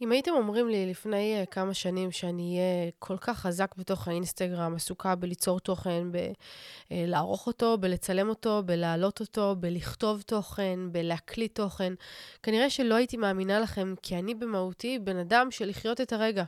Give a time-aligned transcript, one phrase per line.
[0.00, 4.74] אם הייתם אומרים לי לפני uh, כמה שנים שאני אהיה כל כך חזק בתוך האינסטגרם,
[4.74, 6.06] עסוקה בליצור תוכן,
[6.90, 11.92] בלערוך אה, אותו, בלצלם אותו, בלהעלות אותו, בלכתוב תוכן, בלהקליט תוכן,
[12.42, 16.44] כנראה שלא הייתי מאמינה לכם, כי אני במהותי בן אדם של לחיות את הרגע.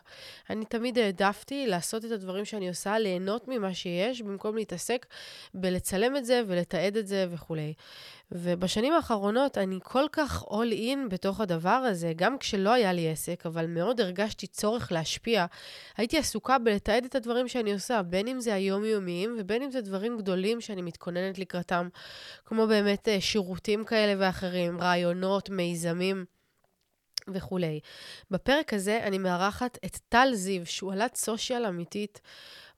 [0.51, 5.07] אני תמיד העדפתי לעשות את הדברים שאני עושה, ליהנות ממה שיש, במקום להתעסק
[5.55, 7.75] בלצלם את זה ולתעד את זה וכולי.
[8.33, 13.47] ובשנים האחרונות אני כל כך all in בתוך הדבר הזה, גם כשלא היה לי עסק,
[13.47, 15.47] אבל מאוד הרגשתי צורך להשפיע.
[15.97, 20.19] הייתי עסוקה בלתעד את הדברים שאני עושה, בין אם זה היומיומיים ובין אם זה דברים
[20.19, 21.89] גדולים שאני מתכוננת לקראתם,
[22.45, 26.25] כמו באמת אה, שירותים כאלה ואחרים, רעיונות, מיזמים.
[27.35, 27.81] וכולי.
[28.31, 32.21] בפרק הזה אני מארחת את טל זיו, שועלת סושיאל אמיתית,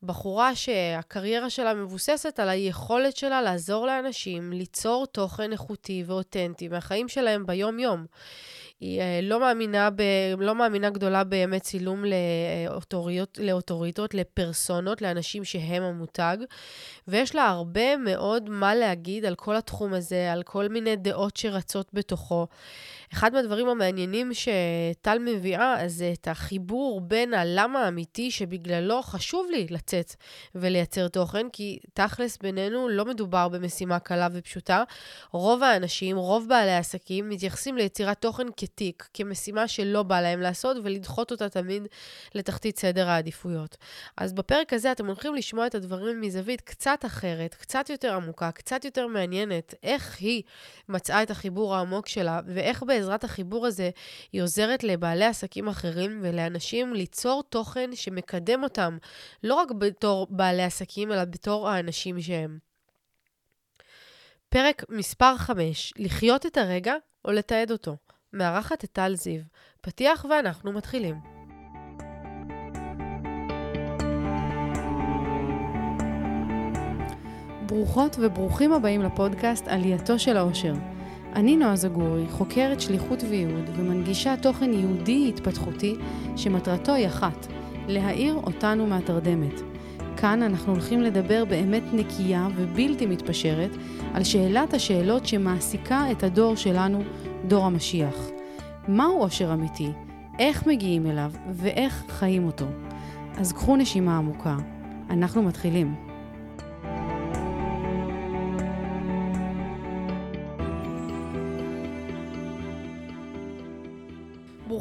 [0.02, 7.46] בחורה שהקריירה שלה מבוססת על היכולת שלה לעזור לאנשים ליצור תוכן איכותי ואותנטי מהחיים שלהם
[7.46, 8.06] ביום-יום.
[8.80, 10.02] היא אה, לא מאמינה, ב,
[10.38, 16.36] לא מאמינה גדולה בימי צילום לאוטוריות, לאוטוריטות, לפרסונות, לאנשים שהם המותג,
[17.08, 21.88] ויש לה הרבה מאוד מה להגיד על כל התחום הזה, על כל מיני דעות שרצות
[21.92, 22.46] בתוכו.
[23.12, 30.14] אחד מהדברים המעניינים שטל מביאה זה את החיבור בין הלמה האמיתי שבגללו חשוב לי לצאת
[30.54, 34.82] ולייצר תוכן, כי תכלס בינינו לא מדובר במשימה קלה ופשוטה.
[35.32, 41.30] רוב האנשים, רוב בעלי העסקים, מתייחסים ליצירת תוכן כתיק, כמשימה שלא בא להם לעשות ולדחות
[41.30, 41.88] אותה תמיד
[42.34, 43.76] לתחתית סדר העדיפויות.
[44.16, 48.84] אז בפרק הזה אתם הולכים לשמוע את הדברים מזווית קצת אחרת, קצת יותר עמוקה, קצת
[48.84, 50.42] יותר מעניינת, איך היא
[50.88, 53.90] מצאה את החיבור העמוק שלה ואיך בעזרת בעזרת החיבור הזה
[54.32, 58.98] היא עוזרת לבעלי עסקים אחרים ולאנשים ליצור תוכן שמקדם אותם,
[59.42, 62.58] לא רק בתור בעלי עסקים, אלא בתור האנשים שהם.
[64.48, 66.94] פרק מספר 5, לחיות את הרגע
[67.24, 67.96] או לתעד אותו.
[68.32, 69.40] מארחת את טל זיו.
[69.80, 71.14] פתיח ואנחנו מתחילים.
[77.66, 80.91] ברוכות וברוכים הבאים לפודקאסט עלייתו של האושר.
[81.34, 85.94] אני נועה זגורי, חוקרת שליחות וייעוד ומנגישה תוכן יהודי התפתחותי
[86.36, 87.46] שמטרתו היא אחת,
[87.88, 89.60] להאיר אותנו מהתרדמת.
[90.16, 93.70] כאן אנחנו הולכים לדבר באמת נקייה ובלתי מתפשרת
[94.14, 97.02] על שאלת השאלות שמעסיקה את הדור שלנו,
[97.46, 98.30] דור המשיח.
[98.88, 99.88] מהו עושר אמיתי?
[100.38, 102.66] איך מגיעים אליו ואיך חיים אותו?
[103.36, 104.56] אז קחו נשימה עמוקה.
[105.10, 106.11] אנחנו מתחילים.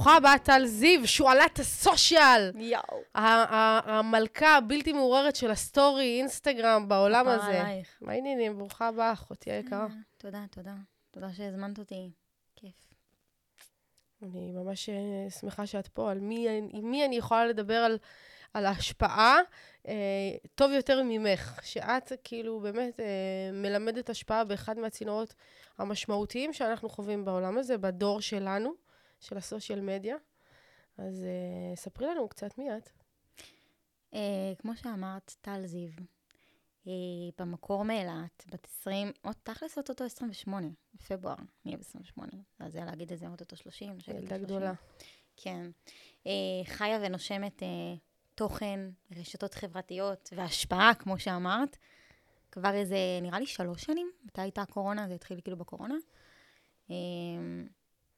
[0.02, 2.52] ברוכה הבאה, טל זיו, שועלת ה social.
[2.56, 3.02] יואו.
[3.16, 7.62] המלכה הבלתי מעורערת של הסטורי, אינסטגרם, בעולם הזה.
[7.62, 7.98] עלייך.
[8.02, 8.58] מה העניינים?
[8.58, 9.88] ברוכה הבאה, אחותי היקרה.
[10.18, 10.74] תודה, תודה.
[11.12, 12.12] תודה שהזמנת אותי.
[12.56, 12.94] כיף.
[14.24, 16.12] אני ממש אה, שמחה שאת פה.
[16.12, 17.98] על מי, עם מי אני יכולה לדבר על,
[18.54, 19.38] על ההשפעה
[19.88, 19.94] אה,
[20.56, 21.60] טוב יותר ממך?
[21.64, 23.06] שאת כאילו באמת אה,
[23.54, 25.34] מלמדת השפעה באחד מהצינורות
[25.78, 28.91] המשמעותיים שאנחנו חווים בעולם הזה, בדור שלנו.
[29.22, 30.16] של הסושיאל מדיה.
[30.98, 32.90] אז uh, ספרי לנו קצת מי את.
[34.12, 34.16] Uh,
[34.58, 35.90] כמו שאמרת, טל זיו,
[36.86, 36.90] uh,
[37.38, 42.22] במקור מאילת, בת 20, עוד תכלס אוטוטו 28, בפברואר, נהיה ב-28.
[42.60, 44.74] אז זה להגיד את זה אוטוטו 30, ילדה גדולה.
[45.38, 45.72] כן.
[46.24, 46.28] Uh,
[46.66, 47.66] חיה ונושמת uh,
[48.36, 48.80] תוכן,
[49.18, 51.78] רשתות חברתיות והשפעה, כמו שאמרת.
[52.52, 55.08] כבר איזה, נראה לי שלוש שנים, מתי הייתה הקורונה?
[55.08, 55.96] זה התחיל כאילו בקורונה.
[56.88, 56.92] Uh,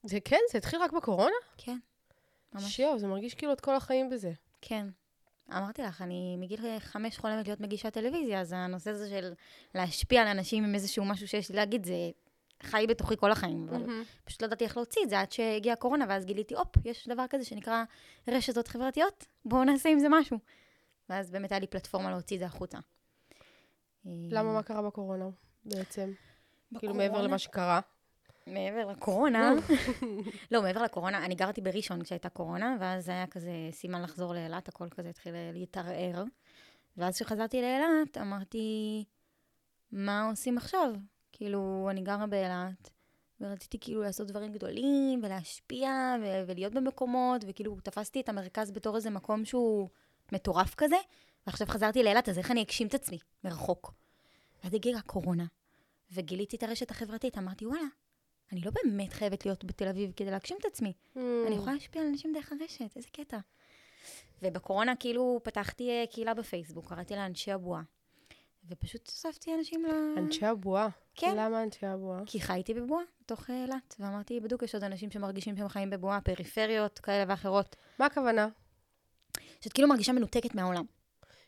[0.03, 0.39] זה כן?
[0.51, 1.35] זה התחיל רק בקורונה?
[1.57, 1.77] כן,
[2.53, 2.75] ממש.
[2.75, 4.31] שיו, זה מרגיש כאילו את כל החיים בזה.
[4.61, 4.87] כן.
[5.51, 9.33] אמרתי לך, אני מגיל חמש חולמת להיות מגישת טלוויזיה, אז הנושא הזה של
[9.75, 11.93] להשפיע על אנשים עם איזשהו משהו שיש לי להגיד, זה
[12.63, 13.67] חי בתוכי כל החיים.
[13.69, 14.25] אבל mm-hmm.
[14.25, 17.25] פשוט לא ידעתי איך להוציא את זה עד שהגיעה הקורונה, ואז גיליתי, הופ, יש דבר
[17.29, 17.83] כזה שנקרא
[18.27, 20.37] רשתות חברתיות, בואו נעשה עם זה משהו.
[21.09, 22.77] ואז באמת היה לי פלטפורמה להוציא את זה החוצה.
[24.05, 25.29] למה, מה קרה בקורונה
[25.65, 26.11] בעצם?
[26.71, 26.79] בקורונה?
[26.79, 27.79] כאילו מעבר למה שקרה?
[28.47, 29.53] מעבר לקורונה,
[30.51, 34.89] לא, מעבר לקורונה, אני גרתי בראשון כשהייתה קורונה, ואז היה כזה סימן לחזור לאילת, הכל
[34.89, 36.23] כזה התחיל להתערער.
[36.97, 39.03] ואז כשחזרתי לאילת, אמרתי,
[39.91, 40.91] מה עושים עכשיו?
[41.31, 42.89] כאילו, אני גרה באילת,
[43.41, 49.09] ורציתי כאילו לעשות דברים גדולים, ולהשפיע, ו- ולהיות במקומות, וכאילו תפסתי את המרכז בתור איזה
[49.09, 49.89] מקום שהוא
[50.31, 50.95] מטורף כזה,
[51.47, 53.93] ועכשיו חזרתי לאילת, אז איך אני אגשים את עצמי מרחוק?
[54.63, 55.45] ואז הגיעה הקורונה,
[56.11, 57.85] וגיליתי את הרשת החברתית, אמרתי, וואלה,
[58.53, 60.93] אני לא באמת חייבת להיות בתל אביב כדי להגשים את עצמי.
[61.15, 61.19] Mm.
[61.47, 63.37] אני יכולה להשפיע על אנשים דרך הרשת, איזה קטע.
[64.41, 67.81] ובקורונה כאילו פתחתי אה, קהילה בפייסבוק, קראתי לה אנשי הבועה.
[68.69, 69.89] ופשוט אספתי אנשים ל...
[70.17, 70.89] אנשי הבועה.
[71.15, 71.35] כן.
[71.37, 72.19] למה אנשי הבועה?
[72.25, 76.21] כי חייתי בבועה, בתוך אה, אילת, ואמרתי, בדיוק יש עוד אנשים שמרגישים שהם חיים בבועה,
[76.21, 78.47] פריפריות כאלה ואחרות, מה הכוונה?
[79.61, 80.85] שאת כאילו מרגישה מנותקת מהעולם.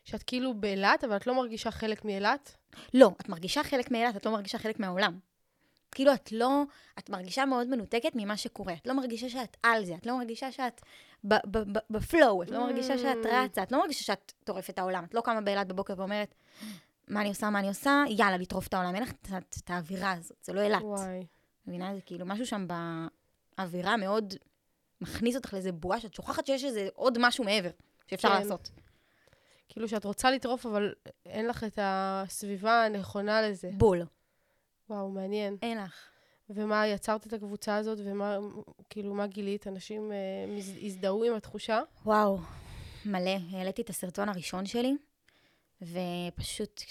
[0.04, 2.56] שאת כאילו באילת, אבל את לא מרגישה חלק מאילת?
[2.94, 5.18] לא, את מרגישה חלק מאילת, את לא מרגישה חלק מהעולם.
[5.96, 6.62] כאילו את לא,
[6.98, 8.74] את מרגישה מאוד מנותקת ממה שקורה.
[8.74, 10.80] את לא מרגישה שאת על זה, את לא מרגישה שאת
[11.90, 13.28] בפלואו, את לא מרגישה שאת Mm.
[13.28, 15.04] רצה, את לא מרגישה שאת טורפת את העולם.
[15.04, 16.34] את לא קמה באילת בבוקר ואומרת,
[17.08, 18.94] מה אני עושה, מה אני עושה, יאללה, לטרוף את העולם.
[18.94, 19.12] אין לך
[19.64, 20.82] את האווירה הזאת, זה לא אילת.
[20.82, 21.26] וואי.
[21.66, 21.94] מבינה?
[21.94, 22.66] זה כאילו משהו שם
[23.58, 24.34] באווירה מאוד
[25.00, 27.70] מכניס אותך לאיזה בועה, שאת שוכחת שיש איזה עוד משהו מעבר
[28.06, 28.34] שאפשר כן.
[28.34, 28.70] לעשות.
[29.68, 30.92] כאילו שאת רוצה לטרוף, אבל
[31.26, 33.70] אין לך את הסביבה הנכונה לזה.
[33.72, 34.02] בול.
[34.90, 35.56] וואו, מעניין.
[35.62, 35.94] אין לך.
[36.50, 38.38] ומה, יצרת את הקבוצה הזאת, ומה,
[38.90, 39.66] כאילו, מה גילית?
[39.66, 40.16] אנשים אה,
[40.56, 41.80] מז- הזדהו עם התחושה?
[42.04, 42.38] וואו,
[43.06, 43.36] מלא.
[43.50, 44.96] העליתי את הסרטון הראשון שלי,
[45.82, 46.82] ופשוט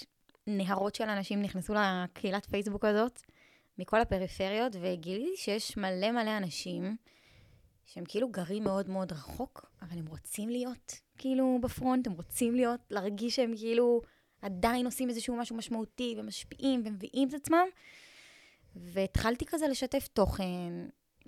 [0.46, 3.20] נהרות של אנשים נכנסו לקהילת פייסבוק הזאת,
[3.78, 6.96] מכל הפריפריות, וגיליתי שיש מלא מלא אנשים
[7.86, 12.80] שהם כאילו גרים מאוד מאוד רחוק, אבל הם רוצים להיות כאילו בפרונט, הם רוצים להיות,
[12.90, 14.00] להרגיש שהם כאילו
[14.46, 17.66] עדיין עושים איזשהו משהו משמעותי, ומשפיעים, ומביאים את עצמם.
[18.76, 20.72] והתחלתי כזה לשתף תוכן,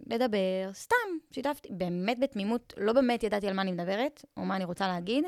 [0.07, 0.97] לדבר, סתם,
[1.31, 5.25] שיתפתי, באמת בתמימות, לא באמת ידעתי על מה אני מדברת, או מה אני רוצה להגיד,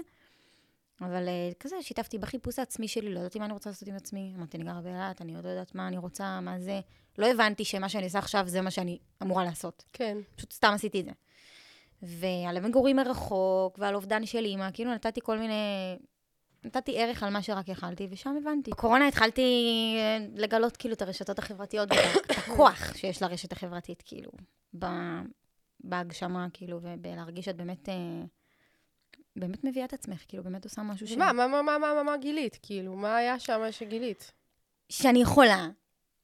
[1.01, 4.33] אבל uh, כזה, שיתפתי בחיפוש העצמי שלי, לא ידעתי מה אני רוצה לעשות עם עצמי.
[4.37, 6.81] אמרתי, אני גרה באילת, אני עוד לא יודעת מה אני רוצה, מה זה.
[7.19, 9.85] לא הבנתי שמה שאני עושה עכשיו זה מה שאני אמורה לעשות.
[9.93, 10.19] כן.
[10.37, 11.11] פשוט סתם עשיתי את זה.
[12.03, 15.55] ועל מגורים מרחוק, ועל אובדן של אימא, כאילו נתתי כל מיני...
[16.65, 18.71] נתתי ערך על מה שרק יכלתי, ושם הבנתי.
[18.71, 19.43] בקורונה התחלתי
[19.99, 24.31] אה, לגלות כאילו את הרשתות החברתיות, ואת הכוח שיש לרשת החברתית, כאילו,
[24.79, 24.87] ב,
[25.81, 27.95] בהגשמה, כאילו, ובלהרגיש שאת באמת, אה,
[29.37, 31.13] באמת מביאה את עצמך, כאילו, באמת עושה משהו ש...
[31.13, 32.59] מה, מה, מה, מה, מה, מה גילית?
[32.63, 34.33] כאילו, מה היה שם שגילית?
[34.89, 35.69] שאני יכולה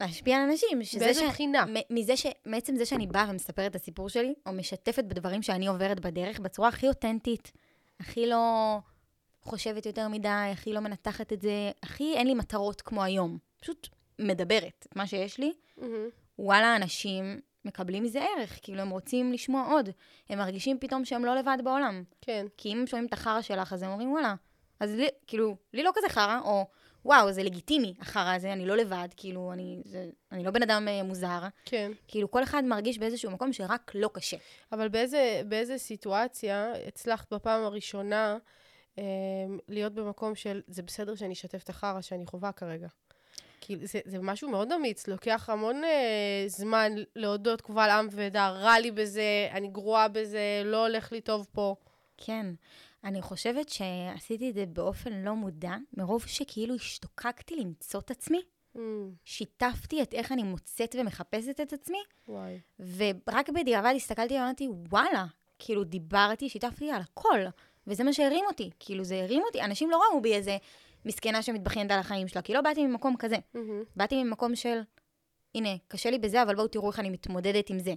[0.00, 0.79] להשפיע על אנשים.
[0.99, 1.29] באיזה ש...
[1.29, 1.65] בחינה?
[1.91, 2.27] מזה ש...
[2.47, 6.69] מעצם זה שאני באה ומספרת את הסיפור שלי, או משתפת בדברים שאני עוברת בדרך, בצורה
[6.69, 7.53] הכי אותנטית,
[8.00, 8.79] הכי לא
[9.46, 13.38] חושבת יותר מדי, הכי לא מנתחת את זה, הכי אין לי מטרות כמו היום.
[13.60, 13.88] פשוט
[14.19, 15.52] מדברת את מה שיש לי.
[15.76, 16.08] מהמם.
[16.38, 19.88] וואלה, אנשים מקבלים מזה ערך, כאילו הם רוצים לשמוע עוד.
[20.28, 22.02] הם מרגישים פתאום שהם לא לבד בעולם.
[22.20, 22.46] כן.
[22.56, 24.34] כי אם הם שומעים את החרא שלך, אז הם אומרים, וואלה,
[24.81, 26.66] אז לי, כאילו, לי לא כזה חרא, או
[27.04, 30.88] וואו, זה לגיטימי, החרא הזה, אני לא לבד, כאילו, אני, זה, אני לא בן אדם
[30.88, 31.40] אה, מוזר.
[31.64, 31.93] כן.
[32.08, 34.37] כאילו, כל אחד מרגיש באיזשהו מקום שרק לא קשה.
[34.72, 38.37] אבל באיזה, באיזה סיטואציה הצלחת בפעם הראשונה
[39.69, 42.88] להיות במקום של, זה בסדר שאני אשתף את החרא שאני חווה כרגע?
[43.60, 48.78] כי זה, זה משהו מאוד אמיץ, לוקח המון אה, זמן להודות קבל עם ועדה, רע
[48.78, 51.75] לי בזה, אני גרועה בזה, לא הולך לי טוב פה.
[52.16, 52.46] כן.
[53.04, 58.43] אני חושבת שעשיתי את זה באופן לא מודע, מרוב שכאילו השתוקקתי למצוא את עצמי,
[58.76, 58.78] Mm,
[59.25, 61.98] שיתפתי את איך אני מוצאת ומחפשת את עצמי,
[62.28, 62.60] וואי.
[62.78, 65.26] ורק בדיעבד הסתכלתי ואמרתי, וואלה,
[65.58, 67.40] כאילו דיברתי, שיתפתי על הכל,
[67.87, 70.56] וזה מה שהרים אותי, כאילו זה הרים אותי, אנשים לא ראו בי איזה
[71.05, 73.83] מסכנה שמתבכיינת על החיים שלה, כי לא באתי ממקום כזה, מהמם.
[73.97, 74.81] באתי ממקום של,
[75.55, 77.94] הנה, קשה לי בזה, אבל בואו תראו איך אני מתמודדת עם זה.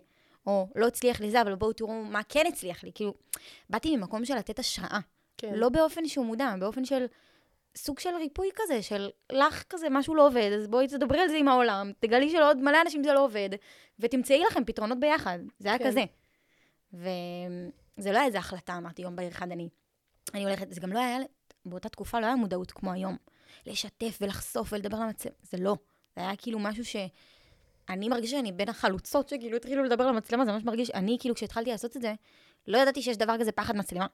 [0.48, 2.92] או לא הצליח לי זה, אבל בואו תראו מה כן הצליח לי.
[2.96, 3.14] כאילו,
[3.70, 5.00] באתי ממקום של לתת השראה.
[5.38, 5.54] כן.
[5.54, 7.06] לא באופן שהוא מודע, באופן של
[7.78, 11.38] סוג של ריפוי כזה, של לך כזה משהו לא עובד, אז בואי תדברי על זה
[11.38, 13.50] עם העולם, תגלי שלעוד מלא אנשים זה לא עובד,
[14.00, 15.40] ותמצאי לכם פתרונות ביחד.
[15.60, 15.88] זה היה כן.
[15.88, 16.04] כזה.
[16.94, 19.70] וזה לא היה איזה החלטה, אמרתי, יום בהיר אחד אני,
[20.34, 21.18] אני הולכת, זה גם לא היה,
[21.66, 23.18] באותה תקופה לא היה מודעות כמו היום.
[23.66, 25.76] לשתף ולחשוף ולדבר למצלמה, זה לא.
[26.16, 26.96] זה היה כאילו משהו ש...
[27.90, 31.36] אני מרגישה שאני בין החלוצות שכאילו התחילו לדבר על המצלמה, זה ממש מרגיש, אני כאילו
[31.36, 32.14] כשהתחלתי לעשות את זה,
[32.68, 34.08] לא ידעתי שיש דבר כזה פחד מצלמה.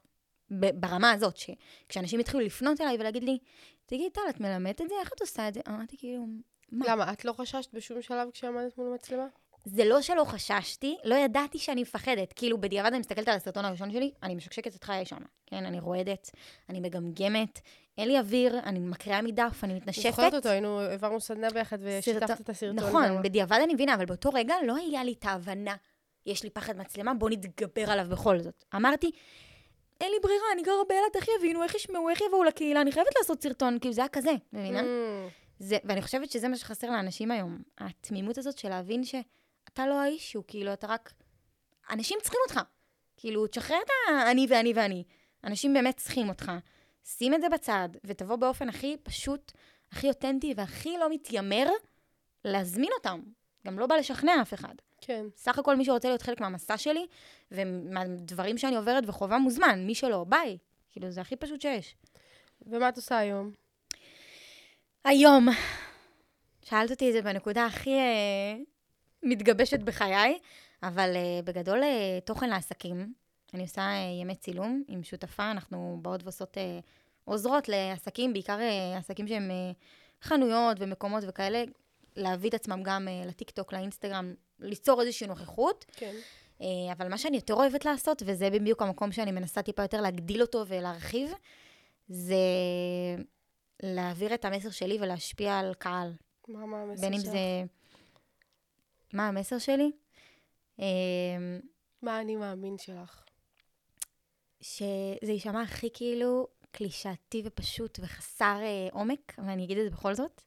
[0.51, 3.37] ברמה הזאת, שכשאנשים התחילו לפנות אליי ולהגיד לי,
[3.85, 4.95] תגידי, טל, את מלמדת את זה?
[5.01, 5.59] איך את עושה את זה?
[5.67, 6.25] אמרתי כאילו,
[6.71, 6.85] מה?
[6.89, 9.27] למה, את לא חששת בשום שלב כשעמדת מול המצלמה?
[9.65, 12.33] זה לא שלא חששתי, לא ידעתי שאני מפחדת.
[12.33, 15.17] כאילו, בדיעבד אני מסתכלת על הסרטון הראשון שלי, אני משקשקת את חיי שם.
[15.45, 16.31] כן, אני רועדת,
[16.69, 17.59] אני מגמגמת,
[17.97, 20.09] אין לי אוויר, אני מקריאה מדף, אני מתנשפת.
[20.09, 22.75] זוכרת אותו, היינו, העברנו סדנה ביחד ושיתפת סרטון- את הסרטון.
[22.75, 23.21] נכון, שם.
[23.23, 25.75] בדיעבד אני מבינה, אבל באותו רגע לא היה לי את ההבנה,
[26.25, 28.63] יש לי פחד מצלמה, בוא נתגבר עליו בכל זאת.
[28.75, 29.11] אמרתי,
[30.01, 33.11] אין לי ברירה, אני גרה באילת, איך יבינו, איך ישמעו, איך יבואו לקהילה, אני חייבת
[33.17, 34.79] לעשות סרטון, כאילו זה היה כזה, מבינה?
[34.81, 34.83] Mm,
[35.59, 37.57] זה, ואני חושבת שזה מה שחסר לאנשים היום.
[37.77, 39.03] התמימות הזאת של להבין
[39.75, 41.13] שאתה לא האישו, כאילו, אתה רק...
[41.89, 42.59] אנשים צריכים אותך.
[43.17, 45.03] כאילו, תשחרר את האני ואני ואני.
[45.43, 46.51] אנשים באמת צריכים אותך.
[47.05, 49.51] שים את זה בצד, ותבוא באופן הכי פשוט,
[49.91, 51.67] הכי אותנטי והכי לא מתיימר
[52.45, 53.21] להזמין אותם.
[53.67, 54.75] גם לא בא לשכנע אף אחד.
[55.01, 55.25] כן.
[55.35, 57.07] סך הכל מי שרוצה להיות חלק מהמסע שלי,
[57.51, 59.85] ומהדברים שאני עוברת וחווה מוזמן.
[59.85, 60.57] מי שלא, ביי.
[60.91, 61.95] כאילו, זה הכי פשוט שיש.
[62.61, 63.51] ומה את עושה היום?
[65.03, 65.47] היום,
[66.61, 68.55] שאלת אותי את זה בנקודה הכי אה,
[69.25, 70.39] מתגבשת בחיי,
[70.83, 73.13] אבל אה, בגדול אה, תוכן לעסקים.
[73.53, 76.79] אני עושה אה, ימי צילום עם שותפה, אנחנו באות ועושות, אה,
[77.25, 79.71] עוזרות לעסקים, בעיקר אה, עסקים שהם אה,
[80.21, 81.63] חנויות ומקומות וכאלה,
[82.15, 85.85] להביא את עצמם גם אה, לטיקטוק, לאינסטגרם, ליצור איזושהי נוכחות.
[85.95, 86.15] כן.
[86.61, 90.41] אה, אבל מה שאני יותר אוהבת לעשות, וזה בדיוק המקום שאני מנסה טיפה יותר להגדיל
[90.41, 91.31] אותו ולהרחיב,
[92.07, 92.35] זה
[93.83, 96.13] להעביר את המסר שלי ולהשפיע על קהל.
[96.47, 97.31] מה, מה המסר בין אם שלך?
[97.31, 97.63] זה...
[99.15, 99.91] מה המסר שלי?
[100.79, 100.85] אה,
[102.01, 103.23] מה אני מאמין שלך?
[104.61, 110.41] שזה יישמע הכי כאילו קלישאתי ופשוט וחסר אה, עומק, ואני אגיד את זה בכל זאת,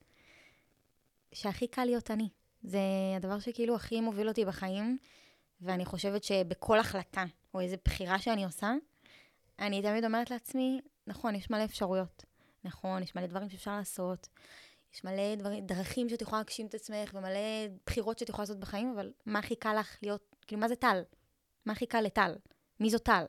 [1.32, 2.28] שהכי קל להיות אני.
[2.62, 2.78] זה
[3.16, 4.98] הדבר שכאילו הכי מוביל אותי בחיים,
[5.60, 8.74] ואני חושבת שבכל החלטה או איזו בחירה שאני עושה,
[9.58, 12.24] אני תמיד אומרת לעצמי, נכון, יש מלא אפשרויות.
[12.64, 14.28] נכון, יש מלא דברים שאפשר לעשות.
[14.94, 17.38] יש מלא דברים, דרכים שאת יכולה להגשים את עצמך, ומלא
[17.86, 21.02] בחירות שאת יכולה לעשות בחיים, אבל מה הכי קל לך להיות, כאילו, מה זה טל?
[21.66, 22.34] מה הכי קל לטל?
[22.80, 23.24] מי זו טל?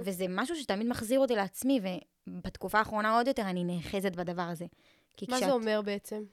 [0.00, 1.80] וזה משהו שתמיד מחזיר אותי לעצמי,
[2.26, 4.64] ובתקופה האחרונה עוד יותר אני נאחזת בדבר הזה.
[5.28, 5.48] מה כשאת...
[5.48, 6.24] זה אומר בעצם?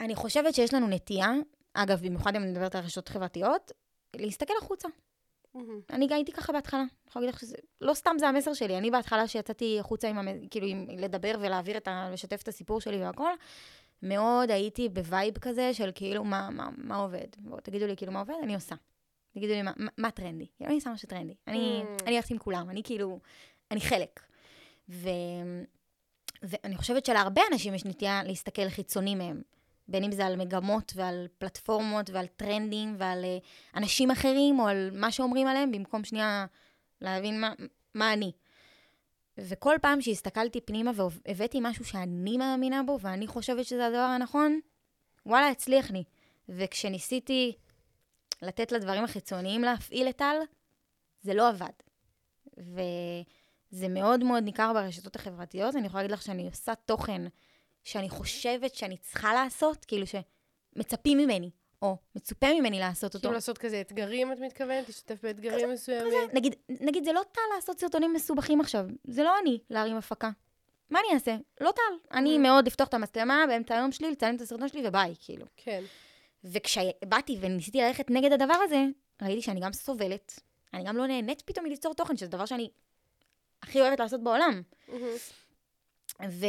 [0.00, 1.32] אני חושבת שיש לנו נטייה,
[1.74, 3.72] אגב, במיוחד אם אני מדברת על רשתות חברתיות,
[4.16, 4.88] להסתכל החוצה.
[5.90, 6.80] אני גם הייתי ככה בהתחלה.
[6.80, 8.78] אני יכולה להגיד לך שזה, לא סתם זה המסר שלי.
[8.78, 12.08] אני בהתחלה שיצאתי החוצה עם, המ- כאילו, עם לדבר ולהעביר את ה...
[12.12, 13.30] לשתף את הסיפור שלי והכל,
[14.02, 17.26] מאוד הייתי ב vibe כזה של כאילו, מה, מה, מה עובד?
[17.38, 18.74] בואו, תגידו לי כאילו מה עובד, אני עושה.
[19.34, 20.46] תגידו לי מה, מה, מה טרנדי.
[20.60, 21.34] אני עושה משהו טרנדי.
[21.46, 22.02] אני, Mm.
[22.06, 23.20] אני הולכת עם כולם, אני כאילו,
[23.70, 24.20] אני חלק.
[24.88, 25.08] ו...
[26.42, 29.42] ואני חושבת שלהרבה אנשים יש נטייה להסתכל חיצוני מהם.
[29.88, 33.38] בין אם זה על מגמות ועל פלטפורמות ועל טרנדים ועל אה,
[33.76, 36.46] אנשים אחרים, או על מה שאומרים עליהם, במקום שנייה
[37.00, 37.52] להבין מה,
[37.94, 38.32] מה אני.
[39.38, 44.60] וכל פעם שהסתכלתי פנימה והבאתי משהו שאני מאמינה בו, ואני חושבת שזה הדבר הנכון,
[45.26, 46.04] וואלה, הצליח לי.
[46.48, 47.52] וכשניסיתי
[48.42, 50.36] לתת לדברים החיצוניים להפעיל את טל,
[51.22, 51.72] זה לא עבד.
[52.56, 55.76] וזה מאוד מאוד ניכר ברשתות החברתיות.
[55.76, 57.22] אני יכולה להגיד לך שאני עושה תוכן
[57.88, 61.50] שאני חושבת שאני צריכה לעשות, כאילו שמצפים ממני,
[61.82, 63.22] או מצופה ממני לעשות אותו.
[63.22, 64.88] כאילו לעשות כזה אתגרים, את מתכוונת?
[64.88, 66.12] להשתתף באתגרים מסוימים?
[66.32, 70.30] נגיד, נגיד, זה לא טל לעשות סרטונים מסובכים עכשיו, זה לא אני להרים הפקה.
[70.90, 71.36] מה אני אעשה?
[71.60, 72.12] לא טל.
[72.18, 72.38] אני Mm.
[72.38, 75.46] מאוד לפתוח את המצלמה באמצע היום שלי, לצלם את הסרטון שלי וביי, כאילו.
[75.56, 75.82] כן.
[76.44, 78.84] וכשבאתי וניסיתי ללכת נגד הדבר הזה,
[79.22, 80.40] ראיתי שאני גם סובלת,
[80.74, 82.70] אני גם לא נהנית פתאום מליצור תוכן, שזה דבר שאני
[83.62, 84.62] הכי אוהבת לעשות בעולם.
[86.28, 86.46] ו...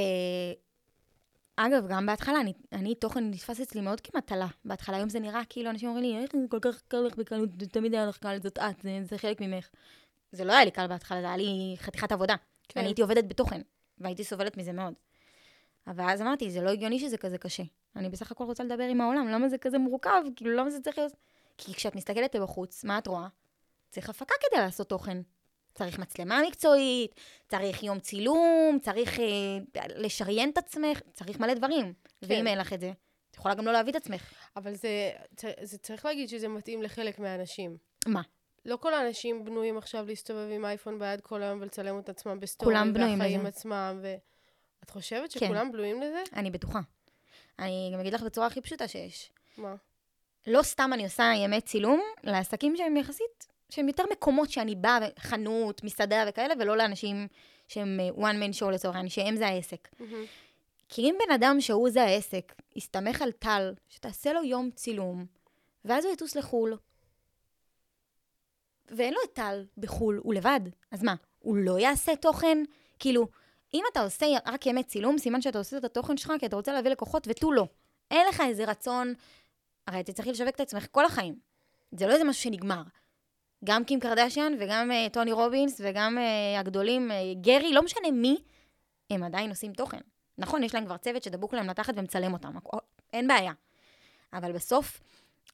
[1.61, 4.47] אגב, גם בהתחלה, אני, אני תוכן נתפס אצלי מאוד כמטלה.
[4.65, 7.49] בהתחלה, היום זה נראה כאילו אנשים אומרים לי, איך זה כל כך קל לך בקלות,
[7.71, 9.69] תמיד היה לך קל, זאת את, זה, זה חלק ממך.
[10.31, 12.35] זה לא היה לי קל בהתחלה, זה היה לי חתיכת עבודה.
[12.37, 12.43] כן.
[12.69, 12.79] כן.
[12.79, 13.61] אני הייתי עובדת בתוכן,
[13.97, 14.93] והייתי סובלת מזה מאוד.
[15.87, 17.63] אבל אז אמרתי, זה לא הגיוני שזה כזה קשה.
[17.95, 20.21] אני בסך הכל רוצה לדבר עם העולם, למה זה כזה מורכב?
[20.35, 21.13] כאילו, למה זה צריך להיות...
[21.57, 23.27] כי כשאת מסתכלת בחוץ, מה את רואה?
[23.89, 25.21] צריך הפקה כדי לעשות תוכן.
[25.79, 27.15] צריך מצלמה מקצועית,
[27.47, 29.25] צריך יום צילום, צריך אה,
[29.95, 31.85] לשריין את עצמך, צריך מלא דברים.
[31.85, 32.27] כן.
[32.27, 32.91] ואם אין לך את זה,
[33.31, 34.33] את יכולה גם לא להביא את עצמך.
[34.55, 35.11] אבל זה,
[35.61, 37.77] זה צריך להגיד שזה מתאים לחלק מהאנשים.
[38.07, 38.21] מה?
[38.65, 42.73] לא כל האנשים בנויים עכשיו להסתובב עם אייפון ביד כל היום ולצלם את עצמם בסטורי.
[42.73, 43.47] כולם בנויים לזה.
[43.47, 44.15] עצמם, ו...
[44.83, 45.39] את חושבת כן.
[45.39, 46.23] שכולם בנויים לזה?
[46.33, 46.79] אני בטוחה.
[47.59, 49.31] אני גם אגיד לך בצורה הכי פשוטה שיש.
[49.57, 49.75] מה?
[50.47, 55.83] לא סתם אני עושה ימי צילום לעסקים שהם יחסית, שהם יותר מקומות שאני באה, חנות,
[55.83, 57.27] מסעדה וכאלה, ולא לאנשים
[57.67, 59.87] שהם אה, one man show לצורך העניין, שהם זה העסק.
[60.89, 65.25] כי אם בן אדם שהוא זה העסק, יסתמך על טל, שתעשה לו יום צילום,
[65.85, 66.77] ואז הוא יטוס לחו"ל,
[68.91, 70.59] ואין לו את טל בחו"ל, הוא לבד,
[70.91, 72.57] אז מה, הוא לא יעשה תוכן?
[72.99, 73.27] כאילו,
[73.73, 76.73] אם אתה עושה רק ימי צילום, סימן שאתה עושה את התוכן שלך כי אתה רוצה
[76.73, 77.67] להביא לקוחות ותו לא.
[78.11, 79.13] אין לך איזה רצון,
[79.87, 81.35] הרי אתה צריך לשווק את עצמך כל החיים.
[81.91, 82.81] זה לא איזה משהו שנגמר.
[83.65, 88.37] גם קים קרדשיאן וגם uh, טוני רובינס וגם uh, הגדולים, uh, גרי, לא משנה מי,
[89.09, 89.99] הם עדיין עושים תוכן.
[90.37, 92.77] נכון, יש להם כבר צוות שדבוק להם לתחת ומצלם אותם, הכ-
[93.13, 93.51] אין בעיה.
[94.33, 94.99] אבל בסוף,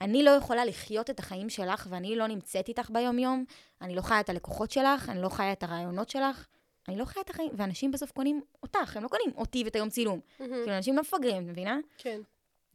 [0.02, 3.46] אני לא יכולה לחיות את החיים שלך, ואני לא נמצאת איתך ביום-יום,
[3.82, 6.46] אני לא חיה את הלקוחות שלך, אני לא חיה את הרעיונות שלך,
[6.88, 9.90] אני לא חיה את החיים, ואנשים בסוף קונים אותך, הם לא קונים אותי ואת היום
[9.90, 10.20] צילום.
[10.38, 11.78] כאילו, אנשים לא מפגרים, את מבינה?
[11.98, 12.22] כן.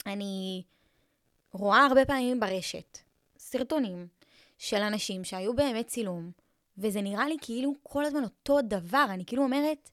[0.06, 0.62] אני
[1.52, 2.98] רואה הרבה פעמים ברשת
[3.38, 4.06] סרטונים
[4.60, 6.30] של אנשים שהיו באמת צילום,
[6.78, 9.06] וזה נראה לי כאילו כל הזמן אותו דבר.
[9.08, 9.90] אני כאילו אומרת,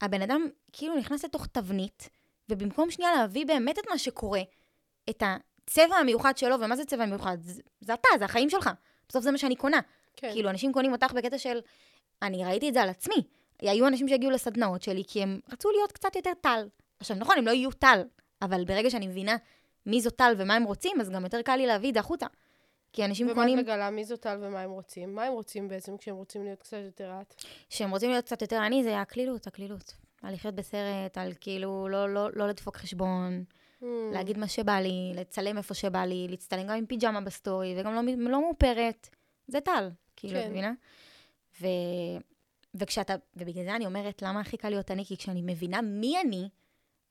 [0.00, 2.08] הבן אדם כאילו נכנס לתוך תבנית,
[2.48, 4.40] ובמקום שנייה להביא באמת את מה שקורה,
[5.10, 7.36] את הצבע המיוחד שלו, ומה זה צבע מיוחד?
[7.40, 8.70] זה, זה אתה, זה החיים שלך.
[9.08, 9.80] בסוף זה מה שאני קונה.
[10.16, 10.32] כן.
[10.32, 11.60] כאילו, אנשים קונים אותך בקטע של...
[12.22, 13.22] אני ראיתי את זה על עצמי.
[13.60, 16.68] היו אנשים שהגיעו לסדנאות שלי, כי הם רצו להיות קצת יותר טל.
[17.00, 18.02] עכשיו, נכון, הם לא יהיו טל,
[18.42, 19.36] אבל ברגע שאני מבינה
[19.86, 22.26] מי זו טל ומה הם רוצים, אז גם יותר קל לי להביא את זה החוצה.
[22.92, 23.58] כי אנשים ומה קונים...
[23.58, 23.90] את מגלה?
[23.90, 25.14] מי זו טל ומה הם רוצים?
[25.14, 27.34] מה הם רוצים בעצם כשהם רוצים להיות קצת יותר את?
[27.68, 29.94] שהם רוצים להיות קצת יותר אני, זה הקלילות, הקלילות.
[30.22, 33.44] על לחיות בסרט, על כאילו לא, לא, לא לדפוק חשבון,
[33.82, 33.84] Hmm.
[34.12, 38.30] להגיד מה שבא לי, לצלם איפה שבא לי, להצטלם גם עם פיג'מה בסטורי, וגם לא,
[38.30, 39.08] לא מאופרת.
[39.48, 40.50] זה טל, כאילו, את כן.
[40.50, 40.72] מבינה?
[41.60, 41.66] ו...
[42.74, 45.04] וכשאתה, ובגלל זה אני אומרת, למה הכי קל להיות אני?
[45.04, 46.48] כי כשאני מבינה מי אני,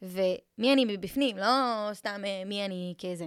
[0.02, 3.26] ומי אני מבפנים, לא סתם אה, מי אני כזה,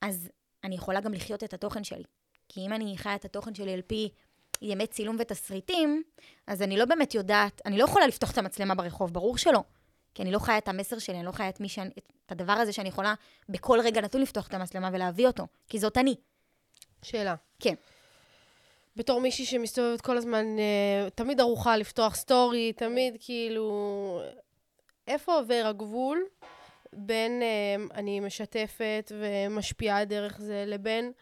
[0.00, 0.28] אז
[0.66, 2.04] אני יכולה גם לחיות את התוכן שלי.
[2.48, 4.08] כי אם אני חיה את התוכן שלי על פי
[4.62, 6.02] ימי צילום ותסריטים,
[6.46, 9.62] אז אני לא באמת יודעת, אני לא יכולה לפתוח את המצלמה ברחוב, ברור שלא.
[10.14, 11.90] כי אני לא חיה את המסר שלי, אני לא חיה את, מי שאני,
[12.26, 13.14] את הדבר הזה שאני יכולה
[13.48, 16.14] בכל רגע נתון לפתוח את המצלמה ולהביא אותו, כי זאת אני.
[17.02, 17.34] שאלה.
[17.60, 17.74] כן.
[18.96, 24.20] בתור מישהי שמסתובבת כל הזמן, אה, תמיד ערוכה לפתוח סטורי, תמיד כאילו...
[25.08, 26.24] איפה עובר הגבול
[26.96, 31.12] בין אה, אני משתפת ומשפיעה דרך זה, לבין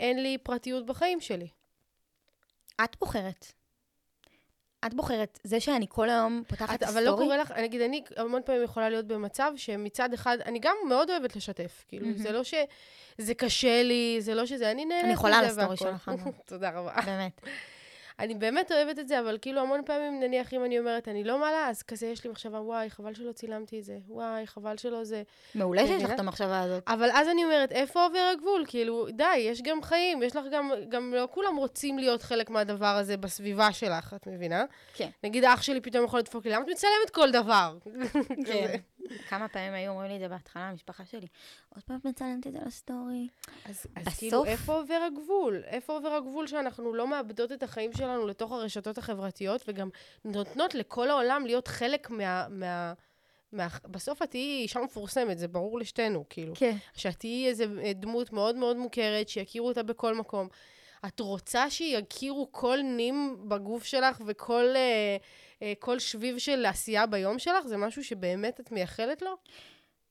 [0.00, 1.48] אין לי פרטיות בחיים שלי?
[2.84, 3.52] את בוחרת.
[4.86, 5.40] את בוחרת.
[5.44, 8.62] זה שאני כל היום פותחת את, את אבל לא קורה לך, נגיד, אני המון פעמים
[8.62, 11.84] יכולה להיות במצב שמצד אחד, אני גם מאוד אוהבת לשתף.
[11.88, 12.18] כאילו, מהמם.
[12.18, 15.76] זה לא שזה קשה לי, זה לא שזה, אני נהנית אני יכולה על הסטורי.
[15.76, 16.10] שלך.
[16.46, 16.94] תודה רבה.
[17.06, 17.40] באמת.
[18.18, 21.38] אני באמת אוהבת את זה, אבל כאילו המון פעמים, נניח, אם אני אומרת, אני לא
[21.38, 25.04] מעלה, אז כזה יש לי מחשבה, וואי, חבל שלא צילמתי את זה, וואי, חבל שלא
[25.04, 25.22] זה.
[25.54, 26.10] מעולה שיש לך?
[26.10, 26.82] את המחשבה הזאת.
[26.86, 28.64] אבל אז אני אומרת, איפה עובר הגבול?
[28.68, 32.86] כאילו, די, יש גם חיים, יש לך גם, גם לא כולם רוצים להיות חלק מהדבר
[32.96, 34.64] הזה בסביבה שלך, את מבינה?
[34.94, 35.08] כן.
[35.24, 37.76] נגיד, אח שלי פתאום יכול לדפוק לי, למה את מצלמת כל דבר?
[38.46, 38.76] כן.
[39.28, 41.26] כמה פעמים היו אומרים לי את זה בהתחלה, המשפחה שלי.
[41.74, 43.28] עוד פעם מצלמת את זה לסטורי.
[43.64, 45.62] אז, אז בסוף- כאילו, איפה עובר הגבול?
[45.66, 49.88] איפה עובר הגבול שאנחנו לא מאבדות את החיים שלנו לתוך הרשתות החברתיות, וגם
[50.24, 52.46] נותנות לכל העולם להיות חלק מה...
[52.48, 52.92] מה,
[53.52, 56.52] מה בסוף את תהיי אישה מפורסמת, זה ברור לשתינו, כאילו.
[56.56, 56.76] כן.
[56.96, 60.48] שאת תהיי איזה אה, דמות מאוד מאוד מוכרת, שיכירו אותה בכל מקום.
[61.06, 65.16] את רוצה שיכירו כל נים בגוף שלך וכל אה,
[65.62, 67.66] אה, כל שביב של עשייה ביום שלך?
[67.66, 69.36] זה משהו שבאמת את מייחלת לו?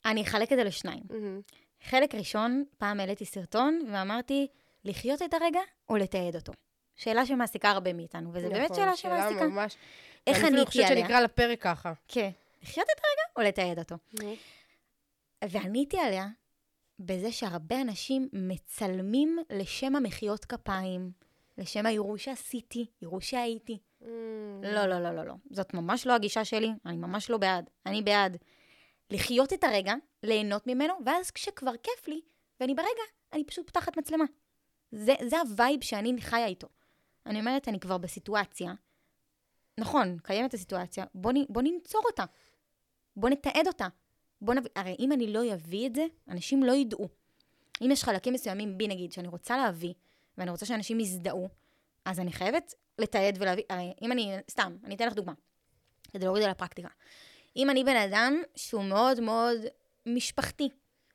[0.04, 1.02] אני אחלק את זה לשניים.
[1.10, 1.40] מהמם.
[1.82, 4.46] חלק ראשון, פעם העליתי סרטון ואמרתי,
[4.84, 6.52] לחיות את הרגע או לתעד אותו?
[6.96, 9.48] שאלה שמעסיקה הרבה מאיתנו, וזו באמת נכון, שאלה שמעסיקה.
[9.48, 9.76] ממש...
[10.26, 11.04] איך אני אפילו עניתי חושבת עליה?
[11.04, 11.92] שנקרא לפרק ככה.
[12.08, 12.30] כן.
[12.62, 13.96] לחיות את הרגע או לתעד אותו?
[15.48, 16.26] ועניתי עליה
[16.98, 21.12] בזה שהרבה אנשים מצלמים לשם המחיאות כפיים,
[21.58, 23.78] לשם היראו שעשיתי, יראו שהייתי.
[24.62, 25.34] לא, לא, לא, לא, לא.
[25.50, 27.70] זאת ממש לא הגישה שלי, אני ממש לא בעד.
[27.86, 28.36] אני בעד
[29.10, 32.20] לחיות את הרגע, ליהנות ממנו, ואז כשכבר כיף לי,
[32.60, 34.24] ואני ברגע, אני פשוט פותחת מצלמה.
[34.92, 36.68] זה, זה ה vibe שאני חיה איתו.
[37.26, 38.72] אני אומרת, אני כבר בסיטואציה.
[39.78, 42.24] נכון, קיימת הסיטואציה, בוא, נ, בוא ננצור אותה.
[43.16, 43.88] בוא נתעד אותה.
[44.42, 47.08] בוא נביא, הרי אם אני לא אביא את זה, אנשים לא ידעו.
[47.82, 49.92] אם יש חלקים מסוימים בי, נגיד, שאני רוצה להביא,
[50.38, 51.48] ואני רוצה שאנשים יזדהו,
[52.04, 55.32] אז אני חייבת לתעד ולהביא, הרי אם אני, סתם, אני אתן לך דוגמה,
[56.12, 56.88] כדי להוריד על הפרקטיקה.
[57.56, 59.60] אם אני בן אדם שהוא מאוד מאוד
[60.06, 60.68] משפחתי,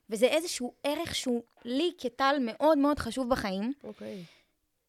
[0.09, 4.23] וזה איזשהו ערך שהוא לי כטל מאוד מאוד חשוב בחיים, אוקיי.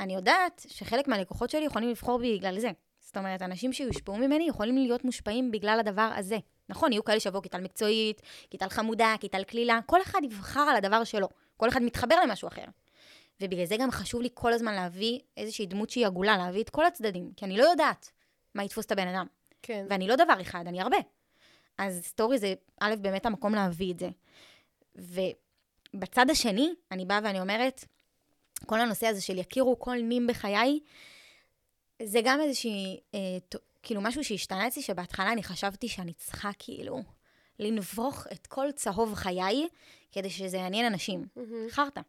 [0.00, 2.70] אני יודעת שחלק מהלקוחות שלי יכולים לבחור בי בגלל זה.
[3.04, 6.38] זאת אומרת, אנשים שיושפעו ממני יכולים להיות מושפעים בגלל הדבר הזה.
[6.68, 11.04] נכון, יהיו כאלה שיבואו כטל מקצועית, כטל חמודה, כטל קלילה, כל אחד יבחר על הדבר
[11.04, 11.28] שלו.
[11.56, 12.64] כל אחד מתחבר למשהו אחר.
[13.40, 16.86] ובגלל זה גם חשוב לי כל הזמן להביא איזושהי דמות שהיא עגולה, להביא את כל
[16.86, 18.10] הצדדים, כי אני לא יודעת
[18.54, 19.26] מה יתפוס את הבן אדם.
[19.62, 19.86] כן.
[19.90, 20.96] ואני לא דבר אחד, אני הרבה.
[21.78, 24.08] אז סטורי זה, א', באמת המקום להביא את זה.
[25.94, 27.84] ובצד השני, אני באה ואני אומרת,
[28.66, 30.80] כל הנושא הזה של יכירו כל נים בחיי,
[32.04, 36.98] זה גם איזושהי, אה, ת- כאילו משהו שהשתנה אצלי, שבהתחלה אני חשבתי שאני צריכה כאילו
[37.58, 39.68] לנבוך את כל צהוב חיי,
[40.12, 41.26] כדי שזה יעניין אנשים.
[41.36, 41.66] מהמם.
[41.70, 42.00] חרטא.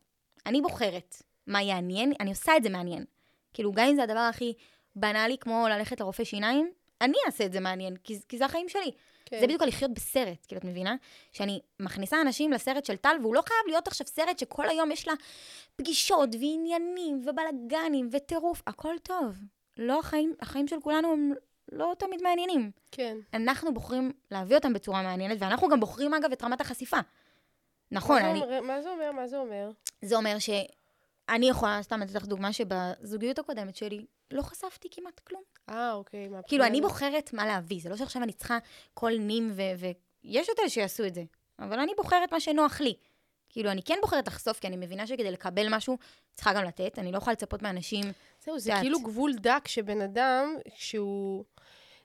[0.46, 1.16] אני בוחרת
[1.48, 3.06] מה יעניין, אני עושה את זה מעניין.
[3.54, 4.54] כאילו, גם אם זה הדבר הכי
[4.96, 8.92] בנאלי, כמו ללכת לרופא שיניים, אני אעשה את זה מעניין, כי, כי זה החיים שלי.
[9.26, 9.40] כן.
[9.40, 10.96] זה בדיוק לחיות בסרט, כאילו, את מבינה?
[11.32, 15.08] שאני מכניסה אנשים לסרט של טל, והוא לא חייב להיות עכשיו סרט שכל היום יש
[15.08, 15.14] לה
[15.76, 19.36] פגישות ועניינים ובלאגנים וטירוף, הכל טוב.
[19.78, 21.34] לא החיים, החיים של כולנו הם
[21.72, 22.72] לא תמיד מעניינים.
[22.92, 23.18] כן.
[23.34, 26.98] אנחנו בוחרים להביא אותם בצורה מעניינת, ואנחנו גם בוחרים, אגב, את רמת החשיפה.
[27.92, 28.62] נכון, מה אני, אומר?
[28.62, 29.12] מה זה אומר?
[29.12, 29.72] מה זה אומר?
[30.02, 35.42] זה אומר שאני יכולה, סתם לתת לך דוגמה, שבזוגיות הקודמת שלי לא חשפתי כמעט כלום.
[35.70, 36.20] אה, אוקיי.
[36.20, 36.82] מהבחינה כאילו, אני.
[36.82, 38.58] בוחרת מה להביא, זה לא שעכשיו אני צריכה
[38.94, 39.62] כל נים ו...
[40.24, 41.24] ויש את אלה שיעשו את זה,
[41.60, 42.96] אבל אני בוחרת מה שנוח לי.
[43.56, 45.98] כאילו, אני כן בוחרת לחשוף, כי אני מבינה שכדי לקבל משהו,
[46.34, 47.00] צריכה גם לתת.
[47.00, 48.04] אני לא יכולה לצפות מאנשים...
[48.46, 48.74] זהו, זה.
[48.82, 51.44] כאילו גבול דק שבן אדם, שהוא...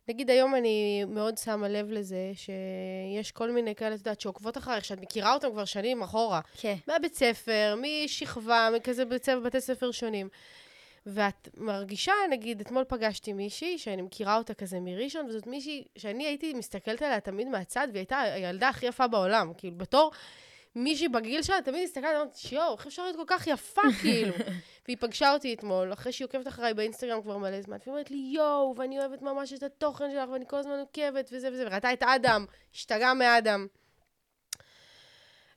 [0.08, 4.84] נגיד היום אני מאוד שמה לב לזה שיש כל מיני כאלה, את יודעת, שעוקבות אחריך,
[4.84, 6.40] שאת מכירה אותם כבר שנים אחורה.
[6.56, 6.74] כן.
[6.86, 10.28] מהבית ספר, משכבה, מכזה בית ספר, בתי ספר שונים.
[11.06, 16.54] ואת מרגישה, נגיד, אתמול פגשתי מישהי שאני מכירה אותה כזה מראשון, וזאת מישהי שאני הייתי
[16.54, 19.52] מסתכלת עליה תמיד מהצד, והיא הייתה הילדה הכי יפה בעולם.
[19.56, 20.10] כאילו, בתור
[20.76, 24.35] מישהי בגיל שלה, תמיד הסתכלת, אמרתי, יואו, איך אפשר להיות כל כך יפה, כאילו?
[24.87, 28.30] והיא פגשה אותי אתמול, אחרי שהיא עוקבת אחריי באינסטגרם כבר מלא זמן, והיא אומרת לי,
[28.35, 32.02] יואו, ואני אוהבת ממש את התוכן שלך, ואני כל הזמן עוקבת, וזה וזה, וראתה את
[32.02, 33.66] אדם, השתגעה מאדם.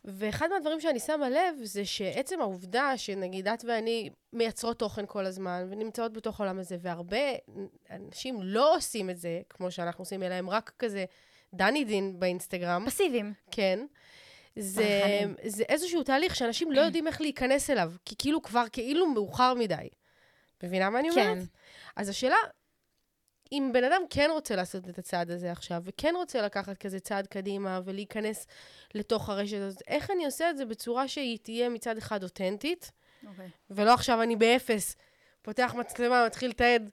[0.06, 5.68] ואחד מהדברים שאני שמה לב, זה שעצם העובדה שנגיד את ואני מייצרות תוכן כל הזמן,
[5.70, 7.18] ונמצאות בתוך העולם הזה, והרבה
[7.90, 11.06] אנשים לא עושים את זה, כמו שאנחנו עושים, אלא הם רק כזה
[11.54, 12.84] דני דין באינסטגרם.
[12.86, 13.34] פסיביים.
[13.52, 13.86] כן.
[14.56, 19.54] זה, זה איזשהו תהליך שאנשים לא יודעים איך להיכנס אליו, כי כאילו כבר כאילו מאוחר
[19.54, 19.90] מדי.
[20.64, 21.38] מבינה מה אני אומרת?
[21.38, 21.44] כן.
[21.96, 22.36] אז השאלה,
[23.52, 27.28] אם בן אדם כן רוצה לעשות את הצעד הזה עכשיו, וכן רוצה לקחת כזה צעד
[27.28, 28.48] קדימה ולהיכנס
[28.94, 32.92] לתוך הרשת הזאת, איך אני עושה את זה בצורה שהיא תהיה מצד אחד אותנטית,
[33.28, 33.50] אוקיי.
[33.70, 34.96] ולא עכשיו אני באפס,
[35.42, 36.90] פותח מצלמה, מתחיל לתעד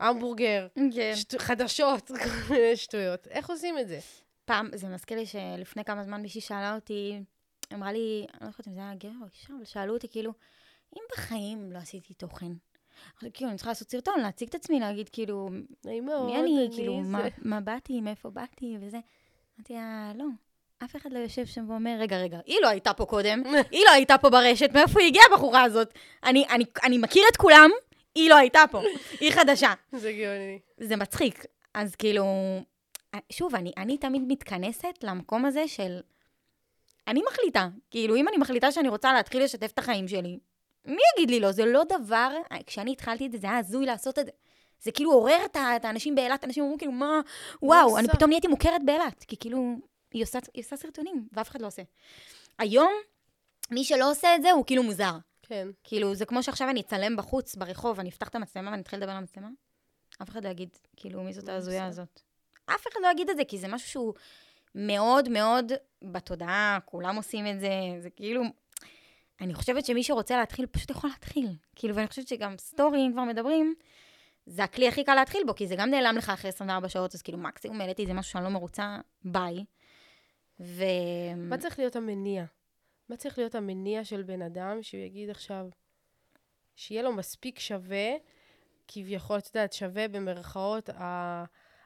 [0.00, 1.16] המבורגר, כן.
[1.16, 1.34] שט...
[1.38, 3.26] חדשות, כל מיני שטויות.
[3.28, 3.98] איך עושים את זה?
[4.44, 7.20] פעם, זה מזכיר לי שלפני כמה זמן מישהי שאלה אותי,
[7.74, 10.32] אמרה לי, אני לא זוכרת אם זה היה גבר או אישה, אבל שאלו אותי כאילו,
[10.96, 12.52] אם בחיים לא עשיתי תוכן,
[13.14, 15.50] עכשיו, כאילו, אני צריכה לעשות סרטון, להציג את עצמי, להגיד כאילו,
[15.84, 17.10] נעים מאוד, מי אני, כאילו, זה.
[17.10, 18.98] מה, מה באתי, מאיפה באתי וזה.
[19.58, 20.24] אמרתי לה, לא,
[20.84, 23.90] אף אחד לא יושב שם ואומר, רגע, רגע, היא לא הייתה פה קודם, היא לא
[23.90, 25.94] הייתה פה ברשת, מאיפה היא הגיעה הבחורה הזאת?
[26.24, 27.70] אני, אני, אני מכיר את כולם,
[28.14, 28.80] היא לא הייתה פה,
[29.20, 29.72] היא חדשה.
[29.92, 30.58] זה גאוני.
[30.80, 31.44] זה מצחיק.
[31.74, 32.24] אז כאילו,
[33.32, 36.00] שוב, אני, אני תמיד מתכנסת למקום הזה של...
[37.08, 37.68] אני מחליטה.
[37.90, 40.38] כאילו, אם אני מחליטה שאני רוצה להתחיל לשתף את החיים שלי,
[40.84, 41.52] מי יגיד לי לא?
[41.52, 42.36] זה לא דבר...
[42.66, 44.32] כשאני התחלתי את זה, זה היה הזוי לעשות את זה.
[44.80, 45.38] זה כאילו עורר
[45.76, 47.20] את האנשים באילת, אנשים אמרו כאילו, מה...
[47.62, 49.24] וואו, עושה?" אני פתאום נהייתי מוכרת באילת.
[49.24, 49.76] כי כאילו,
[50.12, 51.82] היא עושה, היא עושה סרטונים, ואף אחד לא עושה.
[52.58, 52.92] היום,
[53.70, 55.12] מי שלא עושה את זה, הוא כאילו מוזר.
[55.42, 55.68] כן.
[55.84, 59.10] כאילו, זה כמו שעכשיו אני אצלם בחוץ, ברחוב, אני אפתח את המצלמה ואני אתחיל לדבר
[59.10, 59.48] על המצלמה.
[60.22, 61.86] אף אחד לא יגיד, כאילו, מי זאת מה ההזויה?
[61.86, 62.20] הזאת.
[62.66, 64.14] אף אחד לא יגיד את זה, כי זה משהו שהוא
[64.74, 65.72] מאוד מאוד
[66.02, 68.42] בתודעה, כולם עושים את זה, זה כאילו...
[69.40, 71.48] אני חושבת שמי שרוצה להתחיל, פשוט יכול להתחיל.
[71.76, 73.74] כאילו, ואני חושבת שגם סטורי, אם כבר מדברים,
[74.46, 77.22] זה הכלי הכי קל להתחיל בו, כי זה גם נעלם לך אחרי 24 שעות, אז
[77.22, 79.64] כאילו, מקסימום העליתי איזה משהו שאני לא מרוצה, ביי.
[80.60, 80.84] ו...
[81.36, 82.44] מה צריך להיות המניע?
[83.08, 85.66] מה צריך להיות המניע של בן אדם שהוא יגיד עכשיו,
[86.76, 88.10] שיהיה לו מספיק שווה,
[88.88, 91.44] כביכול, את יודעת, שווה במרכאות, ה...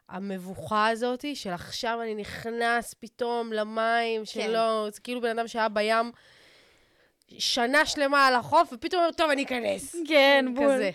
[0.09, 6.12] המבוכה הזאת, של עכשיו אני נכנס פתאום למים, שלא, זה כאילו בן אדם שהיה בים
[7.38, 9.97] שנה שלמה על החוף, ופתאום אומר, טוב, אני אכנס.
[10.09, 10.90] כן, כזה.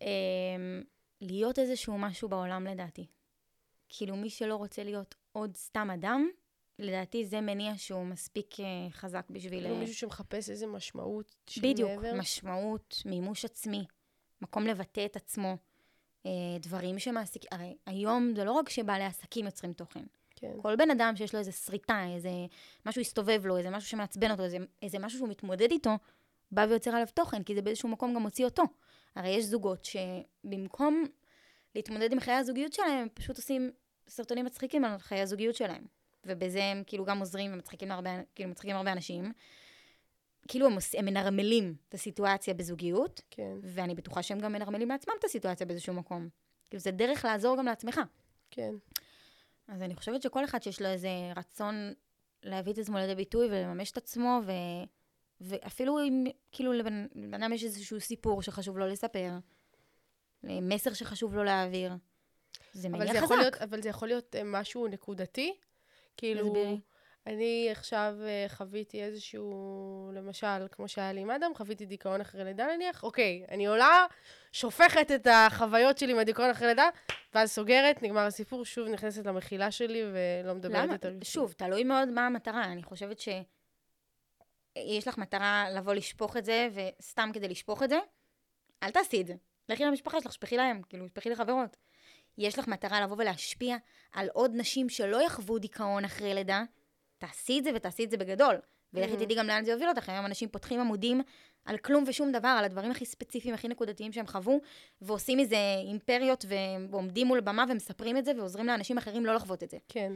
[0.00, 0.82] אמ,
[1.20, 3.06] להיות איזשהו משהו בעולם, לדעתי.
[3.88, 6.28] כאילו, מי שלא רוצה להיות עוד סתם אדם,
[6.78, 9.60] לדעתי זה מניע שהוא מספיק אה, חזק בשביל...
[9.60, 12.14] כאילו אה, מישהו שמחפש איזה משמעות של בדיוק, מעבר.
[12.14, 13.84] משמעות, מימוש עצמי,
[14.42, 15.56] מקום לבטא את עצמו,
[16.60, 17.42] דברים שמעסיק...
[17.50, 20.04] הרי היום זה לא רק שבעלי עסקים יוצרים תוכן.
[20.36, 20.52] כן.
[20.62, 22.30] כל בן אדם שיש לו איזה שריטה, איזה
[22.86, 25.90] משהו הסתובב לו, איזה משהו שמעצבן אותו, איזה, איזה משהו שהוא מתמודד איתו,
[26.52, 28.62] בא ויוצר עליו תוכן, כי זה באיזשהו מקום גם מוציא אותו.
[29.14, 31.04] הרי יש זוגות שבמקום
[31.74, 33.70] להתמודד עם חיי הזוגיות שלהם, הם פשוט עושים
[34.08, 35.84] סרטונים מצחיקים על חיי הזוגיות שלהם.
[36.26, 39.32] ובזה הם כאילו גם עוזרים ומצחיקים הרבה, כאילו מצחיקים הרבה אנשים.
[40.48, 45.14] כאילו הם, עוש- הם מנרמלים את הסיטואציה בזוגיות, כן, ואני בטוחה שהם גם מנרמלים לעצמם
[45.18, 46.28] את הסיטואציה באיזשהו מקום.
[46.70, 48.00] כאילו זה דרך לעזור גם לעצמך.
[48.50, 48.74] כן.
[49.68, 51.92] אז אני חושבת שכל אחד שיש לו איזה רצון
[52.42, 54.52] להביא את עצמו לידי ביטוי ולממש את עצמו, ו...
[55.40, 59.30] ואפילו אם כאילו לבן לבן אדם יש איזשהו סיפור שחשוב לו לספר,
[60.42, 61.92] מסר שחשוב לו להעביר,
[62.72, 62.88] זה זה,
[63.34, 63.34] חזק.
[63.40, 65.54] להיות, אבל זה יכול להיות אה, משהו נקודתי.
[66.16, 66.80] כאילו, תסבירי.
[67.26, 72.66] אני עכשיו אה, חוויתי איזשהו, למשל, כמו שהיה לי עם אדם, חוויתי דיכאון אחרי לידה
[72.74, 74.06] נניח, אוקיי, אני עולה,
[74.52, 76.88] שופכת את החוויות שלי מהדיכאון אחרי לידה,
[77.34, 80.92] ואז סוגרת, נגמר הסיפור, שוב נכנסת למחילה שלי ולא מדברת למה?
[80.92, 81.12] יותר.
[81.22, 82.64] שוב, תלוי מאוד מה המטרה.
[82.64, 83.28] אני חושבת ש...
[84.76, 87.98] יש לך מטרה לבוא לשפוך את זה, וסתם כדי לשפוך את זה,
[88.82, 89.34] אל תעשי את זה.
[89.68, 91.76] לכי למשפחה שלך, שפכי להם, כאילו, שפכי לחברות.
[92.38, 93.76] יש לך מטרה לבוא ולהשפיע
[94.12, 96.62] על עוד נשים שלא יחוו דיכאון אחרי לידה,
[97.18, 98.54] תעשי את זה ותעשי את זה בגדול.
[98.94, 99.16] ולכי Mhm.
[99.16, 100.08] תדעי גם לאן זה יוביל אותך.
[100.08, 101.22] היום אנשים פותחים עמודים
[101.64, 104.60] על כלום ושום דבר, על הדברים הכי ספציפיים, הכי נקודתיים שהם חוו,
[105.02, 106.44] ועושים מזה אימפריות,
[106.90, 109.76] ועומדים מול במה ומספרים את זה, ועוזרים לאנשים אחרים לא לחוות את זה.
[109.88, 110.12] כן,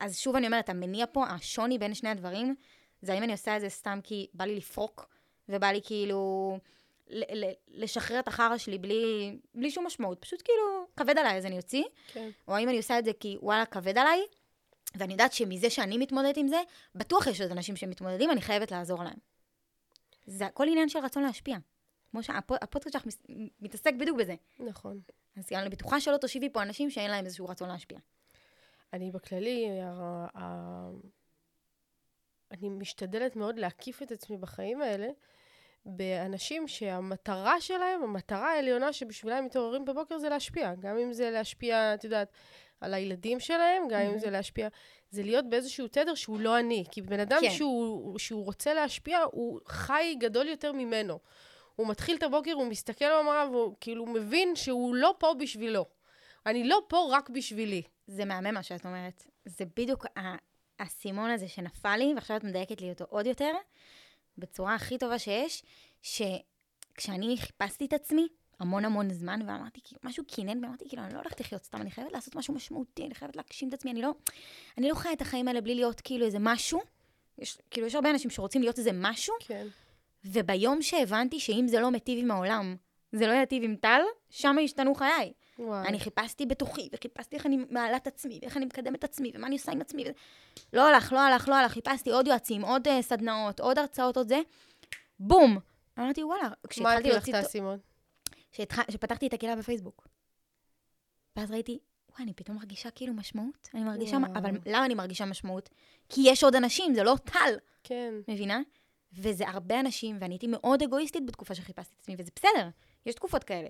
[0.00, 2.54] אז שוב אני אומרת, המניע פה, השוני בין שני הדברים,
[3.02, 5.08] זה האם אני עושה את זה סתם כי בא לי לפרוק,
[5.48, 6.58] ובא לי כאילו
[7.08, 10.18] ל- ל- לשחרר את החרא שלי בלי, בלי שום משמעות.
[10.20, 11.84] פשוט כאילו, כבד עליי, אז אני אוציא.
[12.12, 12.30] כן.
[12.48, 14.20] או האם אני עושה את זה כי וואלה, כבד עליי,
[14.94, 16.60] ואני יודעת שמזה שאני מתמודדת עם זה,
[16.94, 19.18] בטוח יש עוד אנשים שמתמודדים, אני חייבת לעזור להם.
[20.26, 21.56] זה הכל עניין של רצון להשפיע.
[22.10, 23.04] כמו שהפודקאסט שלך
[23.60, 24.34] מתעסק בדיוק בזה.
[24.58, 25.00] נכון.
[25.36, 27.98] אז אני בטוחה שלא תושיבי פה אנשים שאין להם איזשהו רצון להשפיע.
[28.92, 29.68] אני בכללי,
[32.50, 35.08] אני משתדלת מאוד להקיף את עצמי בחיים האלה
[35.86, 40.74] באנשים שהמטרה שלהם, המטרה העליונה שבשבילה הם מתעוררים בבוקר זה להשפיע.
[40.74, 42.32] גם אם זה להשפיע, את יודעת,
[42.80, 44.68] על הילדים שלהם, גם אם זה להשפיע,
[45.10, 46.84] זה להיות באיזשהו תדר שהוא לא אני.
[46.90, 47.50] כי בן אדם כן.
[47.50, 51.18] שהוא, שהוא רוצה להשפיע, הוא חי גדול יותר ממנו.
[51.76, 55.86] הוא מתחיל את הבוקר, הוא מסתכל במראה, והוא כאילו מבין שהוא לא פה בשבילו.
[56.46, 57.82] אני לא פה רק בשבילי.
[58.06, 59.26] זה מהמם מה שאת אומרת.
[59.44, 60.06] זה בדיוק
[60.78, 63.52] האסימון הזה שנפל לי, ועכשיו את מדייקת לי אותו עוד יותר,
[64.38, 65.62] בצורה הכי טובה שיש,
[66.02, 68.28] שכשאני חיפשתי את עצמי
[68.60, 71.90] המון המון זמן, ואמרתי, כאילו, משהו קינן, ואמרתי, כאילו, אני לא הולכת לחיות סתם, אני
[71.90, 74.10] חייבת לעשות משהו משמעותי, אני חייבת להגשים את עצמי, אני לא,
[74.78, 76.80] אני לא חיה את החיים האלה בלי להיות כאילו איזה משהו.
[77.38, 79.66] יש, כאילו, יש הרבה אנשים שרוצים להיות איזה משהו, כן.
[80.24, 82.76] וביום שהבנתי שאם זה לא מיטיב עם העולם,
[83.12, 85.32] זה לא יטיב עם טל, שם השתנו חיי.
[85.58, 85.88] וואי.
[85.88, 89.46] אני חיפשתי בתוכי, וחיפשתי איך אני מעלה את עצמי, ואיך אני מקדמת את עצמי, ומה
[89.46, 90.04] אני עושה עם עצמי.
[90.06, 90.10] ו...
[90.72, 94.28] לא הלך, לא הלך, לא הלך, חיפשתי עוד יועצים, עוד uh, סדנאות, עוד הרצאות, עוד
[94.28, 94.40] זה.
[95.20, 95.58] בום!
[95.98, 97.32] אמרתי, וואלה, מה כשהתחלתי להוציא...
[97.32, 97.78] את את- האסימון?
[98.52, 100.08] כשפתחתי את הקהילה בפייסבוק.
[101.36, 101.78] ואז ראיתי,
[102.10, 103.68] וואי, אני פתאום מרגישה כאילו משמעות.
[103.74, 104.38] אני מרגישה, וואו.
[104.38, 105.68] אבל למה אני מרגישה משמעות?
[106.08, 108.14] כי יש עוד אנשים, זה לא טל, כן.
[108.28, 108.60] מבינה?
[109.12, 112.68] וזה הרבה אנשים, ואני הייתי מאוד אגואיסטית בתקופה שחיפשתי את עצמי, וזה בסדר,
[113.06, 113.68] יש תקופות כאלה.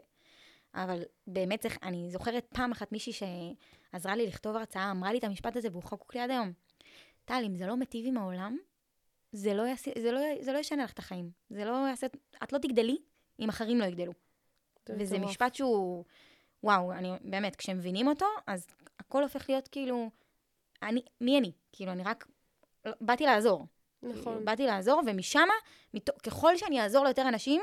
[0.74, 5.24] אבל באמת צריך, אני זוכרת פעם אחת מישהי שעזרה לי לכתוב הרצאה, אמרה לי את
[5.24, 6.52] המשפט הזה, והוא חקוק לי עד היום.
[7.24, 8.56] טל, אם זה לא מיטיב עם העולם,
[9.32, 11.30] זה לא, יעשה, זה, לא, זה לא ישנה לך את החיים.
[11.50, 12.06] זה לא יעשה,
[12.42, 12.98] את לא תגדלי
[13.40, 14.12] אם אחרים לא יגדלו.
[14.96, 15.30] זה וזה מטורף.
[15.30, 16.04] משפט שהוא,
[16.62, 18.66] וואו, אני באמת, כשמבינים אותו, אז
[18.98, 20.10] הכל הופך להיות כאילו,
[20.82, 21.52] אני, מי אני?
[21.72, 22.26] כאילו, אני רק,
[23.00, 23.66] באתי לעזור.
[24.02, 24.22] נכון.
[24.22, 25.48] כאילו, באתי לעזור, ומשם,
[25.94, 26.10] מת...
[26.10, 27.62] ככל שאני אעזור ליותר אנשים,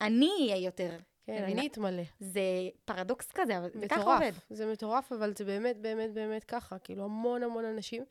[0.00, 0.96] אני אהיה יותר.
[1.24, 1.44] כן?
[1.44, 2.02] אני אתמלא.
[2.20, 2.40] זה
[2.84, 4.14] פרדוקס כזה, אבל זה ככה.
[4.14, 4.32] עובד.
[4.50, 6.78] זה מטורף, אבל זה באמת, באמת, באמת ככה.
[6.78, 8.04] כאילו, המון המון אנשים.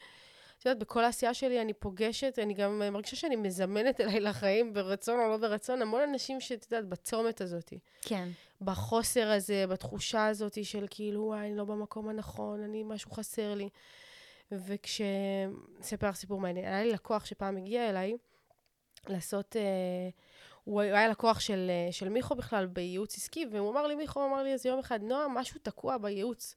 [0.59, 5.19] את יודעת, בכל העשייה שלי אני פוגשת, אני גם מרגישה שאני מזמנת אליי לחיים, ברצון
[5.19, 7.73] או לא ברצון, המון אנשים שאת יודעת, בצומת הזאת.
[8.01, 8.29] כן.
[8.61, 13.69] בחוסר הזה, בתחושה הזאת של כאילו, וואי, אני לא במקום הנכון, אני, משהו חסר לי.
[14.51, 15.01] וכש...
[15.81, 16.65] אספר לך סיפור מעניין.
[16.65, 18.17] היה לי לקוח שפעם הגיע אליי
[19.07, 19.55] לעשות...
[19.55, 20.09] אה,
[20.63, 24.43] הוא היה לקוח של, אה, של מיכו בכלל בייעוץ עסקי, והוא אמר לי, מיכו אמר
[24.43, 26.55] לי איזה יום אחד, נועה, משהו תקוע בייעוץ.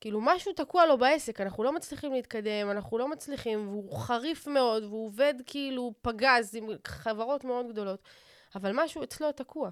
[0.00, 4.84] כאילו, משהו תקוע לו בעסק, אנחנו לא מצליחים להתקדם, אנחנו לא מצליחים, והוא חריף מאוד,
[4.84, 8.02] והוא עובד כאילו פגז עם חברות מאוד גדולות,
[8.54, 9.70] אבל משהו אצלו תקוע.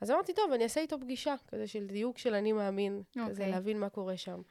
[0.00, 3.20] אז אמרתי, טוב, אני אעשה איתו פגישה, כזה של דיוק של אני מאמין, okay.
[3.20, 3.50] כזה אוקיי.
[3.50, 4.42] להבין מה קורה שם.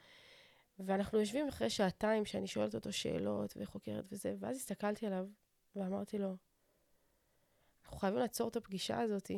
[0.78, 5.26] ואנחנו יושבים אחרי שעתיים שאני שואלת אותו שאלות וחוקרת וזה, ואז הסתכלתי עליו
[5.76, 6.36] ואמרתי לו,
[7.84, 9.30] אנחנו חייבים לעצור את הפגישה הזאת,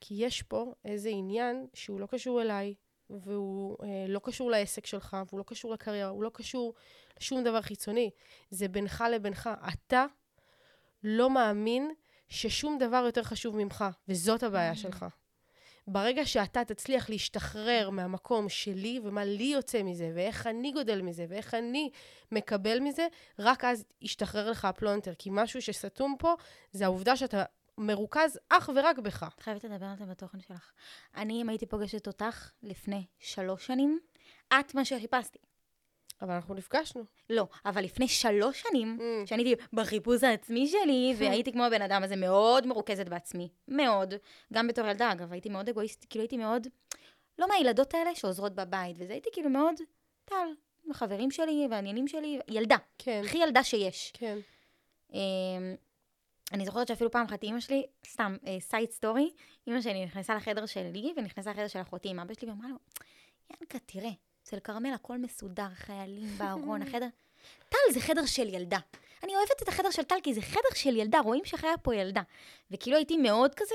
[0.00, 2.74] כי יש פה איזה עניין שהוא לא קשור אליי,
[3.20, 6.74] והוא אה, לא קשור לעסק שלך, והוא לא קשור לקריירה, הוא לא קשור
[7.20, 8.10] לשום דבר חיצוני.
[8.50, 9.50] זה בינך לבינך.
[9.72, 10.06] אתה
[11.04, 11.90] לא מאמין
[12.28, 15.06] ששום דבר יותר חשוב ממך, וזאת הבעיה שלך.
[15.86, 21.54] ברגע שאתה תצליח להשתחרר מהמקום שלי, ומה לי יוצא מזה, ואיך אני גודל מזה, ואיך
[21.54, 21.90] אני
[22.32, 23.06] מקבל מזה,
[23.38, 25.14] רק אז ישתחרר לך הפלונטר.
[25.18, 26.34] כי משהו שסתום פה,
[26.72, 27.44] זה העובדה שאתה
[27.82, 29.26] מרוכז אך ורק בך.
[29.34, 30.72] את חייבת לדבר על זה בתוכן שלך.
[31.16, 33.98] אני, אם הייתי פוגשת אותך לפני שלוש שנים,
[34.60, 35.38] את מה שחיפשתי.
[36.22, 37.04] אבל אנחנו נפגשנו.
[37.30, 39.26] לא, אבל לפני שלוש שנים, Mm.
[39.26, 43.48] שאני הייתי בחיפוש העצמי שלי, והייתי כמו הבן אדם הזה מאוד מרוכזת בעצמי.
[43.68, 44.14] מאוד.
[44.52, 46.66] גם בתור ילדה, אגב, הייתי מאוד אגואיסטית, כאילו הייתי מאוד...
[47.38, 49.74] לא מהילדות האלה שעוזרות בבית, וזה הייתי כאילו מאוד...
[50.24, 50.34] טל,
[50.84, 52.76] עם החברים שלי והעניינים שלי, ילדה.
[52.98, 54.12] כן, הכי ילדה שיש.
[54.14, 54.38] כן.
[56.52, 59.30] אני זוכרת שאפילו פעם אחת אימא שלי, סתם, side story,
[59.66, 62.76] אימא שלי נכנסה לחדר שלי ונכנסה לחדר של אחותי עם אבא שלי ואמרה לו,
[63.50, 64.10] ינקה, תראה,
[64.42, 67.08] אצל כרמל הכל מסודר, חיילים בארון, החדר...
[67.68, 68.78] טל זה חדר של ילדה.
[69.22, 72.22] אני אוהבת את החדר של טל כי זה חדר של ילדה, רואים שחיה פה ילדה.
[72.70, 73.74] וכאילו הייתי מאוד כזה,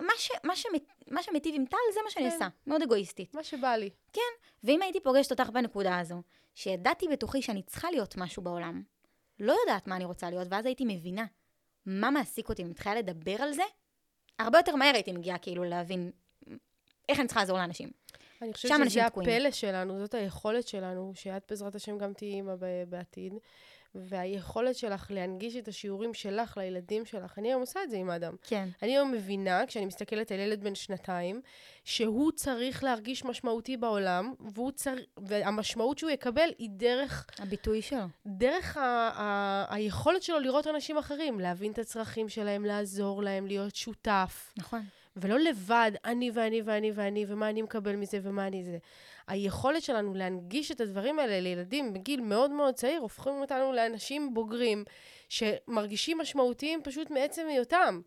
[0.00, 2.32] מה, ש, מה, שמת, מה שמיטיב עם טל זה מה שאני כן.
[2.32, 3.34] עושה, מאוד אגואיסטית.
[3.34, 3.90] מה שבא לי.
[4.64, 6.22] ואם הייתי פוגשת אותך בנקודה הזו,
[6.54, 8.82] שידעתי בתוכי שאני צריכה להיות משהו בעולם,
[9.40, 11.24] לא יודעת מה אני רוצה להיות, ואז הייתי מבינה
[11.86, 13.62] מה מעסיק אותי, ומתחילה לדבר על זה,
[14.38, 16.10] הרבה יותר מהר הייתי מגיעה כאילו להבין
[17.08, 17.90] איך אני צריכה לעזור לאנשים.
[18.42, 19.06] אני חושבת שזה.
[19.06, 22.54] הפלא שלנו, זאת היכולת שלנו, שאת בעזרת השם גם תהיי אימא
[22.88, 23.34] בעתיד.
[23.94, 28.34] והיכולת שלך להנגיש את השיעורים שלך לילדים שלך, אני היום עושה את זה עם אדם.
[28.42, 28.68] כן.
[28.82, 31.40] אני היום מבינה, כשאני מסתכלת על ילד בן שנתיים,
[31.84, 34.94] שהוא צריך להרגיש משמעותי בעולם, והוא צר...
[35.16, 38.04] והמשמעות שהוא יקבל היא דרך, הביטוי שלו.
[38.26, 38.80] דרך ה...
[39.14, 39.74] ה...
[39.74, 44.54] היכולת שלו לראות אנשים אחרים, להבין את הצרכים שלהם, לעזור להם, להיות שותף.
[44.58, 44.84] נכון.
[45.20, 48.78] ולא לבד, אני ואני ואני ואני, ומה אני מקבל מזה ומה אני זה.
[49.26, 54.84] היכולת שלנו להנגיש את הדברים האלה לילדים בגיל מאוד מאוד צעיר, הופכים אותנו לאנשים בוגרים
[55.28, 58.00] שמרגישים משמעותיים פשוט מעצם היותם.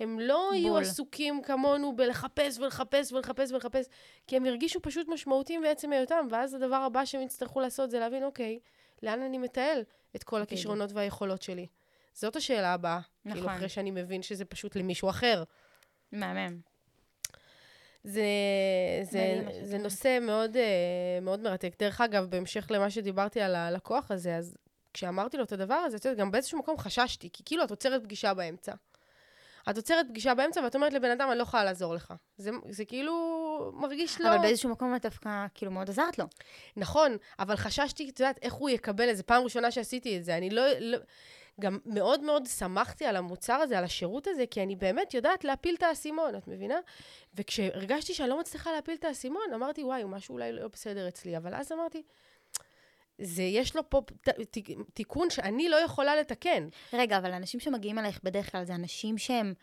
[0.00, 0.56] הם לא בול.
[0.56, 3.86] יהיו עסוקים כמונו בלחפש ולחפש ולחפש ולחפש,
[4.26, 8.24] כי הם ירגישו פשוט משמעותיים מעצם היותם, ואז הדבר הבא שהם יצטרכו לעשות זה להבין,
[8.24, 8.58] אוקיי,
[9.02, 9.82] לאן אני מתעל
[10.16, 11.66] את כל הכישרונות והיכולות שלי?
[12.14, 13.00] זאת השאלה הבאה.
[13.00, 13.42] כאילו, נכון.
[13.42, 15.42] כאילו, אחרי שאני מבין שזה פשוט למישהו אחר.
[16.14, 16.58] מהמם.
[18.04, 18.22] זה,
[19.02, 21.74] זה, זה נושא מאוד, אה, מאוד מרתק.
[21.78, 24.56] דרך אגב, בהמשך למה שדיברתי על הלקוח הזה, אז
[24.94, 28.02] כשאמרתי לו את הדבר הזה, את יודעת, גם באיזשהו מקום חששתי, כי כאילו את עוצרת
[28.02, 28.72] פגישה באמצע.
[29.70, 32.14] את עוצרת פגישה באמצע ואת אומרת לבן אדם, אני לא יכולה לעזור לך.
[32.36, 34.28] זה, זה כאילו מרגיש לא...
[34.28, 36.24] אבל באיזשהו מקום את דווקא כאילו מאוד עזרת לו.
[36.76, 39.22] נכון, אבל חששתי, את יודעת, איך הוא יקבל את זה.
[39.22, 40.36] פעם ראשונה שעשיתי את זה.
[40.36, 40.62] אני לא...
[40.80, 40.98] לא...
[41.60, 45.74] גם מאוד מאוד שמחתי על המוצר הזה, על השירות הזה, כי אני באמת יודעת להפיל
[45.74, 46.78] את האסימון, את מבינה?
[47.34, 51.36] וכשהרגשתי שאני לא מצליחה להפיל את האסימון, אמרתי, וואי, משהו אולי לא בסדר אצלי.
[51.36, 52.02] אבל אז אמרתי,
[53.18, 54.28] זה, יש לו פה ת,
[54.94, 56.68] תיקון שאני לא יכולה לתקן.
[56.92, 59.54] רגע, אבל אנשים שמגיעים אלייך בדרך כלל זה אנשים שהם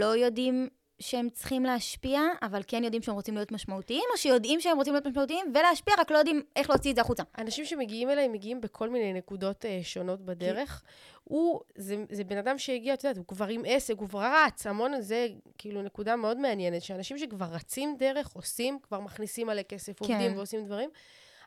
[0.00, 0.68] לא יודעים
[1.00, 5.06] שהם צריכים להשפיע, אבל כן יודעים שהם רוצים להיות משמעותיים, או שיודעים שהם רוצים להיות
[5.06, 7.22] משמעותיים ולהשפיע, רק לא יודעים איך להוציא את זה החוצה?
[7.38, 10.82] אנשים שמגיעים אליי מגיעים בכל מיני נקודות uh, שונות בדרך.
[11.24, 14.66] הוא, זה, זה בן אדם שהגיע, את יודעת, הוא כבר עם עסק, הוא כבר רץ,
[14.66, 19.98] המון, זה כאילו נקודה מאוד מעניינת, שאנשים שכבר רצים דרך, עושים, כבר מכניסים עלי כסף,
[19.98, 20.04] כן.
[20.04, 20.90] עובדים ועושים דברים,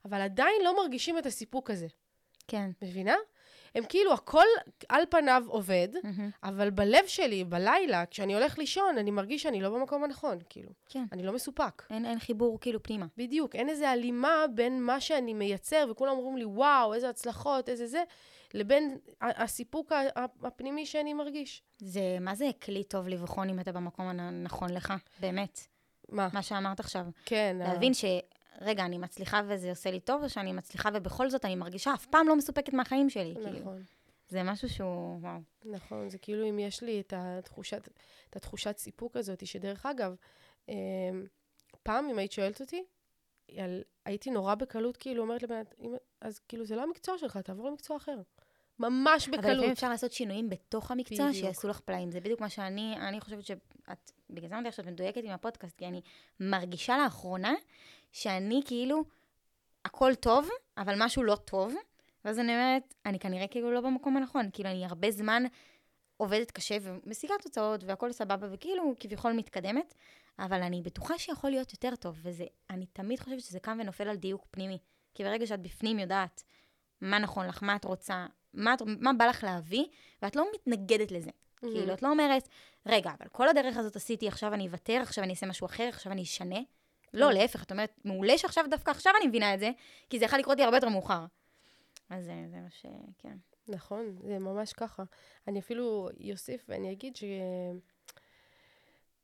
[0.05, 1.87] אבל עדיין לא מרגישים את הסיפוק הזה.
[2.47, 2.71] כן.
[2.81, 3.15] מבינה?
[3.75, 4.45] הם כאילו, הכל
[4.89, 6.21] על פניו עובד, mm-hmm.
[6.43, 10.69] אבל בלב שלי, בלילה, כשאני הולך לישון, אני מרגיש שאני לא במקום הנכון, כאילו.
[10.89, 11.03] כן.
[11.11, 11.83] אני לא מסופק.
[11.89, 13.05] אין, אין חיבור כאילו פנימה.
[13.17, 17.87] בדיוק, אין איזו הלימה בין מה שאני מייצר, וכולם אומרים לי, וואו, איזה הצלחות, איזה
[17.87, 18.03] זה,
[18.53, 19.91] לבין הסיפוק
[20.43, 21.63] הפנימי שאני מרגיש.
[21.77, 25.59] זה, מה זה כלי טוב לבחון אם אתה במקום הנכון לך, באמת?
[26.09, 26.27] מה?
[26.33, 27.05] מה שאמרת עכשיו.
[27.25, 27.55] כן.
[27.59, 27.95] להבין ה...
[28.63, 32.05] רגע, אני מצליחה וזה עושה לי טוב, או שאני מצליחה ובכל זאת אני מרגישה אף
[32.05, 33.33] פעם לא מסופקת מהחיים שלי.
[33.33, 33.59] כאילו.
[33.59, 33.73] נכון.
[33.73, 33.79] כאילו.
[34.29, 35.39] זה משהו שהוא, וואו.
[35.65, 37.89] נכון, זה כאילו אם יש לי את התחושת,
[38.29, 40.15] את התחושת סיפוק הזאת, שדרך אגב,
[40.69, 40.75] אמ,
[41.83, 42.83] פעם אם היית שואלת אותי,
[43.57, 47.67] על, הייתי נורא בקלות כאילו אומרת לבן אדם, אז כאילו זה לא המקצוע שלך, תעבור
[47.69, 48.21] למקצוע אחר.
[48.79, 49.45] ממש בקלות.
[49.45, 51.45] אבל לפעמים אפשר לעשות שינויים בתוך המקצוע בדיוק.
[51.45, 52.11] שיעשו לך פלאים.
[52.11, 55.77] זה בדיוק מה שאני, אני חושבת שאת, בגלל זה אמרתי לך שאת מדויקת עם הפודקאסט,
[55.77, 56.01] כי אני
[56.39, 57.53] מרגישה לאחרונה
[58.11, 59.03] שאני כאילו,
[59.85, 61.73] הכל טוב, אבל משהו לא טוב,
[62.25, 65.43] ואז אני אומרת, אני כנראה כאילו לא במקום הנכון, כאילו אני הרבה זמן
[66.17, 69.93] עובדת קשה ומשיגה תוצאות והכל סבבה, וכאילו כביכול מתקדמת,
[70.39, 74.15] אבל אני בטוחה שיכול להיות יותר טוב, וזה, אני תמיד חושבת שזה קם ונופל על
[74.15, 74.77] דיוק פנימי.
[75.15, 76.43] כי ברגע שאת בפנים יודעת
[77.01, 79.85] מה נכון לך, מה את רוצה, מה, את, מה בא לך להביא,
[80.21, 81.29] ואת לא מתנגדת לזה.
[81.29, 81.59] Mm-hmm.
[81.61, 82.49] כאילו, את לא אומרת,
[82.85, 86.11] רגע, אבל כל הדרך הזאת עשיתי, עכשיו אני אוותר, עכשיו אני אעשה משהו אחר, עכשיו
[86.11, 86.59] אני אשנה.
[87.13, 87.33] לא, כן.
[87.33, 89.71] להפך, את אומרת, מעולה שעכשיו, דווקא עכשיו אני מבינה את זה,
[90.09, 91.25] כי זה יכול לקרות לי הרבה יותר מאוחר.
[92.09, 92.85] אז זה, זה מה ש...
[93.17, 93.37] כן.
[93.67, 95.03] נכון, זה ממש ככה.
[95.47, 97.15] אני אפילו אוסיף ואני אגיד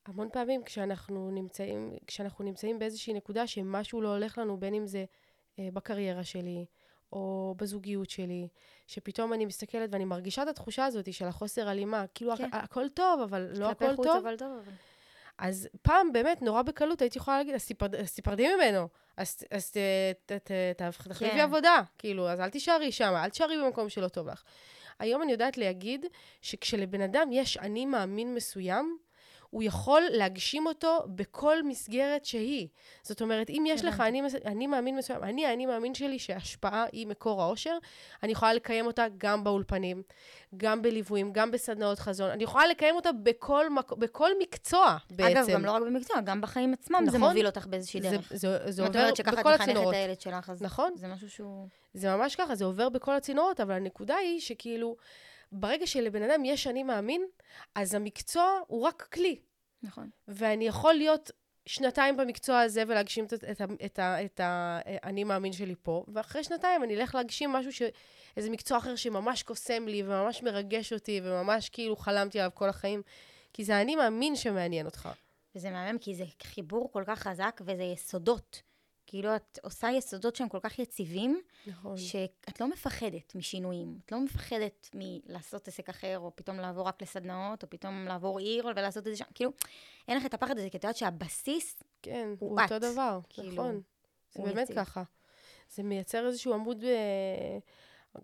[0.08, 5.06] שהמון פעמים כשאנחנו נמצאים, כשאנחנו נמצאים באיזושהי נקודה שמשהו לא הולך לנו, בין אם זה
[5.60, 6.66] אה, בקריירה שלי,
[7.14, 8.48] או בזוגיות שלי,
[8.88, 12.44] שפתאום אני מסתכלת ואני מרגישה את התחושה הזאת של החוסר הלימה, כאילו כן.
[12.46, 14.18] הכ- הכל טוב, אבל לא הכל טוב.
[14.26, 14.72] אבל טוב, אבל...
[15.38, 17.56] אז פעם, באמת, נורא בקלות הייתי יכולה להגיד,
[18.00, 19.72] אז תיפרדי ממנו, אז, אז
[20.78, 21.40] תחליפי כן.
[21.40, 24.44] עבודה, כאילו, אז אל תישארי שם, אל תישארי במקום שלא טוב לך.
[25.00, 26.06] היום אני יודעת להגיד
[26.42, 28.98] שכשלבן אדם יש אני מאמין מסוים,
[29.50, 32.68] הוא יכול להגשים אותו בכל מסגרת שהיא.
[33.04, 37.08] זאת אומרת, אם יש לך אני, אני מאמין מסוים, אני, האני מאמין שלי שהשפעה היא
[37.08, 37.78] מקור האושר,
[38.24, 40.04] אני יכולה לקיים אותה גם באולפנים,
[40.58, 42.30] גם בליוויים, גם בסדנאות חזון.
[42.30, 43.66] אני יכולה לקיים אותה בכל,
[43.98, 45.38] בכל מקצוע בעצם.
[45.38, 48.30] אגב, גם לא רק במקצוע, גם בחיים עצמם נכון, זה מוביל אותך באיזושהי דרך.
[48.30, 48.96] זה, זה, זה עובר בכל הצינורות.
[48.96, 50.94] את אומרת שככה את מחנכת את הילד שלך, אז נכון.
[50.96, 51.68] זה משהו שהוא...
[51.94, 54.96] זה ממש ככה, זה עובר בכל הצינורות, אבל הנקודה היא שכאילו...
[55.52, 57.26] ברגע שלבן אדם יש אני מאמין,
[57.76, 59.40] אז המקצוע הוא רק כלי.
[59.84, 60.10] נכון.
[60.28, 61.32] ואני יכול להיות
[61.66, 66.96] שנתיים במקצוע הזה ולהגשים את, את, את, את האני מאמין שלי פה, ואחרי שנתיים אני
[66.96, 67.82] אלך להגשים משהו, ש,
[68.38, 73.02] איזה מקצוע אחר שממש קוסם לי וממש מרגש אותי וממש כאילו חלמתי עליו כל החיים,
[73.54, 75.10] כי זה האני מאמין שמעניין אותך.
[75.56, 78.62] וזה מהמם, כי זה חיבור כל כך חזק וזה יסודות.
[79.10, 81.98] כאילו את עושה יסודות שהם כל כך יציבים, נכון.
[81.98, 84.00] שאת לא מפחדת משינויים.
[84.06, 88.66] את לא מפחדת מלעשות עסק אחר, או פתאום לעבור רק לסדנאות, או פתאום לעבור עיר
[88.76, 89.26] ולעשות את זה שם.
[89.34, 89.52] כאילו,
[90.08, 93.20] אין לך את הפחד הזה, כי את יודעת שהבסיס כן, הוא הוא אותו את, דבר,
[93.30, 93.82] כאילו, נכון.
[94.34, 94.76] זה באמת יציב.
[94.76, 95.04] ככה.
[95.70, 97.58] זה מייצר איזשהו עמוד, אה,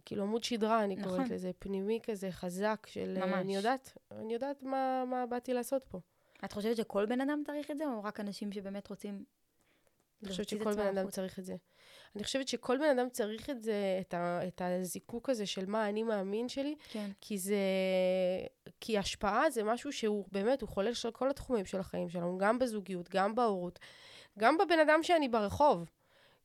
[0.06, 1.34] כאילו עמוד שדרה, אני קוראת נכון.
[1.36, 3.40] לזה, פנימי כזה, חזק, של אה, ממש.
[3.40, 6.00] אני יודעת, אני יודעת מה, מה באתי לעשות פה.
[6.46, 9.24] את חושבת שכל בן אדם צריך את זה, או רק אנשים שבאמת רוצים
[10.26, 11.12] אני חושבת שכל בן אדם החוצה?
[11.12, 11.56] צריך את זה.
[12.16, 15.90] אני חושבת שכל בן אדם צריך את זה, את, ה, את הזיקוק הזה של מה
[15.90, 17.10] אני מאמין שלי, כן.
[17.22, 17.58] כי זה...
[18.82, 22.60] כי השפעה זה משהו שהוא באמת, הוא חולל של כל התחומים של החיים שלנו, גם
[22.60, 23.80] בזוגיות, גם בהורות,
[24.40, 25.90] גם בבן אדם שאני ברחוב.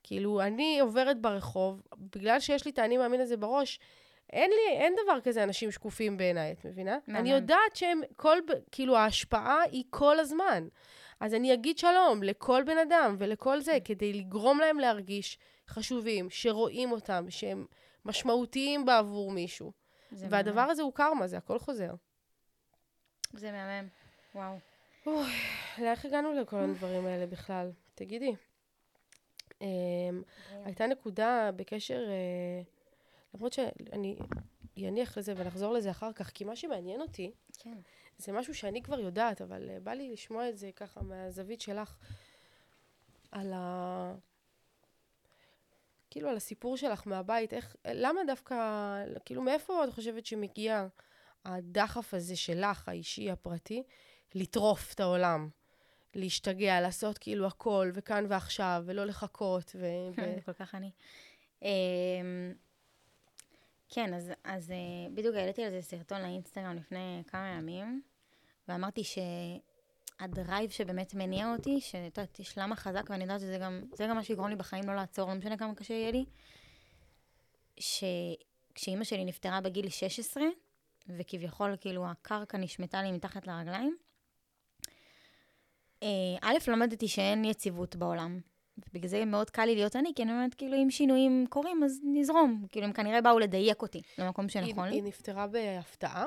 [0.03, 3.81] כאילו, אני עוברת ברחוב, בגלל שיש לי את האני מאמין הזה בראש,
[4.33, 6.99] אין לי, אין דבר כזה אנשים שקופים בעיניי, את מבינה?
[7.07, 7.20] מהמם.
[7.20, 8.39] אני יודעת שהם כל,
[8.72, 10.68] כאילו, ההשפעה היא כל הזמן.
[11.21, 16.93] אז אני אגיד שלום לכל בן אדם ולכל זה, כדי לגרום להם להרגיש חשובים, שרואים
[16.93, 17.66] אותם, שהם
[18.05, 19.73] משמעותיים בעבור מישהו.
[20.12, 20.71] והדבר מהמם.
[20.71, 21.95] הזה הוא קרמה, זה הכל חוזר.
[23.33, 23.89] זה מהמם.
[24.35, 24.57] וואו.
[25.79, 27.71] לאיך הגענו לכל הדברים האלה בכלל?
[27.95, 28.35] תגידי.
[29.61, 30.23] אמ,
[30.64, 32.62] הייתה נקודה בקשר, אה,
[33.35, 34.16] למרות שאני
[34.79, 37.79] אניח לזה ונחזור לזה אחר כך, כי מה שמעניין אותי, כן.
[38.21, 41.97] זה משהו שאני כבר יודעת, אבל אה, בא לי לשמוע את זה ככה מהזווית שלך,
[43.33, 44.14] על ה...
[46.11, 48.57] כאילו על הסיפור שלך מהבית, איך, למה דווקא,
[49.25, 50.87] כאילו מאיפה את חושבת שמגיע
[51.45, 53.83] הדחף הזה שלך, האישי, הפרטי,
[54.35, 55.49] לטרוף את העולם?
[56.14, 59.87] להשתגע, לעשות כאילו הכל, וכאן ועכשיו, ולא לחכות, ו...
[60.16, 60.45] ו...
[60.45, 60.91] כל כך אני.
[61.62, 62.55] אמ,
[63.89, 68.03] כן, אז, אז אה, בדיוק העליתי על זה סרטון לאינסטגרם לפני כמה ימים,
[68.69, 74.07] ואמרתי שהדרייב שבאמת מניע אותי, שאת יודעת, יש למה חזק, ואני יודעת שזה גם, זה
[74.07, 76.25] גם מה שיגרום לי בחיים לא לעצור, לא משנה כמה קשה יהיה לי,
[77.77, 80.43] שכשאימא שלי נפטרה בגיל 16,
[81.09, 83.97] וכביכול כאילו הקרקע נשמטה לי מתחת לרגליים,
[86.03, 86.09] אה,
[86.43, 88.41] א', למדתי שאין יציבות בעולם.
[88.79, 92.01] ובגלל זה מאוד קל לי להיות אני, כי אני אומרת, כאילו, אם שינויים קורים, אז
[92.05, 92.67] נזרום.
[92.69, 94.95] כאילו, הם כנראה באו לדייק אותי למקום היא, שנכון לי.
[94.95, 96.27] היא נפטרה בהפתעה?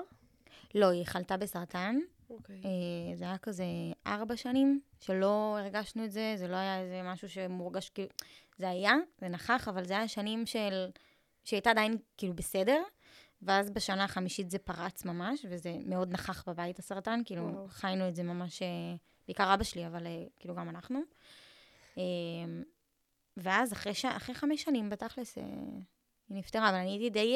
[0.75, 1.99] לא, היא חלתה בסרטן.
[2.33, 2.61] אוקיי.
[2.65, 3.65] אה, זה היה כזה
[4.07, 8.09] ארבע שנים, שלא הרגשנו את זה, זה לא היה איזה משהו שמורגש כאילו...
[8.57, 10.89] זה היה, זה נכח, אבל זה היה שנים של...
[11.43, 12.83] שהייתה עדיין כאילו בסדר,
[13.41, 17.67] ואז בשנה החמישית זה פרץ ממש, וזה מאוד נכח בבית הסרטן, כאילו וואו.
[17.67, 18.67] חיינו את זה ממש, אה,
[19.27, 20.99] בעיקר אבא שלי, אבל אה, כאילו גם אנחנו.
[23.37, 24.05] ואז אחרי, ש...
[24.05, 25.45] אחרי חמש שנים, בתכלס, היא
[26.29, 27.35] נפטרה, אבל אני הייתי די...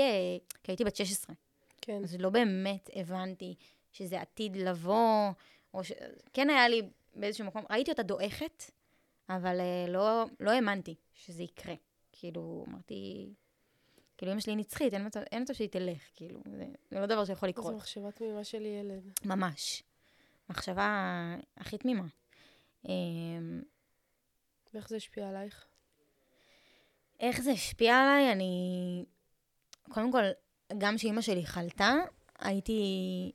[0.64, 1.36] כי הייתי בת 16.
[1.82, 2.02] כן.
[2.04, 3.56] אז לא באמת הבנתי
[3.98, 5.32] שזה עתיד לבוא,
[5.74, 5.92] או ש...
[6.34, 6.82] כן היה לי
[7.16, 8.64] באיזשהו מקום, ראיתי אותה דועכת,
[9.30, 11.76] אבל uh, לא, לא האמנתי שזה יקרה.
[12.12, 13.34] כאילו, אמרתי,
[14.18, 17.26] כאילו, אמא שלי נצחית, אין מצב, אין מצב שהיא תלך, כאילו, זה, זה לא דבר
[17.26, 17.76] שיכול זו לקרות.
[17.76, 19.12] מחשבה תמימה של ילד.
[19.26, 19.84] ממש.
[20.50, 22.06] מחשבה הכי תמימה.
[22.86, 23.62] אמ,
[24.74, 25.66] ואיך זה השפיע עלייך?
[27.20, 28.32] איך זה השפיע עליי?
[28.32, 29.06] אני...
[29.90, 30.24] קודם כל,
[30.78, 31.94] גם כשאימא שלי חלתה,
[32.40, 33.32] הייתי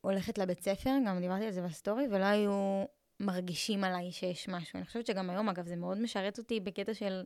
[0.00, 2.84] הולכת לבית ספר, גם דיברתי על זה בסטורי, ולא היו
[3.20, 4.76] מרגישים עליי שיש משהו.
[4.76, 7.24] אני חושבת שגם היום, אגב, זה מאוד משרת אותי בקטע של...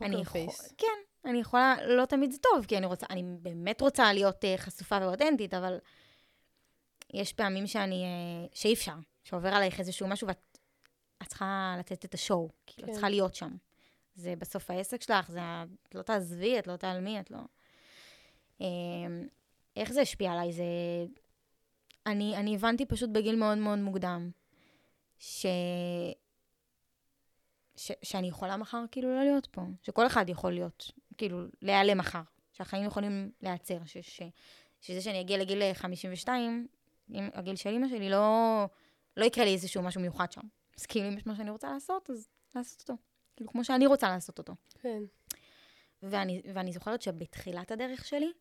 [0.00, 0.74] אני poker יכול- face.
[0.78, 0.86] כן,
[1.24, 4.98] אני יכולה, לא תמיד זה טוב, כי אני רוצה, אני באמת רוצה להיות uh, חשופה
[5.02, 5.78] ואותנטית, אבל
[7.14, 10.58] יש פעמים שאני, uh, שאי אפשר, שעובר עלייך איזשהו משהו ואת
[11.22, 12.92] את צריכה לתת את ה show, כאילו, את כן.
[12.92, 13.56] צריכה להיות שם.
[14.14, 15.40] זה בסוף העסק שלך, זה,
[15.88, 17.38] את לא תעזבי, את לא תעלמי, את לא...
[18.58, 18.62] Um,
[19.76, 20.52] איך זה השפיע עליי?
[20.52, 20.64] זה...
[22.06, 24.30] אני, אני הבנתי פשוט בגיל מאוד מאוד מוקדם,
[25.18, 25.46] ש...
[27.76, 27.92] ש...
[28.02, 32.22] שאני יכולה מחר כאילו לא להיות פה, שכל אחד יכול להיות, כאילו, להיעלם מחר,
[32.52, 33.96] שהחיים יכולים להיעצר, ש...
[33.98, 34.22] ש...
[34.80, 36.66] שזה שאני אגיע לגיל 52,
[37.08, 38.66] עם הגיל של אימא שלי, לא,
[39.16, 40.40] לא יקרה לי איזשהו משהו מיוחד שם.
[40.78, 42.94] אז כאילו, אם יש מה שאני רוצה לעשות, אז לעשות אותו.
[43.36, 44.54] כאילו, כמו שאני רוצה לעשות אותו.
[44.80, 45.02] כן.
[46.02, 48.32] ואני, ואני זוכרת שבתחילת הדרך שלי,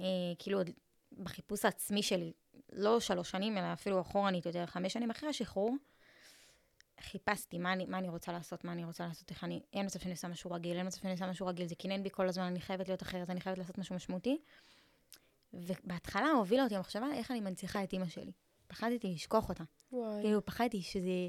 [0.00, 0.06] אה,
[0.38, 0.70] כאילו עוד
[1.12, 2.32] בחיפוש העצמי שלי,
[2.72, 5.76] לא שלוש שנים, אלא אפילו אחורנית יותר, חמש שנים אחרי השחרור,
[7.00, 9.98] חיפשתי מה אני, מה אני רוצה לעשות, מה אני רוצה לעשות, איך אני, אין מצב
[9.98, 12.44] שאני עושה משהו רגיל, אין מצב שאני עושה משהו רגיל, זה קינן בי כל הזמן,
[12.44, 14.38] אני חייבת להיות אחרת, אני חייבת לעשות משהו משמעותי.
[15.52, 18.32] ובהתחלה הובילה אותי המחשבה איך אני מנציחה את אימא שלי.
[18.66, 19.64] פחדתי לשכוח אותה.
[19.92, 20.22] וואי.
[20.22, 21.28] כאילו, פחדתי שזה...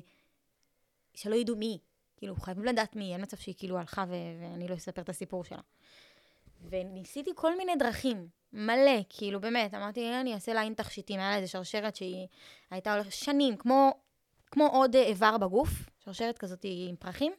[1.13, 1.79] שלא ידעו מי.
[2.17, 4.13] כאילו, חייבים לדעת מי אין מצב שהיא כאילו הלכה ו...
[4.41, 5.61] ואני לא אספר את הסיפור שלה.
[6.69, 11.35] וניסיתי כל מיני דרכים, מלא, כאילו, באמת, אמרתי, אני אעשה לה אין תכשיטים, היה לה
[11.35, 12.27] איזה שרשרת שהיא
[12.71, 13.93] הייתה הולכת שנים, כמו,
[14.51, 17.33] כמו עוד אה, איבר בגוף, שרשרת כזאת עם פרחים.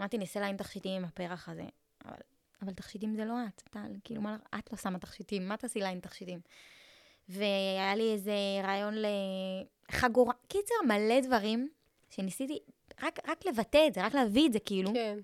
[0.00, 1.64] אמרתי, ניסה להעין תכשיטים עם הפרח הזה,
[2.04, 2.16] אבל,
[2.62, 6.00] אבל תכשיטים זה לא את, טל, כאילו, מה, את לא שמה תכשיטים, מה תעשי להעין
[6.00, 6.40] תכשיטים?
[7.28, 8.94] והיה לי איזה רעיון
[9.88, 11.68] לחגורה, קיצר, מלא דברים
[12.10, 12.58] שניסיתי
[13.02, 14.92] רק, רק לבטא את זה, רק להביא את זה, כאילו.
[14.94, 15.18] כן.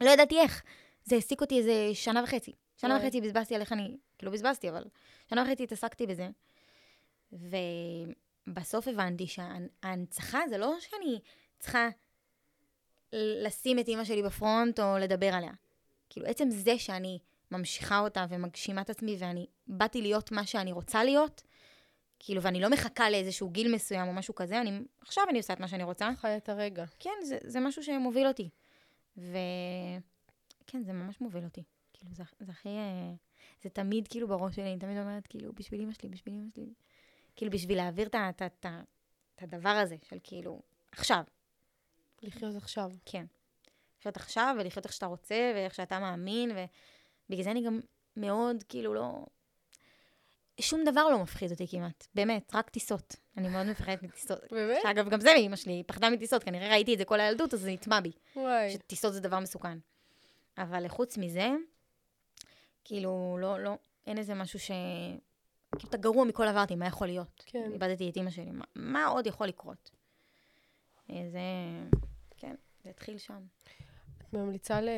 [0.00, 0.62] לא ידעתי איך.
[1.04, 2.52] זה העסיק אותי איזה שנה וחצי.
[2.76, 3.06] שנה וואי.
[3.06, 4.84] וחצי בזבזתי על איך אני, כאילו בזבזתי, אבל
[5.30, 6.28] שנה וחצי התעסקתי בזה.
[7.32, 11.20] ובסוף הבנתי שההנצחה זה לא שאני
[11.58, 11.88] צריכה
[13.12, 15.52] לשים את אימא שלי בפרונט או לדבר עליה.
[16.10, 17.18] כאילו, עצם זה שאני
[17.50, 21.42] ממשיכה אותה ומגשימה את עצמי ואני באתי להיות מה שאני רוצה להיות,
[22.18, 25.60] כאילו, ואני לא מחכה לאיזשהו גיל מסוים או משהו כזה, אני, עכשיו אני עושה את
[25.60, 26.10] מה שאני רוצה.
[26.16, 26.84] חי את הרגע.
[26.98, 28.48] כן, זה, זה משהו שמוביל אותי.
[30.70, 31.62] וכן, זה ממש מוביל אותי.
[31.92, 32.68] כאילו, זה, זה הכי...
[32.68, 33.12] אה,
[33.62, 36.74] זה תמיד כאילו בראש שלי, אני תמיד אומרת, כאילו, בשביל אמא שלי, בשביל אמא שלי.
[37.36, 38.66] כאילו, בשביל להעביר את,
[39.38, 40.62] הדבר הזה של כאילו,
[40.92, 41.24] עכשיו,
[42.22, 42.90] לחיות עכשיו.
[43.04, 43.26] כן.
[43.98, 47.80] לחיות עכשיו ולחיות איך שאתה רוצה ואיך שאתה מאמין, ובגלל זה אני גם
[48.16, 49.26] מאוד, כאילו, לא...
[50.60, 53.16] שום דבר לא מפחיד אותי כמעט, באמת, רק טיסות.
[53.36, 54.38] אני מאוד מפחדת מטיסות.
[54.50, 54.78] באמת?
[54.82, 57.60] שאגב, גם זה מאמא שלי, היא פחדה מטיסות, כנראה ראיתי את זה כל הילדות, אז
[57.60, 58.12] זה נטמע בי.
[58.36, 58.70] וואי.
[58.70, 59.78] שטיסות זה דבר מסוכן.
[60.62, 61.48] אבל חוץ מזה,
[62.84, 63.74] כאילו, לא, לא,
[64.06, 64.70] אין איזה משהו ש...
[65.76, 67.44] כאילו, אתה גרוע מכל עברתי, מה יכול להיות?
[67.46, 67.70] כן.
[67.72, 69.90] איבדתי את אימא שלי, מה, מה עוד יכול לקרות?
[71.10, 71.40] אה, זה,
[72.36, 72.54] כן,
[72.84, 73.42] זה התחיל שם.
[74.18, 74.88] את ממליצה ל...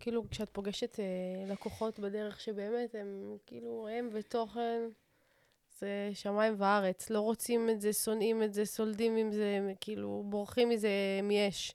[0.00, 1.04] כאילו, כשאת פוגשת אה,
[1.52, 4.80] לקוחות בדרך שבאמת הם, כאילו, הם ותוכן,
[5.78, 7.10] זה שמיים וארץ.
[7.10, 10.90] לא רוצים את זה, שונאים את זה, סולדים עם זה, כאילו, בורחים מזה
[11.22, 11.74] מיש.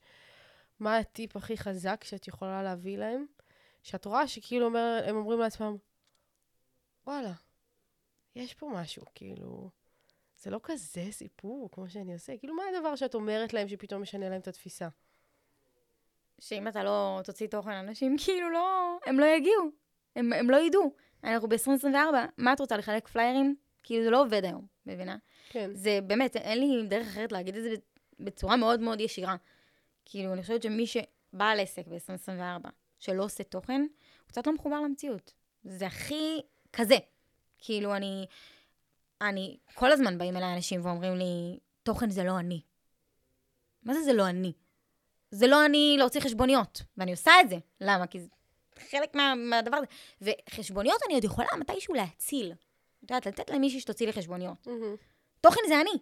[0.79, 3.25] מה הטיפ הכי חזק שאת יכולה להביא להם?
[3.83, 5.75] שאת רואה שכאילו אומר, הם אומרים לעצמם,
[7.07, 7.33] וואלה,
[8.35, 9.69] יש פה משהו, כאילו,
[10.37, 12.37] זה לא כזה סיפור כמו שאני עושה.
[12.37, 14.87] כאילו, מה הדבר שאת אומרת להם שפתאום משנה להם את התפיסה?
[16.39, 19.71] שאם אתה לא תוציא תוכן, אנשים כאילו לא, הם לא יגיעו,
[20.15, 20.93] הם, הם לא ידעו.
[21.23, 21.95] אנחנו ב-2024,
[22.37, 23.55] מה את רוצה, לחלק פליירים?
[23.83, 25.17] כאילו, זה לא עובד היום, מבינה?
[25.49, 25.71] כן.
[25.73, 27.75] זה באמת, אין לי דרך אחרת להגיד את זה
[28.19, 29.35] בצורה מאוד מאוד ישירה.
[30.05, 35.33] כאילו, אני חושבת שמי שבעל עסק ב-2024, שלא עושה תוכן, הוא קצת לא מחובר למציאות.
[35.63, 36.41] זה הכי
[36.73, 36.97] כזה.
[37.57, 38.25] כאילו, אני...
[39.21, 39.57] אני...
[39.73, 42.61] כל הזמן באים אליי אנשים ואומרים לי, תוכן זה לא אני.
[43.83, 44.53] מה זה זה לא אני?
[45.31, 47.57] זה לא אני להוציא חשבוניות, ואני עושה את זה.
[47.81, 48.07] למה?
[48.07, 48.27] כי זה
[48.91, 49.85] חלק מה, מהדבר הזה.
[50.21, 52.51] וחשבוניות אני עוד יכולה מתישהו להציל.
[53.05, 54.67] את יודעת, לתת למישהי שתוציא לי חשבוניות.
[54.67, 54.95] מהמם.
[55.41, 55.99] תוכן זה אני.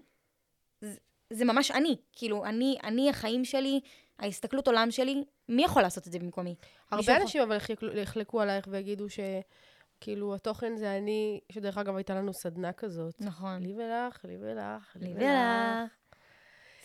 [0.82, 0.98] זה,
[1.32, 1.98] זה ממש אני.
[2.12, 3.80] כאילו, אני, אני, החיים שלי,
[4.20, 6.56] ההסתכלות עולם שלי, מי יכול לעשות את זה במקומי?
[6.92, 12.16] הרבה יכול- אנשים אבל יחלקו- יחלקו עלייך ויגידו שכאילו התוכן זה אני, שדרך אגב הייתה
[12.16, 13.22] לנו סדנה כזאת.
[13.22, 13.62] נכון.
[13.62, 15.92] לי ולך, לי ולך, לי ולך.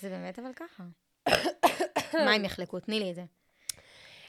[0.00, 0.84] זה באמת אבל ככה.
[2.24, 2.80] מה הם יחלקו?
[2.80, 3.24] תני לי את זה.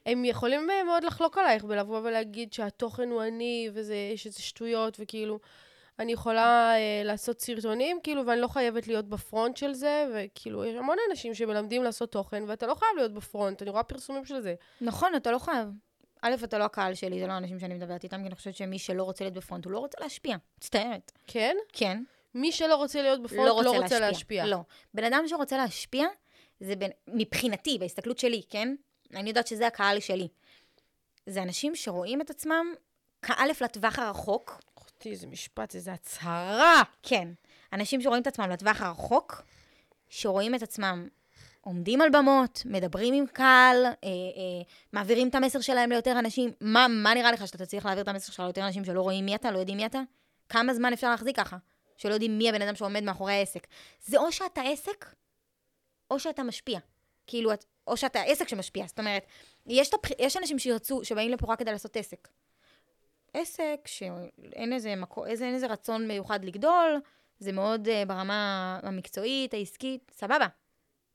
[0.05, 5.39] הם יכולים אה, מאוד לחלוק עלייך ולבוא ולהגיד שהתוכן הוא אני, וזה, שזה שטויות, וכאילו,
[5.99, 10.75] אני יכולה אה, לעשות סרטונים, כאילו, ואני לא חייבת להיות בפרונט של זה, וכאילו, יש
[10.75, 14.55] המון אנשים שמלמדים לעשות תוכן, ואתה לא חייב להיות בפרונט, אני רואה פרסומים של זה.
[14.81, 15.69] נכון, אתה לא חייב.
[16.21, 18.79] א', אתה לא הקהל שלי, זה לא האנשים שאני מדברת איתם, כי אני חושבת שמי
[18.79, 20.37] שלא רוצה להיות בפרונט, הוא לא רוצה להשפיע.
[20.57, 21.11] מצטערת.
[21.27, 21.55] כן?
[21.73, 22.03] כן.
[22.35, 24.45] מי שלא רוצה להיות בפרונט לא רוצה, להשפיע.
[24.45, 24.57] לא.
[24.93, 26.07] בן אדם שרוצה להשפיע,
[26.59, 28.75] זה בין, מבחינתי, בהסתכלות שלי, כן?
[29.15, 30.27] אני יודעת שזה הקהל שלי.
[31.25, 32.73] זה אנשים שרואים את עצמם
[33.21, 34.61] כאלף לטווח הרחוק,
[34.97, 36.81] אחותי, איזה משפט, איזה הצהרה.
[37.03, 37.27] כן.
[37.73, 39.41] אנשים שרואים את עצמם לטווח הרחוק,
[40.09, 41.07] שרואים את עצמם
[41.61, 46.51] עומדים על במות, מדברים עם קהל, אה, אה, מעבירים את המסר שלהם ליותר אנשים.
[46.61, 49.35] מה, מה נראה לך שאתה תצליח להעביר את המסר שלך ליותר אנשים שלא רואים מי
[49.35, 50.01] אתה, לא יודעים מי אתה?
[50.49, 51.57] כמה זמן אפשר להחזיק ככה?
[51.97, 53.67] שלא יודעים מי הבן אדם שעומד מאחורי העסק.
[54.05, 55.05] זה או שאתה עסק,
[56.11, 56.79] או שאתה משפיע.
[57.27, 57.51] כאילו,
[57.87, 58.87] או שאתה עסק שמשפיע.
[58.87, 59.25] זאת אומרת,
[59.65, 60.09] יש, הבח...
[60.19, 62.27] יש אנשים שירצו, שבאים לפה רק כדי לעשות עסק.
[63.37, 67.01] עסק שאין איזה, מקו, איזה, אין איזה רצון מיוחד לגדול,
[67.39, 70.47] זה מאוד uh, ברמה המקצועית, העסקית, סבבה.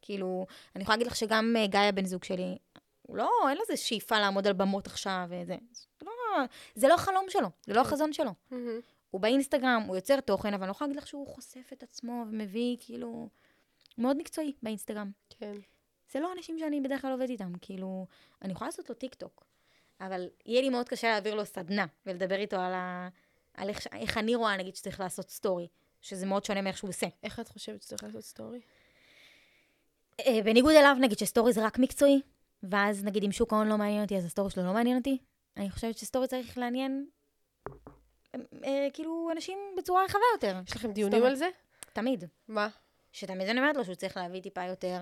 [0.03, 0.47] כאילו,
[0.77, 2.59] אני יכולה להגיד לך שגם uh, גיא הבן זוג שלי,
[3.03, 5.57] הוא לא, אין לו איזה שאיפה לעמוד על במות עכשיו וזה.
[5.73, 6.45] זה לא,
[6.75, 8.31] זה לא החלום שלו, זה לא החזון שלו.
[8.51, 8.81] מהמם.
[9.11, 12.25] הוא באינסטגרם, הוא יוצר תוכן, אבל אני לא יכולה להגיד לך שהוא חושף את עצמו
[12.29, 13.29] ומביא, כאילו,
[13.99, 15.11] מאוד מקצועי באינסטגרם.
[15.31, 15.55] כן.
[16.13, 18.07] זה לא אנשים שאני בדרך כלל עובדת איתם, כאילו,
[18.43, 19.45] אני יכולה לעשות לו טיק טוק,
[20.07, 23.09] אבל יהיה לי מאוד קשה להעביר לו סדנה ולדבר איתו על, ה...
[23.55, 25.69] על איך, איך אני רואה, נגיד, שצריך לעשות סטורי,
[26.01, 27.07] שזה מאוד שונה מאיך שהוא עושה.
[27.23, 28.61] איך את חושבת שצריך לעשות סטורי?
[30.21, 32.21] אה, בניגוד אליו, נגיד שסטורי זה רק מקצועי,
[32.63, 35.19] ואז נגיד אם שוק ההון לא מעניין אותי, אז הסטורי שלו לא מעניין אותי.
[35.57, 37.07] אני חושבת שסטורי צריך לעניין,
[38.35, 40.61] אה, אה, כאילו, אנשים בצורה רחבה יותר.
[40.69, 41.25] יש לכם דיונים.
[41.25, 41.49] על זה?
[41.93, 42.25] תמיד.
[42.49, 42.69] מה?
[43.13, 44.99] שתמיד אני אומרת לו שהוא צריך להביא טיפה יותר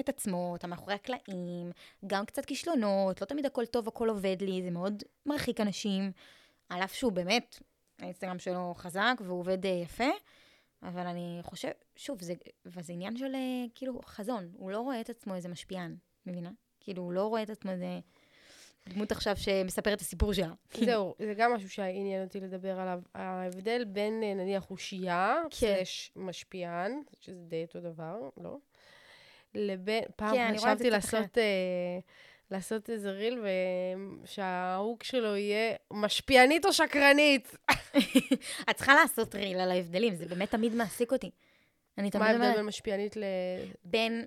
[0.00, 1.72] את עצמו, את המאחורי הקלעים,
[2.06, 6.12] גם קצת כישלונות, לא תמיד הכל טוב, הכל עובד לי, זה מאוד מרחיק אנשים,
[6.68, 7.58] על אף שהוא באמת,
[7.98, 10.08] האינסטגרם שלו חזק והוא עובד אה, יפה,
[10.82, 12.34] אבל אני חושב, שוב, זה,
[12.66, 16.50] וזה עניין של אה, כאילו חזון, הוא לא רואה את עצמו איזה משפיען, מבינה?
[16.80, 18.00] כאילו, הוא לא רואה את עצמו איזה
[18.88, 20.52] דמות עכשיו שמספרת את הסיפור שלה.
[20.84, 23.00] זהו, זה גם משהו שעניין אותי לדבר עליו.
[23.14, 25.56] ההבדל בין, אה, נניח, אושייה, כן.
[25.56, 28.58] סלש משפיען, שזה די אותו דבר, לא?
[29.56, 30.90] לבין, פעם כן, חשבתי.
[30.90, 31.98] לעשות, אה,
[32.50, 33.44] לעשות איזה reel,
[34.22, 37.56] ושה hook שלו יהיה משפיענית או שקרנית.
[38.70, 41.30] את צריכה לעשות reel על ההבדלים, זה באמת תמיד מעסיק אותי.
[41.98, 43.24] אני תמיד מה ההבדל אומרת, בין משפיענית ל...
[43.84, 44.24] בין,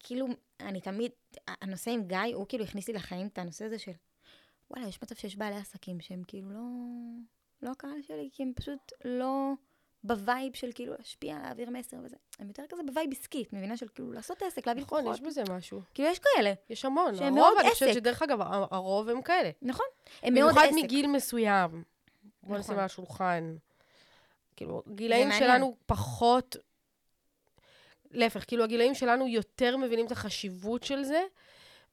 [0.00, 0.26] כאילו,
[0.60, 1.10] אני תמיד,
[1.46, 3.92] הנושא עם גיא, הוא כאילו הכניס לי לחיים את הנושא הזה של,
[4.70, 6.60] וואלה, יש מצב שיש בעלי עסקים שהם כאילו לא,
[7.62, 9.52] לא הקהל שלי, כי הם פשוט לא
[10.04, 12.16] ב vibe של כאילו להשפיע, להעביר מסר וזה.
[12.38, 13.76] הם יותר כזה ב vibe עסקי, את מבינה?
[13.76, 15.16] של כאילו לעשות עסק, להביא נכון, לקוחות.
[15.20, 15.80] יש בזה משהו.
[15.94, 17.16] כאילו, יש כאלה, יש המון.
[17.16, 17.98] שהם הרוב, מאוד אני חושבת עסק.
[17.98, 18.38] שדרך אגב,
[18.70, 19.50] הרוב הם כאלה.
[19.62, 19.86] נכון?
[20.22, 20.84] הם מאוד במיוחד עסק.
[20.84, 21.82] מגיל מסוים.
[22.42, 22.78] בוא נשים נכון.
[22.78, 23.56] על השולחן.
[24.56, 25.32] כאילו, גילאים.
[25.38, 26.56] שלנו פחות...
[28.10, 31.22] להפך, כאילו, הגילאים שלנו יותר מבינים את החשיבות של זה,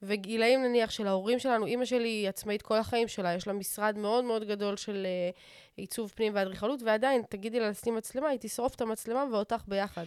[0.02, 3.98] וגילאים נניח של ההורים שלנו, אימא שלי היא עצמאית כל החיים שלה, יש לה משרד
[3.98, 5.38] מאוד מאוד גדול של uh,
[5.76, 10.06] עיצוב פנים ואדריכלות, ועדיין, תגידי לה לשים מצלמה, היא תשרוף את המצלמה ואותך ביחד.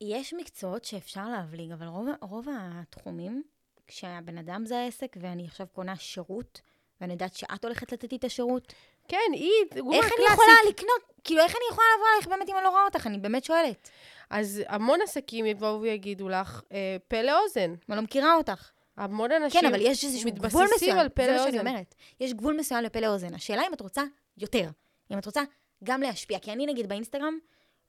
[0.00, 3.42] יש מקצועות שאפשר להבליג, אבל רוב, רוב התחומים,
[3.86, 6.60] כשהבן אדם זה העסק, ואני עכשיו קונה שירות,
[7.00, 8.72] ואני יודעת שאת הולכת לתת לי את השירות,
[9.08, 10.32] כן, היא דוגמה איך אני קלאסית.
[10.32, 13.06] יכולה לקנות, כאילו, איך אני יכולה לבוא אלייך באמת אם אני לא רואה אותך?
[13.06, 13.90] אני באמת שואלת.
[14.30, 17.74] אז המון עסקים יבואו ויגידו לך, אה, פה לאוזן.
[17.88, 18.70] אני לא מכירה אותך.
[18.98, 20.98] המון אנשים כן, אבל יש איזשהו גבול מסוים.
[20.98, 21.58] על זה מה שאני לאוזן.
[21.58, 21.94] אומרת.
[22.20, 23.34] יש גבול מסוים לפה לאוזן.
[23.34, 24.02] השאלה אם את רוצה
[24.38, 24.70] יותר.
[25.12, 25.42] אם את רוצה
[25.84, 26.38] גם להשפיע.
[26.38, 27.38] כי אני, נגיד, באינסטגרם,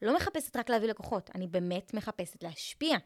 [0.01, 1.29] לא מחפשת רק להביא לקוחות.
[1.35, 2.97] אני באמת מחפשת להשפיע.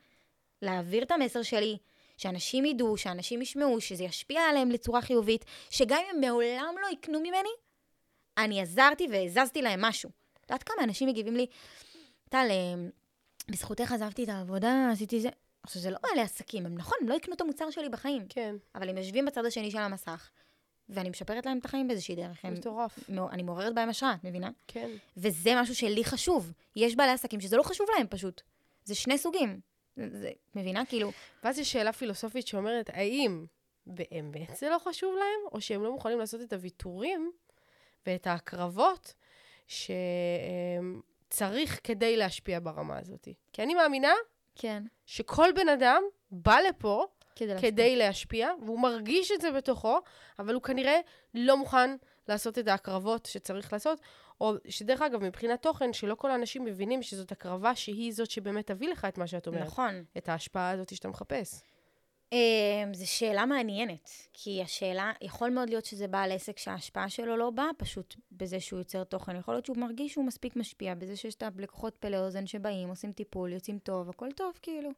[0.62, 1.78] להעביר את המסר שלי,
[2.18, 7.49] שאנשים ידעו, שאנשים ישמעו, שזה ישפיע עליהם לצורה חיובית, שגם אם מעולם לא יקנו ממני,
[8.38, 10.10] אני עזרתי והזזתי להם משהו.
[10.34, 11.45] את יודעת כמה אנשים מגיבים לי,
[12.30, 12.89] טל, אה,
[13.49, 15.30] בזכותך עזבתי את העבודה, עשיתי זה.
[15.64, 18.26] עכשיו, זה לא בעלי עסקים, הם נכון, הם לא יקנו את המוצר שלי בחיים.
[18.30, 20.30] כן, אבל הם יושבים בצד השני של המסך,
[20.89, 22.45] ואני משפרת להם את החיים באיזושהי דרך.
[22.45, 22.99] הם, מטורף.
[23.09, 24.49] מעור- אני מעוררת בהם השראה, את מבינה?
[24.68, 24.89] כן.
[25.18, 26.51] וזה משהו שלי חשוב.
[26.76, 28.41] יש בעלי עסקים שזה לא חשוב להם פשוט.
[28.86, 29.59] זה שני סוגים.
[29.95, 30.86] זה, זה, מבינה?
[30.86, 31.11] כאילו,
[31.43, 33.45] ואז יש שאלה פילוסופית שאומרת, האם
[33.88, 37.32] באמת זה לא חשוב להם, או שהם לא מוכנים לעשות את הוויתורים
[38.07, 39.14] ואת ההקרבות
[41.28, 43.28] שצריך כדי להשפיע ברמה הזאת?
[43.53, 44.14] כי אני מאמינה
[44.56, 44.84] כן.
[45.06, 47.72] שכל בן אדם בא לפה כדי להשפיע.
[47.72, 49.99] כדי להשפיע, והוא מרגיש את זה בתוכו,
[50.39, 50.99] אבל הוא כנראה
[51.34, 51.95] לא מוכן
[52.28, 53.99] לעשות את ההקרבות שצריך לעשות,
[54.41, 58.89] או שדרך אגב, מבחינת תוכן, שלא כל האנשים מבינים שזאת הקרבה שהיא זאת שבאמת תביא
[58.89, 59.62] לך את מה שאת אומרת.
[59.62, 60.04] נכון.
[60.18, 61.64] את ההשפעה הזאת שאתה מחפש.
[62.34, 67.50] אמ, זו שאלה מעניינת, כי השאלה, יכול מאוד להיות שזה בעל עסק שההשפעה שלו לא
[67.50, 71.36] באה פשוט בזה שהוא יוצר תוכן, יכול להיות שהוא מרגיש שהוא מספיק משפיע, בזה שיש
[71.36, 74.90] את הלקוחות פה לאוזן שבאים, עושים טיפול, יוצאים טוב, הכל טוב, כאילו.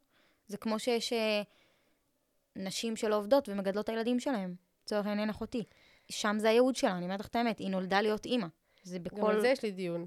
[0.46, 1.42] זה כמו שיש אה,
[2.56, 5.64] נשים שלא עובדות ומגדלות את הילדים שלהם, לצורך העניין אחותי.
[6.10, 8.46] שם זה הייעוד שלה, אני אומרת לך את האמת, היא נולדה להיות אימא.
[8.82, 9.30] זה גם בכל...
[9.30, 10.04] על זה יש לי דיון.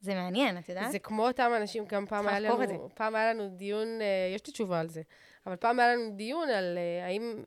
[0.00, 0.92] זה מעניין, את יודעת?
[0.92, 4.52] זה כמו אותם אנשים, גם פעם היה לנו, פעם היה לנו דיון, אה, יש לי
[4.52, 5.02] תשובה על זה,
[5.46, 7.44] אבל פעם היה לנו דיון על אה, האם,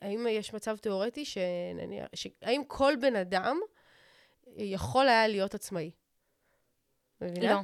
[0.00, 3.58] האם יש מצב תיאורטי שנניח, ש- האם כל בן אדם
[4.56, 5.90] יכול היה להיות עצמאי.
[7.20, 7.52] מבינה?
[7.54, 7.60] לא.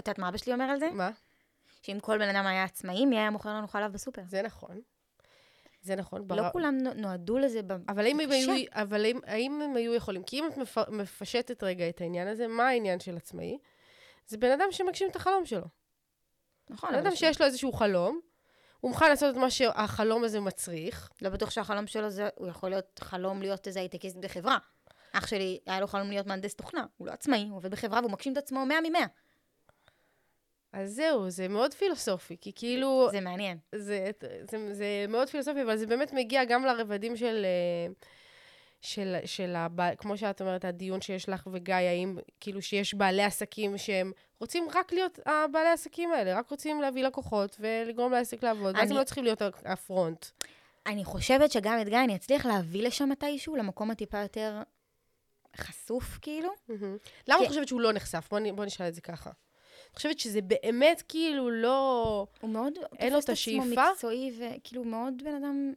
[0.00, 0.90] את יודעת מה אבא שלי אומר על זה?
[0.90, 1.10] מה?
[1.82, 4.22] שאם כל בן אדם היה עצמאי, מי היה מוכר לנו חלב בסופר?
[4.26, 4.80] זה נכון.
[5.84, 6.26] זה נכון.
[6.30, 7.72] לא כולם נו- נועדו לזה ב...
[7.88, 8.30] אבל האם, הם.
[8.30, 10.22] היו, אבל האם, האם הם היו יכולים?
[10.22, 13.58] כי אם את מפ, מפשטת רגע את העניין הזה, מה העניין של עצמאי?
[14.26, 15.66] זה בן אדם שמגשים את החלום שלו.
[16.70, 18.20] נכון, בן אדם שיש לו איזשהו חלום,
[18.80, 21.10] הוא מוכן לעשות את מה שהחלום הזה מצריך.
[21.22, 24.58] לא בטוח שהחלום שלו זה, הוא יכול להיות חלום להיות איזה הייטקיסט בחברה.
[25.12, 26.86] אח שלי, היה לו חלום להיות מהנדס תוכנה.
[26.96, 28.98] הוא לא עצמאי, הוא עובד בחברה והוא מגשים את עצמו 100 מ-100.
[30.76, 33.58] אז זהו, זה מאוד פילוסופי, כי כאילו, זה מעניין.
[33.74, 34.10] זה,
[34.50, 37.92] זה, זה מאוד פילוסופי, אבל זה באמת מגיע גם לרבדים של, אה,
[38.80, 39.94] של, של הבע...
[39.94, 44.92] כמו שאת אומרת, הדיון שיש לך וגיא, האם כאילו שיש בעלי עסקים שהם רוצים רק
[44.92, 49.24] להיות הבעלי העסקים האלה, רק רוצים להביא לקוחות ולגרום לעסק לעבוד, ואז הם לא צריכים
[49.24, 50.26] להיות הפרונט.
[50.86, 54.62] אני חושבת שגם את גיא אני אצליח להביא לשם מתישהו, למקום הטיפה יותר
[55.56, 56.50] חשוף, כאילו.
[56.68, 56.96] מהמם.
[57.28, 58.26] למה את כי- חושבת שהוא לא נחשף?
[58.30, 59.30] בואי בוא נשאל את זה ככה.
[59.94, 62.26] את חושבת שזה באמת כאילו לא...
[62.40, 63.90] הוא מאוד אין לו תופס את עצמו השאיפה?
[63.92, 65.72] מקצועי, וכאילו מאוד בן אדם...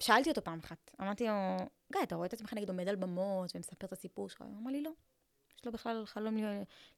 [0.00, 1.32] שאלתי אותו פעם אחת, אמרתי לו,
[1.92, 4.40] גיא, אתה רואה את עצמך נגיד עומד על במות ומספר את הסיפור שלך?
[4.42, 4.90] הוא אמר לי, לא.
[5.58, 6.36] יש לו בכלל חלום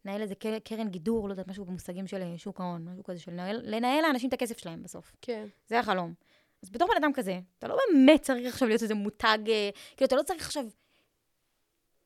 [0.05, 3.21] לנהל איזה קר- קרן גידור, לא יודעת, משהו במושגים של אה, שוק ההון, משהו כזה
[3.21, 5.17] של לנהל, לנהל לאנשים את הכסף שלהם בסוף.
[5.21, 5.47] כן.
[5.67, 6.15] זה החלום.
[6.63, 10.07] אז בתור בן אדם כזה, אתה לא באמת צריך עכשיו להיות איזה מותג, אה, כאילו,
[10.07, 10.67] אתה לא צריך עכשיו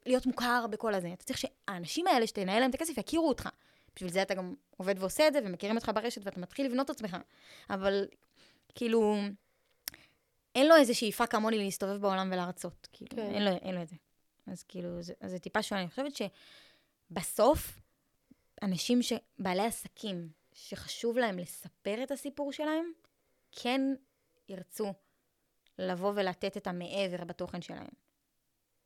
[0.07, 1.13] להיות מוכר בכל הזה.
[1.13, 3.49] אתה צריך שהאנשים האלה שתנהל להם את הכסף יכירו אותך.
[3.97, 6.97] בשביל זה אתה גם עובד ועושה את זה, ומכירים אותך ברשת, ואתה מתחיל לבנות את
[6.97, 7.17] עצמך.
[7.71, 8.07] אבל,
[8.75, 9.17] כאילו,
[10.55, 12.89] אין לו איזה שאיפה כמוני להסתובב בעולם ולהרצות.
[12.93, 13.35] כאילו, כן.
[13.35, 13.97] אין, לו, אין לו את זה.
[14.47, 15.81] אז כאילו, זה, זה טיפה שונה.
[15.81, 16.13] אני חושבת
[17.11, 17.81] שבסוף,
[18.63, 19.13] אנשים ש...
[19.39, 22.93] בעלי עסקים, שחשוב להם לספר את הסיפור שלהם,
[23.53, 23.81] כן
[24.49, 24.93] ירצו
[25.79, 27.89] לבוא ולתת את המעבר בתוכן שלהם.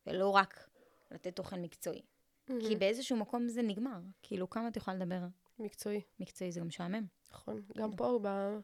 [0.07, 0.70] ולא רק
[1.11, 2.02] לתת תוכן מקצועי.
[2.46, 3.98] כי באיזשהו מקום זה נגמר.
[4.22, 5.20] כאילו, כמה את יכולה לדבר
[5.58, 6.00] מקצועי.
[6.20, 6.52] מקצועי?
[6.52, 7.06] זה גם משעמם.
[7.32, 7.62] נכון.
[7.76, 8.58] גם פה, ב-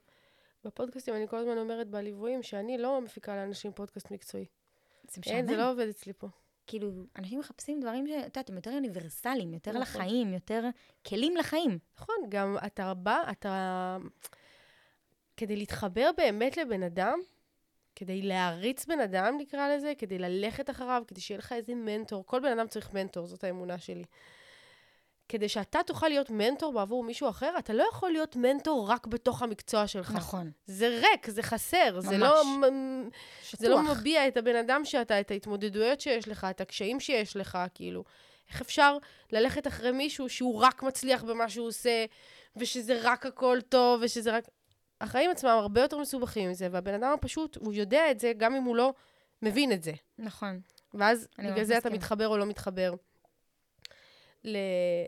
[0.64, 4.46] בפודקאסטים, אני כל הזמן אומרת בליוויים, שאני לא מפיקה לאנשים פודקאסט מקצועי.
[5.10, 5.36] זה משעמם.
[5.36, 6.28] אין, זה לא עובד אצלי פה.
[6.66, 9.82] כאילו, אנשים מחפשים דברים שאת יודעת, הם יותר אוניברסליים, יותר נכון.
[9.82, 10.64] לחיים, יותר
[11.06, 11.78] כלים לחיים.
[11.96, 13.96] נכון, גם אתה בא, אתה...
[15.36, 17.18] כדי להתחבר באמת לבן אדם,
[17.96, 22.26] כדי להעריץ בן אדם, נקרא לזה, כדי ללכת אחריו, כדי שיהיה לך איזה מנטור.
[22.26, 24.04] כל בן אדם צריך מנטור, זאת האמונה שלי.
[25.28, 29.42] כדי שאתה תוכל להיות מנטור בעבור מישהו אחר, אתה לא יכול להיות מנטור רק בתוך
[29.42, 30.12] המקצוע שלך.
[30.14, 30.50] נכון.
[30.66, 32.20] זה ריק, זה חסר, זה ממש.
[32.20, 33.08] לא, מ-
[33.52, 33.96] זה לא שטוח.
[33.98, 38.04] מביע את הבן אדם שאתה, את ההתמודדויות שיש לך, את הקשיים שיש לך, כאילו.
[38.50, 38.98] איך אפשר
[39.32, 42.04] ללכת אחרי מישהו שהוא רק מצליח במה שהוא עושה,
[42.56, 44.44] ושזה רק הכל טוב, ושזה רק...
[45.00, 48.62] החיים עצמם הרבה יותר מסובכים מזה, והבן אדם הפשוט, הוא יודע את זה, גם אם
[48.62, 48.94] הוא לא
[49.42, 49.92] מבין את זה.
[50.18, 50.60] נכון.
[50.94, 51.90] ואז בגלל זה אתה.
[51.90, 52.94] מתחבר או לא מתחבר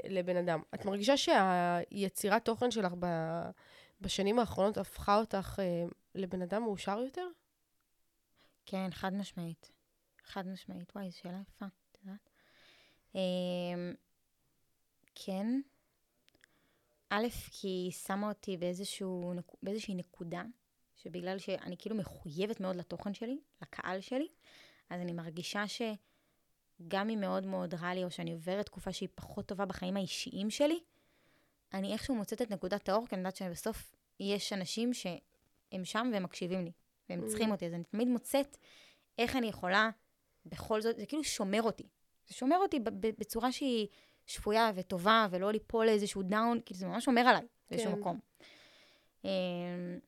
[0.09, 0.63] לבן אדם.
[0.75, 3.51] את מרגישה שהיצירת תוכן שלך ב-
[4.01, 5.85] בשנים האחרונות הפכה אותך אה,
[6.15, 7.27] לבן אדם מאושר יותר?
[8.67, 9.73] כן, חד משמעית.
[10.25, 10.93] חד משמעית.
[10.97, 12.31] וואי, זו שאלה יפה, את יודעת?
[13.15, 13.95] אמ,
[15.15, 15.61] כן.
[17.11, 19.33] א', כי היא שמה אותי באיזשהו,
[19.63, 20.43] באיזושהי נקודה,
[20.97, 24.29] שבגלל שאני כאילו מחויבת מאוד לתוכן שלי, לקהל שלי,
[24.91, 29.47] אז אני מרגישה שגם אם מאוד מאוד רע לי, או שאני עוברת תקופה שהיא פחות
[29.47, 30.81] טובה בחיים האישיים שלי,
[31.75, 36.23] אני איכשהו מוצאת את נקודת האור, כי אני יודעת שבסוף יש אנשים שהם שם והם
[36.23, 36.73] מקשיבים לי,
[37.09, 37.53] והם צריכים Mm.
[37.53, 38.57] אותי, אז אני תמיד מוצאת
[39.19, 39.91] איך אני יכולה
[40.47, 41.89] בכל זאת, זה כאילו שומר אותי.
[42.29, 42.81] זה שומר אותי
[43.19, 43.89] בצורה שהיא
[44.29, 47.99] שפויה וטובה, ולא ליפול לאיזשהו דאון, כאילו זה ממש שומר עליי באיזשהו כן.
[47.99, 48.19] מקום.
[49.25, 49.99] אמ,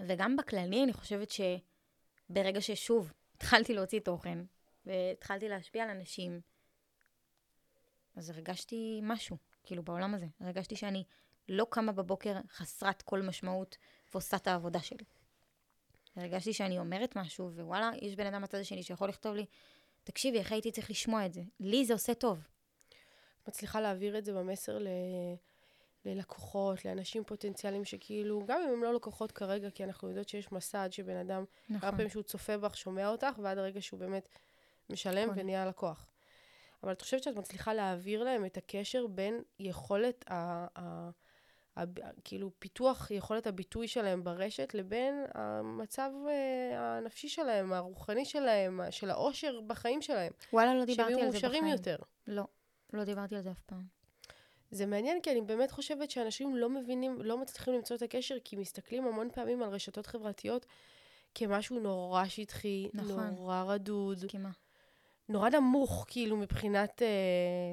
[0.00, 4.38] וגם בכללי, אני חושבת שברגע ששוב התחלתי להוציא תוכן,
[4.86, 6.40] והתחלתי להשפיע על אנשים,
[8.16, 10.26] אז הרגשתי משהו, כאילו, בעולם הזה.
[10.40, 11.04] הרגשתי שאני
[11.48, 13.76] לא קמה בבוקר חסרת כל משמעות
[14.12, 15.04] ועושה את העבודה שלי.
[16.16, 19.46] הרגשתי שאני אומרת משהו, ווואלה, יש בן אדם בצד השני שיכול לכתוב לי,
[20.04, 21.42] תקשיבי, איך הייתי צריך לשמוע את זה?
[21.60, 22.48] לי זה עושה טוב.
[23.48, 24.88] מצליחה להעביר את זה במסר ל...
[26.04, 30.82] ללקוחות, לאנשים פוטנציאליים שכאילו, גם אם הם לא לקוחות כרגע, כי אנחנו יודעות שיש מסע
[30.82, 31.90] עד שבן אדם, נכון.
[31.90, 34.28] פעמים שהוא צופה בך, שומע אותך, ועד הרגע שהוא באמת
[34.90, 35.38] משלם נכון.
[35.38, 36.06] ונהיה לקוח.
[36.82, 40.66] אבל את חושבת שאת מצליחה להעביר להם את הקשר בין יכולת ה...
[40.78, 41.10] ה...
[41.76, 41.84] ה...
[42.24, 49.60] כאילו, פיתוח יכולת הביטוי שלהם ברשת, לבין המצב אה, הנפשי שלהם, הרוחני שלהם, של העושר
[49.66, 50.32] בחיים שלהם.
[50.52, 51.76] וואלה, לא שהם דיברתי יהיו על זה מאושרים בחיים.
[51.76, 51.96] יותר.
[52.26, 52.44] לא,
[52.92, 53.82] לא דיברתי על זה אף פעם.
[54.70, 58.56] זה מעניין, כי אני באמת חושבת שאנשים לא מבינים, לא מצליחים למצוא את הקשר, כי
[58.56, 60.66] מסתכלים המון פעמים על רשתות חברתיות
[61.34, 63.26] כמשהו נורא שטחי, נכון.
[63.26, 64.50] נורא רדוד, מסכימה.
[65.28, 67.72] נורא נמוך, כאילו, מבחינת, אה,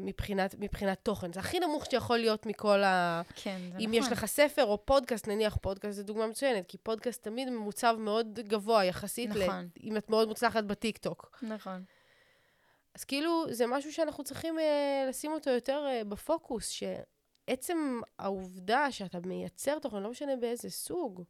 [0.00, 1.32] מבחינת, מבחינת תוכן.
[1.32, 3.22] זה הכי נמוך שיכול להיות מכל ה...
[3.34, 3.94] כן, זה אם נכון.
[3.94, 8.38] יש לך ספר או פודקאסט, נניח פודקאסט זו דוגמה מצוינת, כי פודקאסט תמיד מוצב מאוד
[8.42, 9.68] גבוה יחסית, ל- נכון.
[9.82, 11.38] אם את מאוד מוצלחת בטיקטוק.
[11.42, 11.84] נכון.
[13.00, 19.18] אז כאילו, זה משהו שאנחנו צריכים אה, לשים אותו יותר אה, בפוקוס, שעצם העובדה שאתה
[19.20, 21.22] מייצר תוכן, לא משנה באיזה סוג,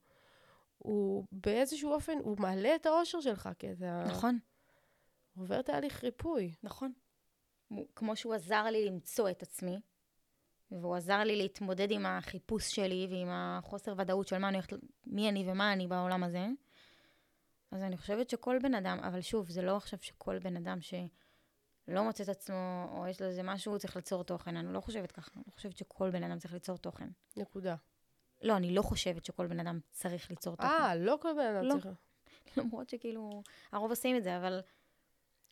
[0.79, 4.39] הוא באיזשהו אופן, הוא מעלה את האושר שלך, כי אתה נכון,
[5.37, 6.55] עובר תהליך ריפוי.
[6.63, 6.93] נכון.
[7.97, 9.81] כמו שהוא עזר לי למצוא את עצמי,
[10.71, 15.29] והוא עזר לי להתמודד עם החיפוש שלי ועם החוסר ודאות של מה אני הולכת, מי
[15.29, 16.47] אני ומה אני בעולם הזה.
[17.71, 20.81] אז אני חושבת שכל בן אדם, אבל שוב, זה לא עכשיו שכל בן אדם
[21.91, 24.57] שלא מוצא את עצמו, או יש לו איזה משהו, הוא צריך ליצור תוכן.
[24.57, 25.31] אני לא חושבת ככה.
[25.37, 27.09] אני לא חושבת שכל בן אדם צריך ליצור תוכן.
[27.37, 27.75] נקודה.
[28.43, 30.69] לא, אני לא חושבת שכל בן אדם צריך ליצור תוכן.
[30.69, 31.73] אה, לא כל בן אדם לא.
[31.73, 31.89] צריך...
[32.57, 34.61] למרות שכאילו, הרוב עושים את זה, אבל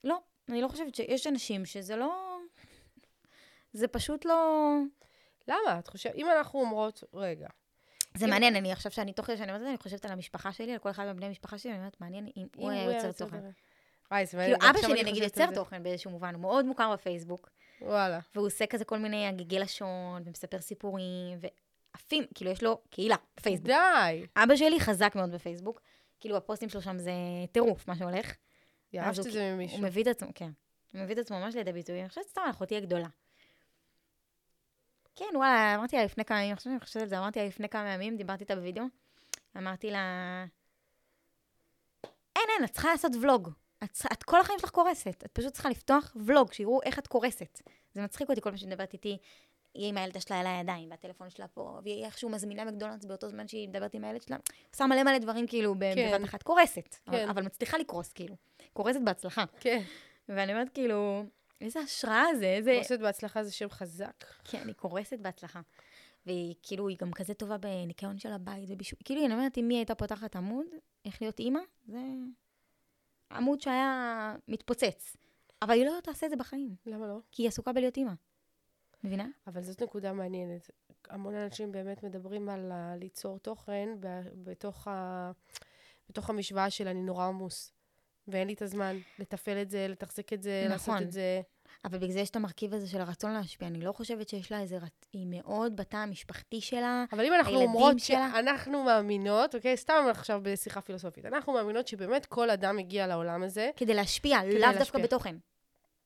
[0.05, 2.39] לא, אני לא חושבת שיש אנשים שזה לא...
[3.73, 4.71] זה פשוט לא...
[5.49, 5.79] למה?
[5.79, 7.49] את חושבת, אם אנחנו אומרות, רגע,
[8.15, 10.13] זה אם- מעניין, אני עכשיו שאני תוך כדי שאני אומרת את זה, אני חושבת על
[10.13, 13.13] המשפחה שלי, על כל אחד מבני המשפחה שלי, אני אומרת, מעניין אם הוא היה יוצר
[13.13, 13.51] תוכן.
[14.11, 15.55] וואי, זה כאילו, מעניין, אבא עכשיו שלי, נגיד, יוצר.
[15.55, 17.51] תוכן באיזשהו מובן, הוא מאוד מוכר בפייסבוק,
[17.81, 18.19] וואלה.
[18.35, 21.39] והוא עושה כזה כל מיני הגיגי לשון, ומספר סיפורים,
[21.95, 23.67] ועפים, כאילו, יש לו קהילה בפייסבוק.
[23.67, 24.27] די.
[24.37, 25.81] אבא שלי חזק מאוד בפייסבוק,
[26.21, 27.13] כאילו, הפוסטים שלו שם זה
[27.53, 28.35] טירוף, מה שהולך.
[28.93, 29.83] יאהבת הוא את זה הוא ממישהו.
[29.83, 30.51] מביא את עצמו, כן.
[30.93, 32.01] הוא מביא את עצמו ממש לידי ביטוי.
[32.01, 33.09] אני חושבת סתם על אחותי הגדולה.
[35.17, 37.69] כן, וואלה, אמרתי לה לפני כמה ימים, עכשיו אני חושבת על זה, אמרתי לה לפני
[37.69, 38.85] כמה ימים, דיברתי איתה בווידאו,
[39.57, 40.45] אמרתי לה,
[42.37, 43.51] אין, אין, את צריכה לעשות ולוג.
[43.85, 45.23] את, את כל החיים שלך קורסת.
[45.27, 47.63] את פשוט צריכה לפתוח ולוג, שיראו איך את קורסת.
[47.95, 49.19] זה מצחיק אותי כל פעם שהיא מדברת איתי,
[49.75, 53.49] היא עם הילדה שלה על הידיים, והטלפון שלה פה, והיא איכשהו מזמינה מקדונלדס באותו זמן
[53.49, 54.37] שהיא מדברת עם הילד שלה.
[54.73, 56.11] עושה מלא מלא דברים כאילו כן.
[56.13, 56.43] בבת אחת.
[56.43, 57.29] קורסת, אבל, כן.
[57.29, 58.37] אבל מצליחה לקרוס כאילו.
[58.73, 59.45] קורסת בהצלחה.
[59.61, 59.83] כן.
[60.29, 61.25] ואני אומרת, כאילו,
[61.61, 62.79] איזה השראה זה, איזה...
[62.79, 64.25] עושה בהצלחה זה שם חזק.
[64.45, 65.61] כן, היא קורסת בהצלחה.
[66.27, 68.99] והיא, כאילו, היא גם כזה טובה בניקיון של הבית ובישול.
[69.05, 70.67] כאילו, אני אומרת, אם היא הייתה פותחת עמוד,
[71.05, 71.99] איך להיות אימא, זה
[73.33, 75.17] עמוד שהיה מתפוצץ.
[75.63, 77.19] אבל היא לא תעשה את זה בחיים, למה לא?
[77.33, 78.13] כי היא עסוקה בלהיות אימא.
[79.05, 79.27] מבינה?
[79.47, 80.71] אבל זאת נקודה מעניינת.
[81.09, 85.31] המון אנשים באמת מדברים על ליצור תוכן ב- בתוך, ה...
[86.09, 87.73] בתוך המשוואה של אני נורא עמוס.
[88.29, 91.03] ואין לי את הזמן לתפעל את זה, לתחזק את זה, לעשות נכון.
[91.03, 91.41] את זה.
[91.85, 93.69] אבל בגלל זה יש את המרכיב הזה של הרצון להשפיע.
[93.69, 94.77] אני לא חושבת שיש לה איזה...
[94.77, 95.09] רצ...
[95.13, 97.05] היא מאוד בתא המשפחתי שלה.
[97.13, 98.31] אבל אם אנחנו הילדים אומרות שלה.
[98.35, 99.77] שאנחנו מאמינות, אוקיי?
[99.77, 101.25] סתם עכשיו בשיחה פילוסופית.
[101.25, 103.71] אנחנו מאמינות שבאמת כל אדם הגיע לעולם הזה.
[103.77, 105.03] כדי להשפיע, כדי לאו דווקא להשפיע.
[105.03, 105.37] בתוכן.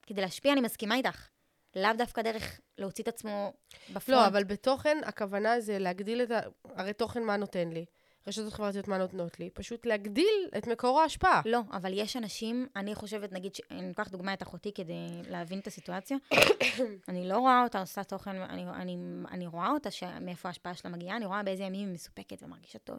[0.06, 1.28] כדי להשפיע, אני מסכימה איתך.
[1.76, 3.52] לאו דווקא דרך להוציא את עצמו
[3.92, 4.08] בפרונט.
[4.08, 6.40] לא, אבל בתוכן, הכוונה זה להגדיל את ה...
[6.64, 7.84] הרי תוכן מה נותן לי?
[8.26, 9.50] רשתות חברתיות מה נותנות לי?
[9.50, 11.42] פשוט להגדיל את מקור ההשפעה.
[11.44, 15.66] לא, אבל יש אנשים, אני חושבת, נגיד, אני אקח דוגמא את אחותי כדי להבין את
[15.66, 16.16] הסיטואציה.
[17.08, 18.96] אני לא רואה אותה עושה תוכן, אני, אני,
[19.30, 19.90] אני רואה אותה.
[20.20, 22.96] מאיפה ההשפעה שלה מגיעה, אני רואה באיזה ימים היא מסופקת ומרגישה טוב.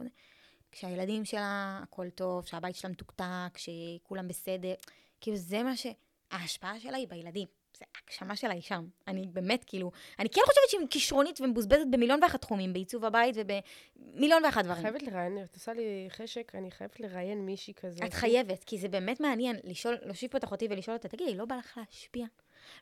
[0.72, 4.74] כשהילדים שלה, הכל טוב, שהבית שלה מתוקתק, שכולם בסדר.
[5.20, 5.86] כאילו, זה מה ש...
[6.30, 7.48] ההשפעה שלה היא בילדים.
[7.78, 8.86] זה ההגשמה שלה היא שם.
[9.08, 14.44] אני באמת, כאילו, אני כן חושבת שהיא כישרונית ומבוזבזת במיליון ואחת תחומים, בעיצוב הבית ובמיליון
[14.44, 14.82] ואחת דברים.
[14.82, 18.02] חייבת לראיין, את עושה לי חשק, אני חייבת לראיין מישהי כזאת.
[18.04, 21.44] את חייבת, כי זה באמת מעניין לשאול, להושיב פה את אחותי ולשאול אותה, תגידי, לא
[21.44, 22.26] בא לך להשפיע?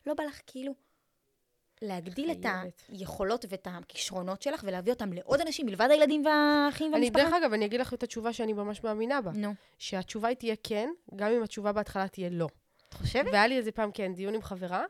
[0.05, 0.73] לא בא לך כאילו
[1.81, 2.81] להגדיל את חייבת.
[2.89, 7.23] היכולות ואת הכישרונות שלך ולהביא אותם לעוד אנשים מלבד הילדים והאחים אני, והמשפחה?
[7.23, 9.31] דרך אגב, אני אגיד לך את התשובה שאני ממש מאמינה בה.
[9.31, 12.47] נו, שהתשובה היא תהיה כן, גם אם התשובה בהתחלה תהיה לא.
[12.93, 13.25] את חושבת?
[13.31, 14.83] והיה לי איזה פעם, כן, דיון עם חברה,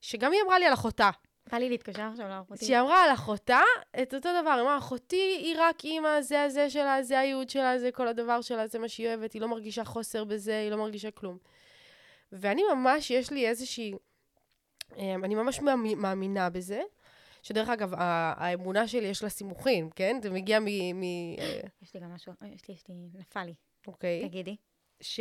[0.00, 1.10] שגם היא אמרה לי על אחותה.
[1.52, 2.64] בא לי להתקשר עכשיו לאחותי.
[2.64, 3.60] שהיא אמרה על אחותה
[4.02, 7.78] את אותו דבר, היא אמרה, אחותי היא רק אימא, זה הזה שלה, זה הייעוד שלה,
[7.78, 10.76] זה כל הדבר שלה, זה מה שהיא אוהבת, היא לא מרגישה חוסר בזה, היא לא
[10.76, 11.38] מרגישה כלום.
[12.32, 13.92] ואני ממש, יש לי איזושהי,
[14.96, 16.82] אמ, אני ממש מאמי- מאמינה בזה,
[17.42, 20.16] שדרך אגב, האמונה שלי יש לה סימוכים, כן?
[20.22, 20.64] זה מגיע מ...
[20.64, 21.02] מ
[21.38, 23.54] אה, יש לי גם משהו, יש לי, יש לי, נפל לי.
[23.86, 24.28] אוקיי.
[24.28, 24.56] תגידי,
[25.00, 25.20] ש...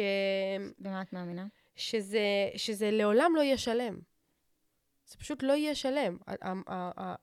[0.79, 1.45] במה את מאמינה?
[1.79, 3.99] שזה, שזה לעולם לא יהיה שלם.
[5.05, 6.17] זה פשוט לא יהיה שלם.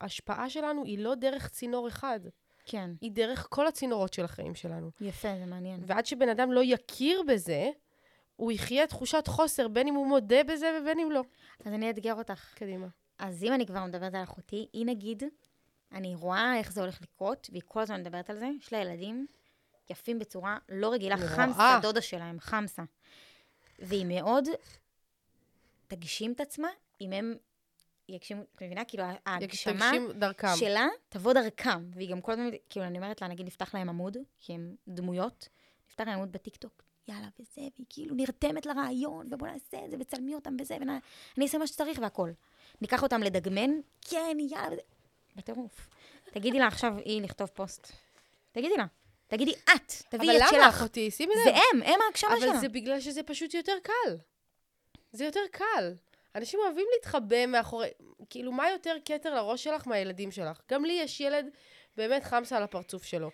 [0.00, 2.20] ההשפעה שלנו היא לא דרך צינור אחד,
[2.64, 4.90] כן, היא דרך כל הצינורות של החיים שלנו.
[5.00, 5.80] יפה, זה מעניין.
[5.86, 7.70] ועד שבן אדם לא יכיר בזה,
[8.36, 11.22] הוא יחיה תחושת חוסר, בין אם הוא מודה בזה ובין אם לא.
[11.64, 12.54] אז אני אאתגר אותך.
[12.54, 12.86] קדימה.
[13.18, 15.22] אז אם אני כבר מדברת על אחותי, היא נגיד,
[15.92, 19.26] אני רואה איך זה הולך לקרות, והיא כל הזמן מדברת על זה, יש לה ילדים
[19.90, 21.78] יפים בצורה לא רגילה, חמסה.
[21.82, 22.82] דודה שלהם, חמסה.
[23.78, 24.44] והיא מאוד
[25.86, 26.68] תגשים את עצמה,
[27.00, 27.34] אם הם
[28.08, 28.84] יגשימו, את מבינה?
[28.84, 29.90] כאילו, ההגשמה.
[30.56, 31.90] שלה תבוא דרכם.
[31.94, 35.48] והיא גם כל הזמן, כאילו, אני אומרת לה, נגיד, נפתח להם עמוד, כי הם דמויות,
[35.88, 40.34] נפתח להם עמוד בטיקטוק, יאללה, וזה, והיא כאילו נרתמת לרעיון, ובוא נעשה את זה, וצלמי
[40.34, 42.34] אותם וזה, ואני אעשה מה שצריך והכול.
[42.80, 43.70] ניקח אותם לדגמן,
[44.00, 44.82] כן, יאללה, וזה...
[45.36, 45.88] בטירוף.
[46.30, 47.92] תגידי לה עכשיו, היא לכתוב פוסט.
[48.52, 48.86] תגידי לה.
[49.26, 50.74] תגידי את, תביאי אבל את למה שלך.
[50.80, 51.10] אחותי?
[51.10, 51.56] שימי זה לב.
[51.56, 52.50] הם, הם ההגשמה שלה.
[52.50, 54.16] אבל זה בגלל שזה פשוט יותר קל.
[55.12, 55.94] זה יותר קל.
[56.34, 57.88] אנשים אוהבים להתחבא מאחורי...
[58.30, 60.60] כאילו, מה יותר כתר לראש שלך מהילדים שלך?
[60.70, 61.46] גם לי יש ילד
[61.96, 63.30] באמת חמסה על הפרצוף שלו.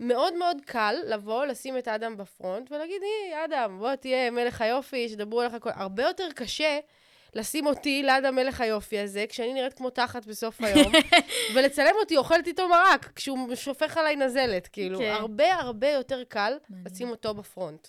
[0.00, 5.08] מאוד מאוד קל לבוא, לשים את אדם בפרונט ולהגיד, היי, אדם, בוא תהיה מלך היופי,
[5.08, 5.70] שידברו עליך הכל.
[5.74, 6.78] הרבה יותר קשה
[7.36, 10.92] לשים אותי ליד המלך היופי הזה, כשאני נראית כמו תחת בסוף היום,
[11.54, 14.66] ולצלם אותי אוכלת איתו מרק, כשהוא שופך עליי נזלת.
[14.68, 15.10] כאילו, כן.
[15.10, 16.52] הרבה הרבה יותר קל.
[16.86, 17.88] לשים אותו בפרונט.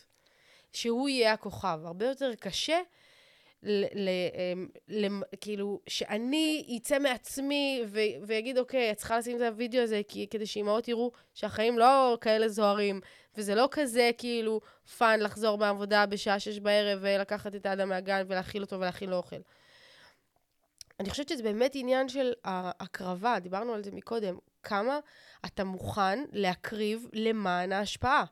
[0.73, 1.79] שהוא יהיה הכוכב.
[1.85, 2.79] הרבה יותר קשה,
[3.63, 4.09] ל, ל,
[4.53, 10.01] אמ, למ- כאילו, שאני אצא מעצמי ו, ויגיד, אוקיי, את צריכה לשים את הוידאו הזה
[10.07, 13.01] כי, כדי שאימהות יראו שהחיים לא כאלה זוהרים,
[13.37, 14.61] וזה לא כזה, כאילו,
[14.97, 19.35] fun לחזור מהעבודה בשעה שש בערב ולקחת את הילדים מהגן ולהאכיל אותו ולהכין לו אוכל.
[20.99, 24.99] אני חושבת שזה באמת עניין של ההקרבה, דיברנו על זה מקודם, כמה
[25.45, 28.23] אתה מוכן להקריב למען ההשפעה.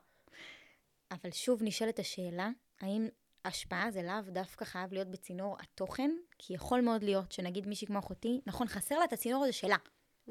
[1.10, 2.48] אבל שוב נשאלת השאלה,
[2.80, 3.08] האם
[3.44, 7.98] השפעה זה לאו דווקא חייב להיות בצינור התוכן, כי יכול מאוד להיות שנגיד מישהי כמו
[7.98, 9.76] אחותי, נכון, חסר לה את הצינור הזה שלה,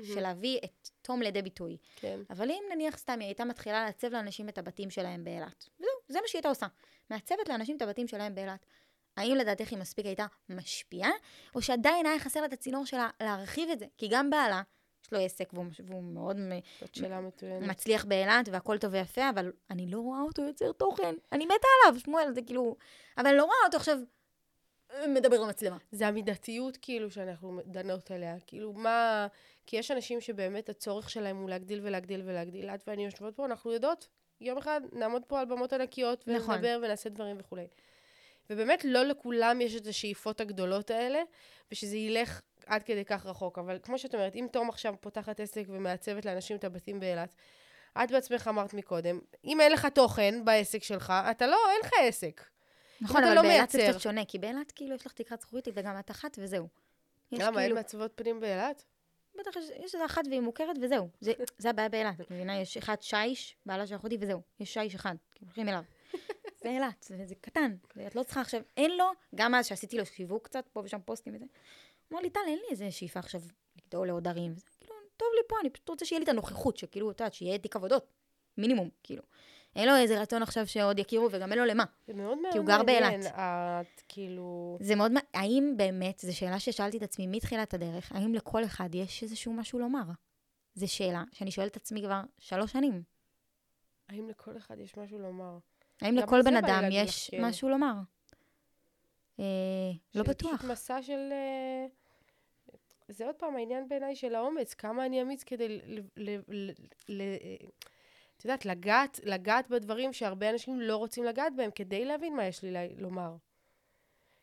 [0.04, 1.78] של להביא את תום לידי ביטוי.
[1.96, 2.20] כן.
[2.30, 6.22] אבל אם נניח סתם היא הייתה מתחילה לעצב לאנשים את הבתים שלהם באילת, וזהו, זה
[6.22, 6.68] מה שהיא הייתה עושה.
[7.10, 8.66] מעצבת לאנשים את הבתים שלהם באילת.
[9.18, 11.12] האם לדעתך היא מספיק הייתה משפיעה,
[11.56, 13.86] או שעדיין היה חסר לה את הצינור שלה להרחיב את זה?
[13.98, 14.62] כי גם בעלה,
[15.06, 16.60] יש לו עסק והוא, והוא מאוד מ-.
[17.62, 21.16] מצליח באילת והכל טוב ויפה, אבל אני לא רואה אותו יוצר תוכן.
[21.32, 22.76] אני מתה עליו, שמואל, זה כאילו...
[23.18, 23.98] אבל אני לא רואה אותו עכשיו
[25.08, 25.78] מדבר למצלמה.
[25.92, 28.36] זה המידתיות, כאילו, שאנחנו דנות עליה.
[28.48, 29.28] כאילו, מה...
[29.66, 32.70] כי יש אנשים שבאמת הצורך שלהם הוא להגדיל ולהגדיל ולהגדיל.
[32.70, 34.08] את ואני יושבות פה, אנחנו יודעות,
[34.42, 36.56] יום אחד נעמוד פה על במות ענקיות, נכון.
[36.56, 37.68] ונדבר ונעשה דברים וכולי.
[38.50, 41.20] ובאמת, לא לכולם יש את השאיפות הגדולות האלה,
[41.72, 43.58] ושזה ילך עד כדי כך רחוק.
[43.58, 47.36] אבל כמו שאת אומרת, אם תום עכשיו פותחת עסק ומעצבת לאנשים את הבתים באילת,
[48.04, 52.55] את בעצמך אמרת מקודם, אם אין לך תוכן בעסק שלך, אתה לא, אין לך עסק.
[53.02, 53.88] נכון, אבל לא באילת זה.
[53.90, 56.68] קצת שונה, כי באילת כאילו יש לך תקרת זכוכית וגם את אחת וזהו.
[57.32, 58.84] למה, אין כאילו, מעצבות פנים באילת?
[59.40, 61.10] בטח יש, איזה אחת והיא מוכרת וזהו.
[61.20, 62.60] זה, זה הבעיה באילת, את מבינה?
[62.60, 64.42] יש אחד שיש, בעלה של אחותי וזהו.
[64.60, 65.84] יש שיש אחד, כאילו הולכים אליו.
[66.62, 67.76] זה אילת, זה, זה קטן.
[67.96, 71.00] זה, את לא צריכה עכשיו, אין לו, גם אז שעשיתי לו שיווק קצת, פה ושם
[71.06, 71.46] פוסטים וזה.
[72.12, 73.42] אמר לי, טל, אין לי איזה שאיפה עכשיו
[73.76, 74.56] לגדול לעוד ערים.
[74.80, 77.58] כאילו, טוב לי פה, אני פשוט רוצה שיהיה לי את הנוכחות, שכאילו, את יודעת, שיהיה
[77.58, 78.08] תיק עבודות.
[78.58, 79.24] מינימום, כאילו.
[79.76, 81.84] אין לו איזה רצון עכשיו שעוד יכירו, וגם אין לו למה.
[82.08, 83.34] זה מאוד מאוד כי הוא גר מעניין, באילת.
[83.36, 84.78] את כאילו...
[84.82, 88.96] זה מאוד, מע- האם באמת, זו שאלה ששאלתי את עצמי מתחילת הדרך, האם לכל אחד
[88.96, 90.04] יש איזשהו משהו לומר?
[90.76, 93.04] זו שאלה שאני שואלת את עצמי כבר שלוש שנים.
[94.10, 95.58] האם לכל אחד יש משהו לומר?
[96.02, 97.46] האם לכל בן אדם להגיד לך יש כן.
[97.46, 97.94] משהו לומר?
[99.40, 99.46] אה,
[100.16, 100.58] לא שזה בטוח.
[100.58, 101.30] פשוט מסע של...
[101.32, 101.86] אה,
[103.08, 106.72] זה עוד פעם העניין בעיניי של האומץ, כמה אני אמיץ כדי, ל- ל- ל-
[107.10, 107.56] ל- אה,
[108.38, 112.64] את יודעת, לגעת, לגעת בדברים שהרבה אנשים לא רוצים לגעת בהם, כדי להבין מה יש
[112.64, 113.36] לי ל- לומר.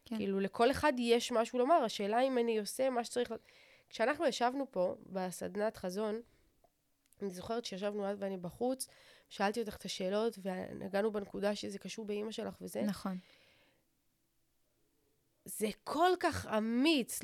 [0.04, 0.16] כן.
[0.16, 3.34] כאילו, לכל אחד יש משהו לומר, השאלה אם אני עושה מה שצריך...
[3.88, 6.20] כשאנחנו ישבנו פה, בסדנת חזון,
[7.22, 8.88] אני זוכרת שישבנו את ואני בחוץ,
[9.28, 12.82] שאלתי אותך את השאלות, ונגענו בנקודה שזה קשור באימא שלך וזה.
[12.82, 13.18] נכון.
[15.44, 17.20] זה כל כך אמיץ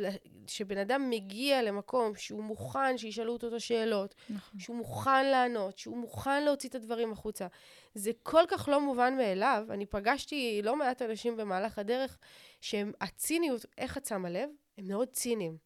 [0.47, 4.61] שבן אדם מגיע למקום שהוא מוכן שישאלו אותו את השאלות, נכון.
[4.61, 7.47] שהוא מוכן לענות, שהוא מוכן להוציא את הדברים החוצה.
[7.95, 9.67] זה כל כך לא מובן מאליו.
[9.71, 12.19] אני פגשתי לא מעט אנשים במהלך הדרך
[12.61, 14.51] שהם, הציניות, איך את שמה לב?
[14.79, 15.57] הם מאוד ציניים.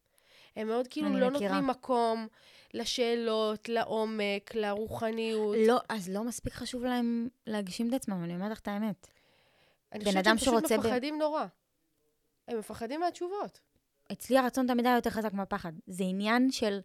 [0.55, 1.51] הם מאוד כאילו לא מכירה.
[1.51, 2.27] נותנים מקום
[2.73, 5.55] לשאלות, לעומק, לרוחניות.
[5.67, 9.07] לא, אז לא מספיק חשוב להם להגשים את עצמם, אני אומרת לך את האמת.
[9.91, 11.45] אני חושבת שהם פשוט שרוצה ב- מפחדים נורא.
[12.47, 13.59] הם מפחדים מהתשובות.
[14.11, 15.73] אצלי הרצון תמיד היה יותר חזק מהפחד.
[15.87, 16.79] זה עניין של...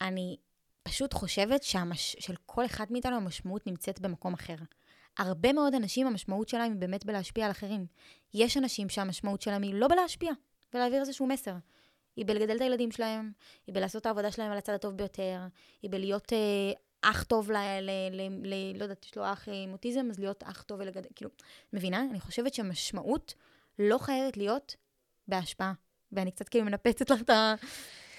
[0.00, 0.36] אני
[0.82, 2.16] פשוט חושבת שהמש...
[2.18, 4.56] של כל אחד מאיתנו המשמעות נמצאת במקום אחר.
[5.18, 7.86] הרבה מאוד אנשים, המשמעות שלהם היא באמת בלהשפיע על אחרים.
[8.34, 10.32] יש אנשים שהמשמעות שלהם היא לא בלהשפיע,
[10.74, 11.54] ולהעביר איזשהו מסר.
[12.16, 13.32] היא בלגדל את הילדים שלהם,
[13.66, 15.40] היא בלעשות את העבודה שלהם על הצד הטוב ביותר,
[15.82, 16.72] היא בלהיות אה,
[17.10, 17.56] אח טוב ל...
[17.56, 21.08] ל, ל, ל לא יודעת, יש לו אח עם אוטיזם, אז להיות אח טוב ולגדל,
[21.14, 21.30] כאילו,
[21.72, 22.06] מבינה?
[22.10, 23.34] אני חושבת שמשמעות
[23.78, 24.76] לא חייבת להיות
[25.28, 25.72] בהשפעה.
[26.12, 27.54] ואני קצת כאילו מנפצת לך את ה...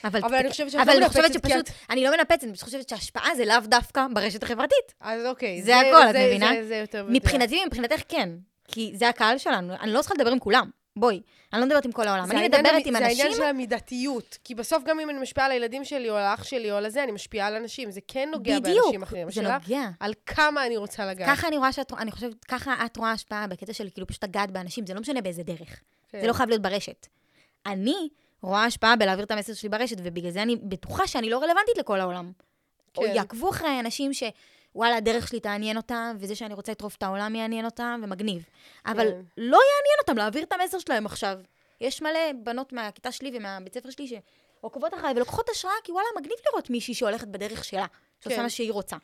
[0.04, 2.44] אבל, אבל אני חושבת שאת אבל לא אני חושבת מנפצת, כי שפשוט, אני לא מנפצת,
[2.44, 4.94] אני פשוט חושבת שהשפעה זה לאו דווקא ברשת החברתית.
[5.02, 5.62] אז אוקיי.
[5.64, 6.52] זה הכל, את זה- מבינה?
[6.62, 7.20] זה, זה יותר ויותר.
[7.20, 8.30] מבחינתי ומבחינתך כן,
[8.68, 10.70] כי זה הקהל שלנו, אני לא צריכה לדבר עם כולם.
[11.00, 11.22] בואי,
[11.54, 13.04] אני לא מדברת עם כל העולם, זה אני מדברת המ- עם זה אנשים...
[13.04, 14.38] העניין של המידתיות.
[14.44, 16.86] כי בסוף גם אם אני משפיעה על הילדים שלי, או על האח שלי, או על
[16.86, 17.92] הזה, אני משפיעה על אנשים.
[17.92, 19.32] זה כן נוגע בדיוק, באנשים אחרים.
[19.32, 19.90] זה השאלה נוגע.
[20.00, 21.30] על כמה אני רוצה לגעת.
[21.30, 24.52] ככה אני רואה שאת, אני חושבת, ככה את רואה השפעה בקטע של כאילו פשוט לגעת
[24.52, 25.80] באנשים, זה לא משנה באיזה דרך.
[26.10, 26.22] כן.
[26.22, 27.08] זה לא חייב להיות ברשת.
[27.66, 28.10] אני
[28.42, 32.00] רואה השפעה בלהעביר את המסר שלי ברשת, ובגלל זה אני בטוחה שאני לא רלוונטית לכל
[32.00, 32.32] העולם.
[32.98, 33.12] או כן.
[33.16, 34.14] יעקבו אחרי אנשים
[34.74, 38.46] שוואלה, הדרך שלי תעניין אותם, וזה שאני רוצה לטרוף את העולם יעניין אותם, ומגניב.
[38.86, 39.22] אבל כן.
[39.38, 41.40] לא יעניין אותם להעביר את המסר שלהם עכשיו.
[41.82, 46.38] יש מלא בנות מהכיתה שלי ומהבית ספר שלי שעוקבות אחריי ולוקחות השראה, כי וואלה, מגניב
[46.50, 47.86] לראות מישהי שהולכת בדרך שלה,
[48.20, 48.44] שעושה כן.
[48.44, 48.98] מה שהיא רוצה.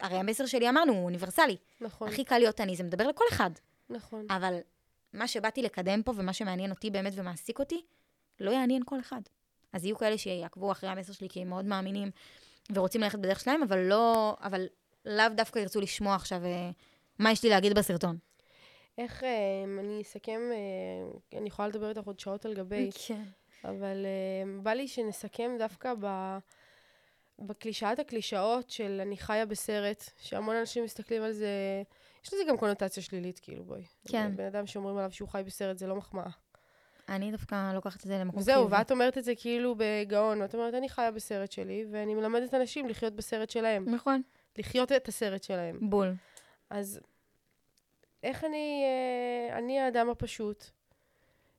[0.00, 1.56] הרי המסר שלי, אמרנו, הוא אוניברסלי.
[1.80, 3.50] נכון, הכי קל להיות אני, זה מדבר לכל אחד.
[3.90, 4.26] נכון.
[4.30, 4.58] אבל
[5.12, 7.82] מה שבאתי לקדם פה ומה שמעניין אותי באמת ומעסיק אותי,
[8.40, 9.20] לא יעניין כל אחד.
[9.72, 12.10] אז יהיו כאלה שיעקבו אחרי המסר שלי כי הם מאוד מאמינים
[12.74, 14.66] ורוצים ללכת בדרך שלהם, אבל לא, אבל
[15.04, 16.70] לאו דווקא ירצו לשמוע עכשיו אה,
[17.18, 18.18] מה יש לי להגיד בסרטון.
[18.98, 23.22] איך, אה, אני אסכם, אה, אני יכולה לדבר איתך עוד שעות על גבי, כן.
[23.64, 24.06] אבל
[24.62, 26.38] בא לי שנסכם דווקא ב...
[27.38, 31.82] בקלישאת הקלישאות של אני חיה בסרט, שהמון אנשים מסתכלים על זה,
[32.24, 33.84] יש לזה גם קונוטציה שלילית, כאילו, בואי.
[34.08, 34.32] כן.
[34.36, 36.30] בן אדם שאומרים עליו שהוא חי בסרט, זה לא מחמאה.
[37.08, 40.74] אני דווקא לוקחת את זה למקום זהו, ואת אומרת את זה כאילו בגאון, ואת אומרת,
[40.74, 44.22] אני חיה בסרט שלי, ואני מלמדת אנשים לחיות בסרט שלהם, נכון.
[44.58, 45.90] לחיות את הסרט שלהם.
[45.90, 46.14] בול.
[46.70, 47.00] אז
[48.22, 50.64] איך אני, אה, אני האדם הפשוט,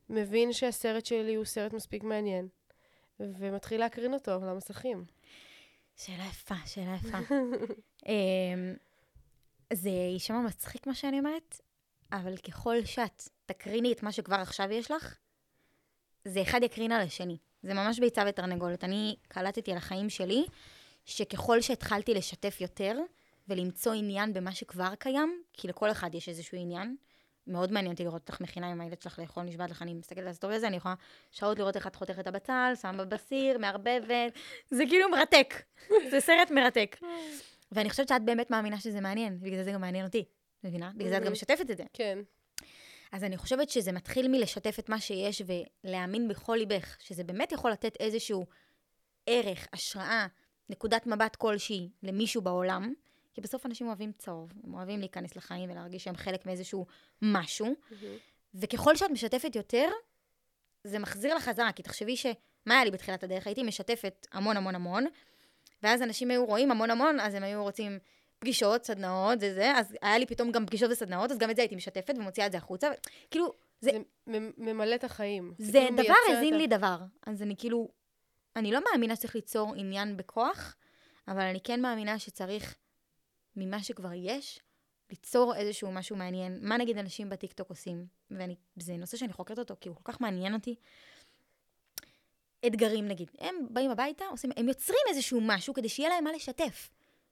[0.09, 2.47] מבין שהסרט שלי הוא סרט מספיק מעניין,
[3.19, 5.05] ומתחיל להקרין אותו למסכים.
[5.95, 7.17] שאלה יפה, שאלה יפה.
[8.07, 8.73] אמ,
[9.73, 11.61] זה יישמע מצחיק מה שאני אומרת,
[12.11, 15.17] אבל ככל שאת תקריני את מה שכבר עכשיו יש לך,
[16.25, 17.37] זה אחד יקרין על השני.
[17.63, 18.83] זה ממש ביצה ותרנגולת.
[18.83, 20.45] אני קלטתי על החיים שלי,
[21.05, 22.97] שככל שהתחלתי לשתף יותר
[23.47, 26.95] ולמצוא עניין במה שכבר קיים, כי לכל אחד יש איזשהו עניין,
[27.47, 30.27] מאוד מעניין אותי לראות אותך מכינה עם הילד שלך לאכול, נשבעת לך, אני מסתכלת על
[30.27, 30.95] ה story הזה, אני יכולה
[31.31, 34.33] שעות לראות איך את חותכת את הבצל, שמה בסיר, מערבבת,
[34.69, 35.63] זה כאילו מרתק.
[36.11, 36.97] זה סרט מרתק.
[37.71, 40.25] ואני חושבת שאת באמת מאמינה שזה מעניין, בגלל זה גם מעניין אותי,
[40.63, 40.91] מבינה?
[40.95, 41.83] בגלל זה את גם משתפת את זה.
[41.93, 42.19] כן.
[43.11, 45.41] אז אני חושבת שזה מתחיל מלשתף את מה שיש
[45.83, 48.45] ולהאמין בכל ליבך, שזה באמת יכול לתת איזשהו
[49.27, 50.27] ערך, השראה,
[50.69, 52.93] נקודת מבט כלשהי למישהו בעולם,
[53.33, 56.85] כי בסוף אנשים אוהבים צהוב, הם אוהבים להיכנס לחיים ולהרגיש שהם חלק מאיזשהו
[57.21, 57.75] משהו,
[58.55, 59.87] וככל שאת משתפת יותר,
[60.83, 62.25] זה מחזיר לך חזרה, כי תחשבי ש...
[62.65, 63.47] מה היה לי בתחילת הדרך?
[63.47, 65.05] הייתי משתפת המון המון המון,
[65.83, 67.99] ואז אנשים היו רואים המון המון, אז הם היו רוצים
[68.39, 71.75] פגישות, סדנאות וזה, אז היה לי פתאום גם פגישות וסדנאות, אז גם את זה הייתי
[71.75, 72.89] משתפת ומוציאה את זה החוצה,
[73.31, 73.91] כאילו, זה...
[74.25, 75.53] זה ממלא את החיים.
[75.57, 76.97] זה כאילו דבר הזין ה- לי דבר.
[77.25, 77.89] אז אני כאילו,
[78.55, 80.75] אני לא מאמינה שצריך ליצור עניין בכוח,
[81.27, 82.75] אבל אני כן מאמינה שצריך,
[83.55, 84.59] ממה שכבר יש,
[85.09, 86.59] ליצור איזשהו משהו מעניין.
[86.61, 88.05] מה נגיד אנשים בטיקטוק עושים?
[88.77, 90.75] וזה נושא שאני חוקרת אותו, כי הוא כל כך מעניין אותי.
[92.67, 93.31] אתגרים נגיד.
[93.39, 96.89] הם באים הביתה, עושים, הם יוצרים איזשהו משהו כדי שיהיה להם מה לשתף.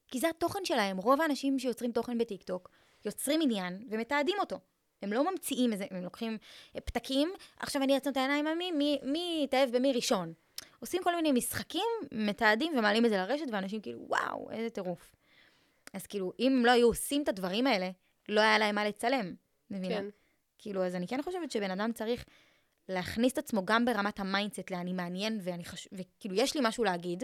[0.07, 0.97] כי זה התוכן שלהם.
[0.97, 2.69] רוב האנשים שיוצרים תוכן בטיקטוק,
[3.05, 4.59] יוצרים עניין ומתעדים אותו.
[5.01, 6.38] הם לא ממציאים איזה, הם לוקחים
[6.76, 10.34] אה, פתקים, עכשיו אני אעצום את העיניים, מי, מי, מי יתאהב במי ראשון.
[10.84, 15.15] עושים כל מיני משחקים, מתעדים ומעלים את זה לרשת, ואנשים כאילו, וואו, איזה טירוף.
[15.93, 17.89] אז כאילו, אם הם לא היו עושים את הדברים האלה,
[18.29, 19.36] לא היה להם מה לצלם,
[19.71, 19.95] מבינה?
[19.95, 20.05] כן.
[20.57, 22.25] כאילו, אז אני כן חושבת שבן אדם צריך
[22.89, 25.88] להכניס את עצמו גם ברמת ה mindset לאני מעניין, ואני חש...
[25.91, 27.23] וכאילו, יש לי משהו להגיד,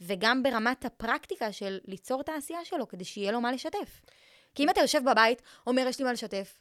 [0.00, 4.02] וגם ברמת הפרקטיקה של ליצור את העשייה שלו, כדי שיהיה לו מה לשתף.
[4.54, 6.60] כי אם אתה יושב בבית, אומר, יש לי מה לשתף,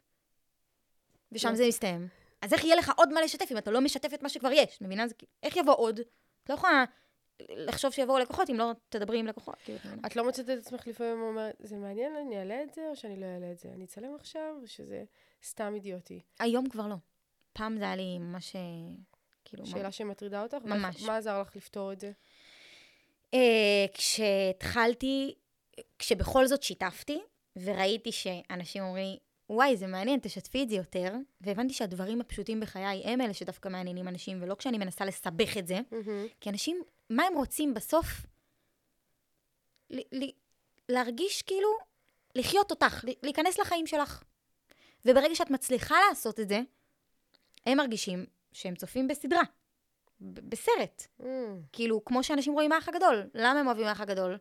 [1.31, 1.55] ושם כן.
[1.55, 2.07] זה מסתיים,
[2.43, 4.81] אז איך יהיה לך עוד מה לשתף אם אתה לא משתף את מה שכבר יש,
[4.81, 5.07] מבינה?
[5.07, 5.99] זה, איך יבוא עוד?
[6.43, 6.85] את לא יכולה
[7.41, 9.55] לחשוב שיבואו לקוחות אם לא תדברי עם לקוחות.
[9.65, 12.95] כאילו, את לא מוצאת את עצמך לפעמים אומרת, זה מעניין, אני אעלה את זה, או
[12.95, 13.69] שאני לא אעלה את זה?
[13.69, 15.03] אני אצלם עכשיו, או שזה
[15.43, 16.19] סתם אידיוטי?
[16.39, 16.95] היום כבר לא.
[17.53, 18.61] פעם זה היה לי ממש, אה,
[19.45, 19.65] כאילו...
[19.65, 20.57] שאלה שמטרידה אותך?
[20.63, 21.03] ממש.
[21.03, 22.11] מה עזר לך לפתור את זה?
[23.33, 25.33] אה, כשהתחלתי,
[25.99, 27.21] כשבכל זאת שיתפתי,
[27.55, 29.17] וראיתי שאנשים אומרים,
[29.53, 34.07] וואי, זה מעניין, תשתפי את זה יותר, והבנתי שהדברים הפשוטים בחיי הם אלה שדווקא מעניינים
[34.07, 36.25] אנשים, ולא כשאני מנסה לסבך את זה, מהמם.
[36.41, 38.07] כי אנשים, מה הם רוצים בסוף?
[39.89, 40.31] ל- ל-
[40.89, 41.69] להרגיש כאילו,
[42.35, 44.23] לחיות אותך, ל- להיכנס לחיים שלך.
[45.05, 46.59] וברגע שאת מצליחה לעשות את זה,
[47.65, 49.41] הם מרגישים שהם צופים בסדרה,
[50.21, 51.07] בסרט.
[51.23, 51.25] אמ,
[51.73, 53.29] כאילו, כמו שאנשים רואים האח הגדול.
[53.33, 54.37] למה הם אוהבים האח הגדול?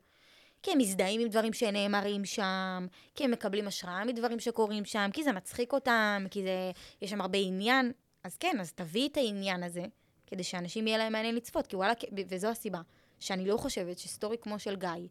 [0.62, 5.24] כי הם מזדהים עם דברים שנאמרים שם, כי הם מקבלים השראה מדברים שקורים שם, כי
[5.24, 6.70] זה מצחיק אותם, כי זה,
[7.02, 7.92] יש שם הרבה עניין.
[8.24, 9.84] אז כן, אז תביאי את העניין הזה,
[10.26, 11.92] כדי שאנשים יהיה להם מעניין לצפות, כי וואלה,
[12.28, 12.80] וזו הסיבה,
[13.20, 15.08] שאני לא חושבת שסטורי כמו של גיא,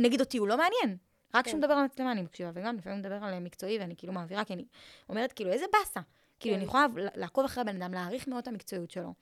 [0.00, 0.96] נגיד אותי הוא לא מעניין.
[1.34, 1.50] רק כן.
[1.50, 4.44] כשהוא מדבר על מצלמה אני מקשיבה, וגם לפעמים הוא מדבר על מקצועי, ואני כאילו מעבירה,
[4.44, 4.64] כי אני
[5.08, 6.00] אומרת, כאילו, איזה באסה.
[6.40, 6.60] כאילו, כן.
[6.60, 9.14] אני יכולה לעקוב אחרי הבן אדם, להעריך מאוד את המקצועיות שלו,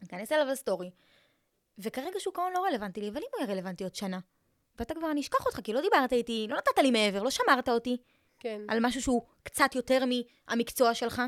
[0.00, 0.90] להיכנס אליו לסטורי,
[1.78, 4.18] וכרגע שוק ההון לא רלוונטי לי, אבל אם הוא יהיה רלוונטי עוד שנה,
[4.78, 7.68] ואתה כבר, אני אשכח אותך, כי לא דיברת איתי, לא נתת לי מעבר, לא שמרת
[7.68, 7.96] אותי
[8.38, 8.60] כן.
[8.68, 11.22] על משהו שהוא קצת יותר מהמקצוע שלך.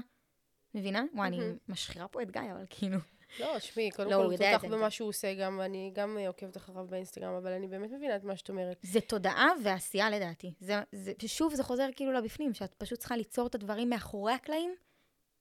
[0.75, 1.03] מבינה?
[1.15, 1.41] וואי, אני.
[1.69, 2.99] משחירה פה את גיא, אבל כאילו...
[3.41, 4.65] לא, שמעי, קודם לא, כל הוא תותח.
[4.65, 8.25] במה שהוא עושה, גם אני גם אה, עוקבת אחריו באינסטגרם, אבל אני באמת מבינה את
[8.25, 8.77] מה שאת אומרת.
[8.83, 10.55] זה תודעה ועשייה לדעתי.
[10.61, 14.75] זה, זה, שוב, זה חוזר כאילו לבפנים, שאת פשוט צריכה ליצור את הדברים מאחורי הקלעים,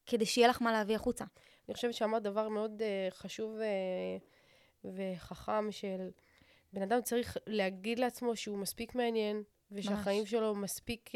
[0.05, 1.25] כדי שיהיה לך מה להביא החוצה.
[1.67, 3.57] אני חושבת שאמרת דבר מאוד uh, חשוב
[4.85, 6.09] uh, וחכם, של
[6.73, 10.31] בן אדם צריך להגיד לעצמו שהוא מספיק מעניין, ושהחיים ממש.
[10.31, 11.15] שלו מספיק uh,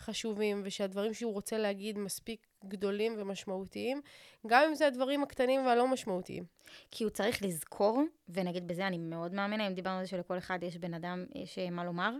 [0.00, 4.00] חשובים, ושהדברים שהוא רוצה להגיד מספיק גדולים ומשמעותיים,
[4.46, 6.44] גם אם זה הדברים הקטנים והלא משמעותיים.
[6.90, 10.58] כי הוא צריך לזכור, ונגיד בזה אני מאוד מאמינה, אם דיברנו על זה שלכל אחד
[10.62, 12.12] יש בן אדם, יש אה, מה לומר,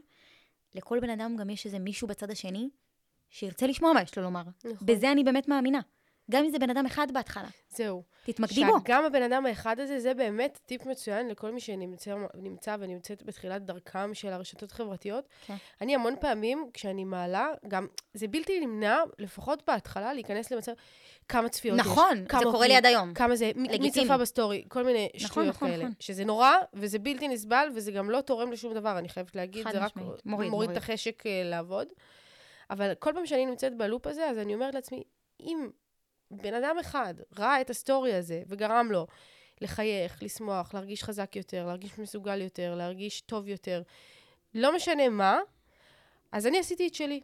[0.75, 2.69] לכל בן אדם גם יש איזה מישהו בצד השני
[3.31, 4.43] שירצה לשמוע מה יש לו לומר.
[4.65, 4.87] נכון.
[4.87, 5.81] בזה אני באמת מאמינה.
[6.31, 7.49] גם אם זה בן אדם אחד בהתחלה.
[7.71, 8.03] זהו.
[8.25, 8.79] תתמקדי בו.
[8.85, 13.65] שגם הבן אדם האחד הזה, זה באמת טיפ מצוין לכל מי שנמצא נמצא ונמצאת בתחילת
[13.65, 15.29] דרכם של הרשתות החברתיות.
[15.47, 15.55] כן.
[15.81, 20.73] אני המון פעמים, כשאני מעלה, גם, זה בלתי נמנע, לפחות בהתחלה, להיכנס למצב,
[21.29, 21.87] כמה צפיות יש.
[21.87, 23.15] נכון, זה קורה לי עד היום.
[23.15, 23.91] כמה זה, מי-.
[23.91, 25.85] צפה ב story, כל מיני נכון, שטויות נכון, כאלה.
[25.85, 25.95] נכון.
[26.01, 29.79] שזה נורא, וזה בלתי נסבל, וזה גם לא תורם לשום דבר, אני חייבת להגיד, זה
[29.79, 30.71] רק מוריד, מוריד מוריד.
[30.71, 31.89] את החשק אה, לעבוד.
[32.71, 35.03] אבל כל פעם שאני נמצאת ב loop הזה, אז אני אומרת לעצמי,
[35.41, 35.69] אם
[36.31, 39.07] בן אדם אחד ראה את ה story הזה וגרם לו
[39.61, 43.83] לחייך, לשמוח, להרגיש חזק יותר, להרגיש מסוגל יותר, להרגיש טוב יותר,
[44.55, 45.39] לא משנה מה,
[46.33, 47.21] אז אני עשיתי את שלי.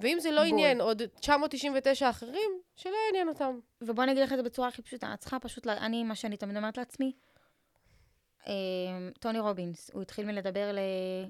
[0.00, 0.48] ואם זה לא בול.
[0.48, 3.58] עניין עוד 999 אחרים, שלא יעניין אותם.
[3.80, 5.14] ובוא אני אגיד לך את זה בצורה הכי פשוטה.
[5.14, 7.12] את צריכה פשוט, לה- אני, מה שאני תמיד אומרת לעצמי,
[8.46, 8.52] אה,
[9.20, 10.70] טוני רובינס, הוא התחיל מלדבר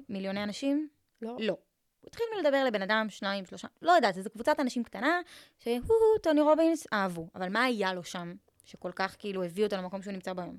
[0.08, 0.88] למיליוני אנשים?
[1.22, 1.36] לא?
[1.40, 1.56] לא.
[2.04, 5.20] הוא התחיל מלדבר לבן אדם, שניים, שלושה, לא יודעת, איזו קבוצת אנשים קטנה,
[5.58, 5.78] שהוא,
[6.22, 7.26] טוני רובינס, אהבו.
[7.34, 10.56] אבל מה היה לו שם, שכל כך כאילו הביא אותו למקום שהוא נמצא בו היום?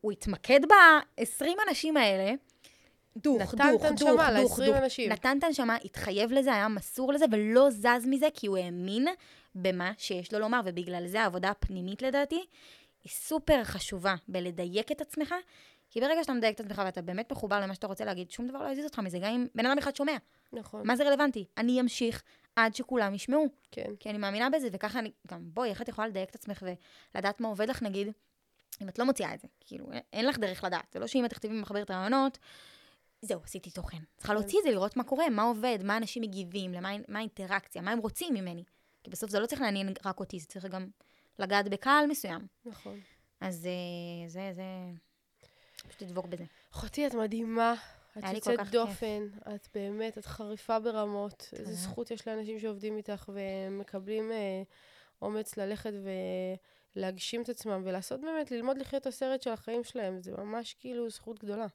[0.00, 2.32] הוא התמקד ב-20 אנשים האלה,
[3.16, 4.76] דוך, נתן דוך, דוך, דוך, ל-20 דוך.
[4.76, 5.12] אנשים.
[5.12, 9.08] נתן את הנשמה, התחייב לזה, היה מסור לזה, ולא זז מזה, כי הוא האמין
[9.54, 12.44] במה שיש לו לומר, ובגלל זה העבודה הפנימית לדעתי
[13.04, 15.34] היא סופר חשובה בלדייק את עצמך,
[15.98, 18.62] כי ברגע שאתה מדייק את עצמך ואתה באמת מחובר למה שאתה רוצה להגיד, שום דבר
[18.62, 20.16] לא יזיז אותך מזה, גם אם בן אדם אחד שומע.
[20.52, 20.86] נכון.
[20.86, 21.44] מה זה רלוונטי?
[21.56, 22.22] אני אמשיך
[22.56, 23.96] עד שכולם ישמעו, כן.
[24.00, 26.62] כי אני מאמינה בזה, וככה אני, גם בואי, איך את יכולה לדייק את עצמך
[27.14, 28.08] ולדעת מה עובד לך, נגיד,
[28.82, 31.30] אם את לא מוציאה את זה, כאילו, אין- לך דרך לדעת, זה לא שאם את
[31.30, 32.38] תכתבי מחברת רעיונות,
[33.22, 33.98] זהו, עשיתי תוכן.
[34.16, 37.82] צריכה להוציא את זה, לראות מה קורה, מה עובד, מה אנשים מגיבים, למה מה האינטראקציה,
[37.82, 38.64] מה הם רוצים ממני.
[39.04, 40.86] כי בסוף זה לא צריך לעניין רק אותי, זה צריך גם
[41.38, 42.46] לגעת בקהל מסוים.
[42.64, 43.00] נכון.
[43.40, 44.62] אז אה, זה, זה,
[45.88, 46.44] פשוט תדבוק בזה.
[46.72, 47.74] אחותי, את מדהימה.
[48.18, 51.48] את יוצאת דופן, את באמת, את חריפה ברמות.
[51.52, 51.76] איזה תודה.
[51.76, 54.62] זכות יש לאנשים שעובדים איתך ומקבלים אה,
[55.22, 55.92] אומץ ללכת
[56.96, 60.22] ולהגשים את עצמם ולעשות באמת, ללמוד לחיות את הסרט של החיים שלהם.
[60.22, 61.66] זה ממש כאילו זכות גדולה.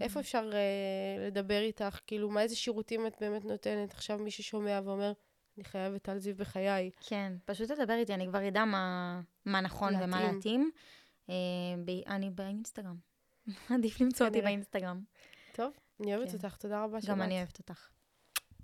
[0.00, 1.98] איפה אפשר אה, לדבר איתך?
[2.06, 3.92] כאילו, מה איזה שירותים את באמת נותנת?
[3.92, 5.12] עכשיו מי ששומע ואומר,
[5.56, 6.90] אני חייבת טל זיו בחיי.
[7.00, 10.34] כן, פשוט תדבר איתי, אני כבר אדע מה, מה נכון ומה להתאים.
[10.34, 10.70] להתאים.
[11.30, 11.34] אה,
[11.84, 13.13] ב- אני באינסטגרם.
[13.70, 14.42] עדיף למצוא אותי.
[14.42, 15.00] באינסטגרם.
[15.52, 16.36] טוב, אני אוהבת כן.
[16.36, 17.18] אותך, תודה רבה גם שבאת.
[17.20, 17.88] אני אוהבת אותך.